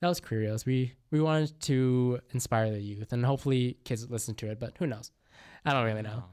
that 0.00 0.08
was 0.08 0.20
Queerios. 0.20 0.64
We 0.64 0.94
we 1.10 1.20
wanted 1.20 1.58
to 1.62 2.20
inspire 2.32 2.70
the 2.70 2.80
youth 2.80 3.12
and 3.12 3.24
hopefully 3.26 3.76
kids 3.84 4.08
listen 4.08 4.34
to 4.36 4.50
it, 4.50 4.58
but 4.60 4.74
who 4.78 4.86
knows? 4.86 5.10
I 5.64 5.72
don't 5.72 5.84
really 5.84 6.02
know. 6.02 6.24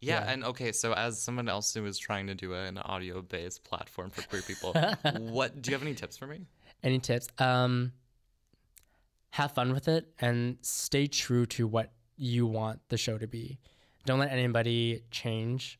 Yeah, 0.00 0.24
Yeah. 0.24 0.32
and 0.32 0.44
okay, 0.44 0.72
so 0.72 0.92
as 0.94 1.22
someone 1.22 1.48
else 1.48 1.72
who 1.72 1.86
is 1.86 1.96
trying 1.96 2.26
to 2.26 2.34
do 2.34 2.54
an 2.54 2.76
audio-based 2.78 3.62
platform 3.62 4.10
for 4.10 4.22
queer 4.22 4.42
people, 4.42 4.72
what 5.18 5.62
do 5.62 5.70
you 5.70 5.74
have 5.76 5.82
any 5.82 5.94
tips 5.94 6.16
for 6.16 6.26
me? 6.26 6.40
Any 6.82 6.98
tips? 6.98 7.28
Um 7.38 7.92
have 9.30 9.52
fun 9.52 9.72
with 9.72 9.88
it 9.88 10.12
and 10.18 10.58
stay 10.60 11.06
true 11.06 11.46
to 11.46 11.66
what 11.66 11.90
you 12.16 12.46
want 12.46 12.80
the 12.88 12.96
show 12.96 13.18
to 13.18 13.26
be. 13.26 13.58
Don't 14.04 14.18
let 14.18 14.30
anybody 14.30 15.02
change 15.10 15.78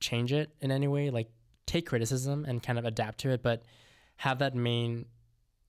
change 0.00 0.32
it 0.32 0.50
in 0.60 0.70
any 0.70 0.88
way. 0.88 1.10
Like 1.10 1.28
take 1.66 1.86
criticism 1.86 2.44
and 2.46 2.62
kind 2.62 2.78
of 2.78 2.84
adapt 2.84 3.18
to 3.20 3.30
it, 3.30 3.42
but 3.42 3.62
have 4.16 4.38
that 4.38 4.54
main 4.54 5.06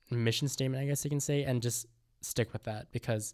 mission 0.09 0.47
statement, 0.47 0.81
I 0.81 0.87
guess 0.87 1.03
you 1.03 1.09
can 1.09 1.19
say, 1.19 1.43
and 1.43 1.61
just 1.61 1.85
stick 2.21 2.51
with 2.53 2.63
that 2.63 2.91
because 2.91 3.33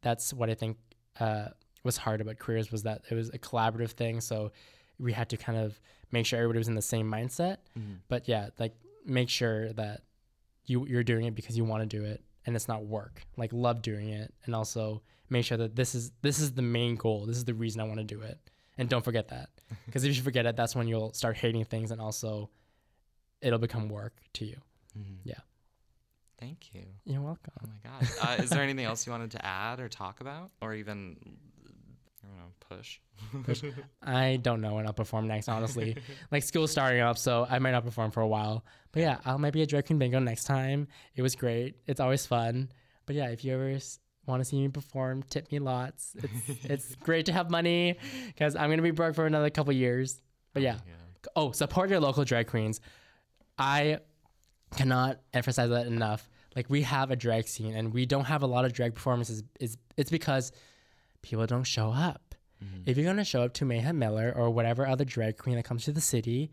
that's 0.00 0.32
what 0.32 0.50
I 0.50 0.54
think 0.54 0.78
uh, 1.20 1.48
was 1.84 1.96
hard 1.96 2.20
about 2.20 2.38
Queerios 2.38 2.72
was 2.72 2.82
that 2.84 3.02
it 3.10 3.14
was 3.14 3.28
a 3.30 3.38
collaborative 3.38 3.90
thing. 3.90 4.20
So 4.20 4.52
we 4.98 5.12
had 5.12 5.28
to 5.30 5.36
kind 5.36 5.58
of 5.58 5.80
make 6.10 6.26
sure 6.26 6.38
everybody 6.38 6.58
was 6.58 6.68
in 6.68 6.74
the 6.74 6.82
same 6.82 7.10
mindset. 7.10 7.58
But 8.08 8.28
yeah, 8.28 8.48
like 8.58 8.74
make 9.04 9.28
sure 9.28 9.72
that 9.74 10.02
you 10.66 10.86
you're 10.86 11.02
doing 11.04 11.26
it 11.26 11.34
because 11.34 11.56
you 11.56 11.64
want 11.64 11.82
to 11.88 11.98
do 11.98 12.04
it 12.04 12.22
and 12.46 12.56
it's 12.56 12.68
not 12.68 12.84
work. 12.84 13.22
Like 13.36 13.52
love 13.52 13.82
doing 13.82 14.08
it 14.08 14.32
and 14.44 14.54
also 14.54 15.02
make 15.28 15.44
sure 15.44 15.58
that 15.58 15.76
this 15.76 15.94
is 15.94 16.12
this 16.22 16.38
is 16.38 16.52
the 16.52 16.62
main 16.62 16.96
goal. 16.96 17.26
This 17.26 17.36
is 17.36 17.44
the 17.44 17.54
reason 17.54 17.80
I 17.80 17.84
want 17.84 17.98
to 17.98 18.04
do 18.04 18.20
it. 18.20 18.38
And 18.78 18.88
don't 18.88 19.04
forget 19.04 19.28
that. 19.28 19.50
Because 19.86 20.04
if 20.04 20.14
you 20.16 20.22
forget 20.22 20.44
it, 20.44 20.54
that's 20.54 20.76
when 20.76 20.86
you'll 20.86 21.14
start 21.14 21.36
hating 21.36 21.64
things 21.64 21.90
and 21.90 22.00
also 22.00 22.50
it'll 23.40 23.58
become 23.58 23.88
work 23.88 24.14
to 24.34 24.44
you. 24.44 24.56
Yeah. 25.24 25.34
Thank 26.38 26.74
you. 26.74 26.82
You're 27.04 27.20
welcome. 27.22 27.52
Oh 27.62 27.68
my 27.68 27.90
god. 27.90 28.38
Uh, 28.40 28.42
is 28.42 28.50
there 28.50 28.62
anything 28.62 28.84
else 28.84 29.06
you 29.06 29.12
wanted 29.12 29.30
to 29.32 29.44
add 29.44 29.80
or 29.80 29.88
talk 29.88 30.20
about, 30.20 30.50
or 30.60 30.74
even 30.74 31.16
I 32.22 32.26
don't 32.26 32.36
know, 32.36 32.52
push? 32.68 32.98
push. 33.44 33.62
I 34.02 34.40
don't 34.42 34.60
know 34.60 34.74
when 34.74 34.86
I'll 34.86 34.92
perform 34.92 35.28
next, 35.28 35.48
honestly. 35.48 35.96
like 36.32 36.42
school's 36.42 36.72
starting 36.72 37.00
up, 37.00 37.16
so 37.16 37.46
I 37.48 37.60
might 37.60 37.70
not 37.70 37.84
perform 37.84 38.10
for 38.10 38.20
a 38.20 38.26
while. 38.26 38.64
But 38.90 39.02
yeah, 39.02 39.18
I'll 39.24 39.38
maybe 39.38 39.60
be 39.60 39.62
a 39.62 39.66
drag 39.66 39.86
queen 39.86 39.98
bingo 39.98 40.18
next 40.18 40.44
time. 40.44 40.88
It 41.14 41.22
was 41.22 41.36
great. 41.36 41.76
It's 41.86 42.00
always 42.00 42.26
fun. 42.26 42.70
But 43.06 43.16
yeah, 43.16 43.28
if 43.28 43.44
you 43.44 43.54
ever 43.54 43.78
want 44.26 44.40
to 44.40 44.44
see 44.44 44.60
me 44.60 44.68
perform, 44.68 45.22
tip 45.24 45.50
me 45.50 45.58
lots. 45.58 46.14
It's 46.22 46.64
it's 46.64 46.94
great 46.96 47.26
to 47.26 47.32
have 47.32 47.50
money 47.50 47.98
because 48.28 48.56
I'm 48.56 48.70
gonna 48.70 48.82
be 48.82 48.90
broke 48.90 49.14
for 49.14 49.26
another 49.26 49.50
couple 49.50 49.72
years. 49.72 50.20
But 50.54 50.62
yeah. 50.62 50.76
Oh, 51.36 51.52
support 51.52 51.88
your 51.90 52.00
local 52.00 52.24
drag 52.24 52.48
queens. 52.48 52.80
I 53.58 53.98
cannot 54.76 55.20
emphasize 55.32 55.70
that 55.70 55.86
enough. 55.86 56.28
Like 56.56 56.68
we 56.68 56.82
have 56.82 57.10
a 57.10 57.16
drag 57.16 57.46
scene 57.48 57.74
and 57.74 57.92
we 57.94 58.06
don't 58.06 58.24
have 58.24 58.42
a 58.42 58.46
lot 58.46 58.64
of 58.64 58.72
drag 58.72 58.94
performances. 58.94 59.42
It's 59.60 59.76
it's 59.96 60.10
because 60.10 60.52
people 61.22 61.46
don't 61.46 61.64
show 61.64 61.90
up. 61.90 62.20
If 62.86 62.96
you're 62.96 63.06
gonna 63.06 63.24
show 63.24 63.42
up 63.42 63.54
to 63.54 63.64
Mayhem 63.64 63.98
Miller 63.98 64.32
or 64.36 64.48
whatever 64.50 64.86
other 64.86 65.04
drag 65.04 65.36
queen 65.36 65.56
that 65.56 65.64
comes 65.64 65.84
to 65.86 65.92
the 65.92 66.00
city, 66.00 66.52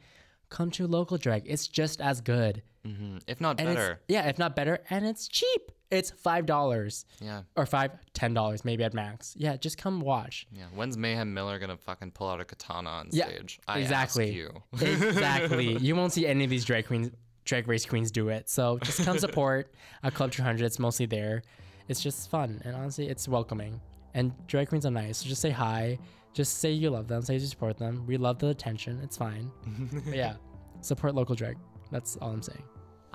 come 0.49 0.71
to 0.71 0.87
local 0.87 1.17
drag. 1.17 1.43
It's 1.45 1.67
just 1.67 2.01
as 2.01 2.19
good. 2.21 2.63
hmm 2.83 3.17
If 3.27 3.39
not 3.39 3.59
And 3.59 3.69
better. 3.75 3.99
yeah, 4.07 4.27
if 4.27 4.39
not 4.39 4.55
better, 4.55 4.79
and 4.89 5.05
it's 5.05 5.27
cheap. 5.27 5.71
It's 5.91 6.11
five 6.11 6.45
dollars 6.45 7.05
Yeah. 7.19 7.41
or 7.55 7.65
five, 7.65 7.91
ten 8.13 8.33
dollars 8.33 8.63
maybe 8.63 8.83
at 8.83 8.93
max. 8.93 9.33
Yeah, 9.37 9.57
just 9.57 9.77
come 9.77 10.01
watch. 10.01 10.45
Yeah. 10.51 10.65
When's 10.75 10.97
Mayhem 10.97 11.33
Miller 11.33 11.57
gonna 11.57 11.77
fucking 11.77 12.11
pull 12.11 12.29
out 12.29 12.39
a 12.39 12.45
katana 12.45 12.89
on 12.89 13.09
Yeah, 13.11 13.25
stage? 13.27 13.59
I 13.67 13.79
exactly. 13.79 14.25
Ask 14.29 14.35
you. 14.35 14.63
exactly. 14.87 15.77
You 15.77 15.95
won't 15.95 16.13
see 16.13 16.27
any 16.27 16.43
of 16.43 16.49
these 16.49 16.63
drag 16.65 16.85
queens, 16.87 17.09
drag 17.45 17.67
race 17.67 17.85
queens 17.85 18.11
do 18.11 18.29
it. 18.29 18.49
So 18.49 18.77
just 18.83 19.03
come 19.03 19.17
support 19.17 19.73
a 20.03 20.11
Club 20.11 20.31
200. 20.31 20.63
It's 20.63 20.77
mostly 20.79 21.07
there. 21.07 21.41
It's 21.87 22.01
just 22.01 22.29
fun, 22.29 22.61
and 22.65 22.75
honestly, 22.75 23.07
it's 23.09 23.27
welcoming. 23.27 23.81
And 24.13 24.31
drag 24.45 24.69
queens 24.69 24.85
are 24.85 24.91
nice. 24.91 25.17
So 25.17 25.27
just 25.29 25.41
say 25.41 25.49
hi. 25.49 25.97
Just 26.33 26.59
say 26.59 26.71
you 26.71 26.91
love 26.91 27.07
them. 27.07 27.23
Say 27.23 27.33
you 27.33 27.39
support 27.39 27.77
them. 27.79 28.05
We 28.05 28.17
love 28.17 28.37
the 28.37 28.49
attention. 28.49 28.99
It's 29.03 29.17
fine. 29.17 29.51
yeah, 30.05 30.35
support 30.81 31.15
local 31.15 31.33
drag. 31.33 31.57
That's 31.91 32.15
all 32.17 32.29
I'm 32.29 32.43
saying. 32.43 32.61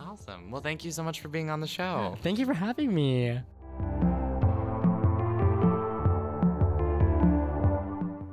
Awesome. 0.07 0.51
Well, 0.51 0.61
thank 0.61 0.85
you 0.85 0.91
so 0.91 1.03
much 1.03 1.21
for 1.21 1.29
being 1.29 1.49
on 1.51 1.61
the 1.61 1.67
show. 1.67 2.17
Thank 2.23 2.39
you 2.39 2.45
for 2.45 2.53
having 2.53 2.95
me. 2.95 3.41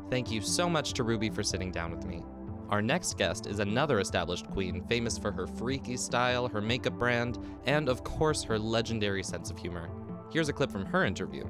Thank 0.10 0.32
you 0.32 0.42
so 0.42 0.70
much 0.70 0.94
to 0.94 1.04
Ruby 1.04 1.30
for 1.30 1.44
sitting 1.44 1.72
down 1.72 1.92
with 1.92 2.06
me. 2.06 2.24
Our 2.70 2.82
next 2.82 3.18
guest 3.18 3.48
is 3.48 3.60
another 3.60 4.00
established 4.00 4.50
queen, 4.50 4.86
famous 4.88 5.18
for 5.18 5.32
her 5.32 5.48
freaky 5.48 5.96
style, 5.96 6.48
her 6.50 6.62
makeup 6.62 7.00
brand, 7.00 7.38
and 7.66 7.88
of 7.88 8.04
course, 8.04 8.44
her 8.44 8.60
legendary 8.60 9.24
sense 9.24 9.50
of 9.50 9.58
humor. 9.58 9.90
Here's 10.32 10.50
a 10.50 10.54
clip 10.54 10.72
from 10.72 10.86
her 10.86 11.06
interview. 11.06 11.46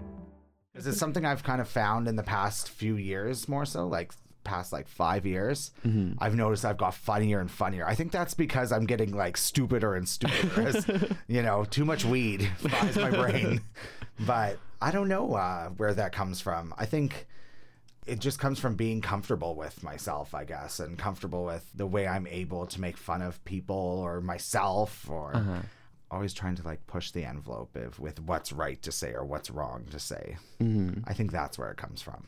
Is 0.74 0.88
it 0.88 0.96
something 0.96 1.26
I've 1.26 1.44
kind 1.44 1.62
of 1.62 1.68
found 1.68 2.08
in 2.08 2.16
the 2.16 2.24
past 2.24 2.70
few 2.70 2.96
years 2.96 3.50
more 3.50 3.66
so, 3.66 3.88
like 3.88 4.14
past 4.44 4.72
like 4.72 4.88
five 4.88 5.26
years? 5.26 5.72
Mm-hmm. 5.86 6.14
I've 6.20 6.36
noticed 6.36 6.66
I've 6.66 6.78
got 6.78 6.94
funnier 6.94 7.40
and 7.40 7.50
funnier. 7.50 7.88
I 7.88 7.96
think 7.96 8.12
that's 8.12 8.34
because 8.34 8.72
I'm 8.72 8.86
getting 8.86 9.16
like 9.16 9.38
stupider 9.38 9.96
and 9.96 10.08
stupider. 10.08 10.62
as, 10.62 10.86
you 11.28 11.42
know, 11.42 11.66
too 11.66 11.86
much 11.86 12.06
weed 12.06 12.50
fries 12.58 12.96
my 12.96 13.10
brain. 13.10 13.62
But 14.20 14.60
I 14.82 14.92
don't 14.92 15.08
know 15.08 15.34
uh, 15.34 15.70
where 15.70 15.94
that 15.94 16.12
comes 16.12 16.42
from. 16.42 16.74
I 16.78 16.86
think 16.86 17.28
it 18.08 18.20
just 18.20 18.40
comes 18.40 18.60
from 18.60 18.76
being 18.76 19.02
comfortable 19.02 19.56
with 19.56 19.84
myself, 19.84 20.34
I 20.34 20.44
guess, 20.44 20.80
and 20.80 20.98
comfortable 20.98 21.46
with 21.46 21.70
the 21.76 21.86
way 21.86 22.08
I'm 22.08 22.28
able 22.28 22.66
to 22.68 22.82
make 22.82 22.98
fun 22.98 23.22
of 23.22 23.44
people 23.46 23.76
or 23.76 24.22
myself 24.22 25.08
or 25.10 25.36
uh-huh. 25.36 25.62
always 26.10 26.34
trying 26.34 26.56
to 26.56 26.64
like 26.64 26.86
push 26.88 27.12
the 27.12 27.26
envelope 27.26 27.76
of, 27.76 28.00
with 28.00 28.20
what's 28.20 28.52
right 28.52 28.82
to 28.82 28.92
say 28.92 29.14
or 29.14 29.24
what's 29.24 29.52
wrong 29.52 29.86
to 29.92 30.00
say. 30.00 30.38
Mm-hmm. 30.60 31.02
I 31.06 31.14
think 31.14 31.32
that's 31.32 31.60
where 31.60 31.72
it 31.72 31.78
comes 31.78 32.02
from. 32.02 32.28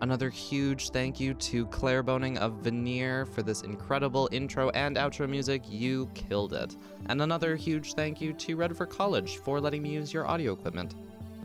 Another 0.00 0.28
huge 0.28 0.90
thank 0.90 1.18
you 1.18 1.34
to 1.34 1.66
Claire 1.66 2.02
Boning 2.02 2.36
of 2.38 2.54
Veneer 2.54 3.24
for 3.26 3.42
this 3.42 3.62
incredible 3.62 4.28
intro 4.32 4.70
and 4.70 4.96
outro 4.96 5.28
music. 5.28 5.62
You 5.66 6.10
killed 6.14 6.52
it. 6.52 6.76
And 7.06 7.22
another 7.22 7.56
huge 7.56 7.94
thank 7.94 8.20
you 8.20 8.32
to 8.32 8.56
Redford 8.56 8.90
College 8.90 9.38
for 9.38 9.60
letting 9.60 9.82
me 9.82 9.90
use 9.90 10.12
your 10.12 10.26
audio 10.26 10.52
equipment. 10.52 10.94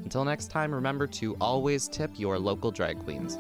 Until 0.04 0.26
next 0.26 0.48
time, 0.48 0.74
remember 0.74 1.08
to 1.08 1.36
always 1.40 1.88
tip 1.88 2.12
your 2.18 2.40
local 2.40 2.72
drag 2.72 3.00
queens. 3.00 3.38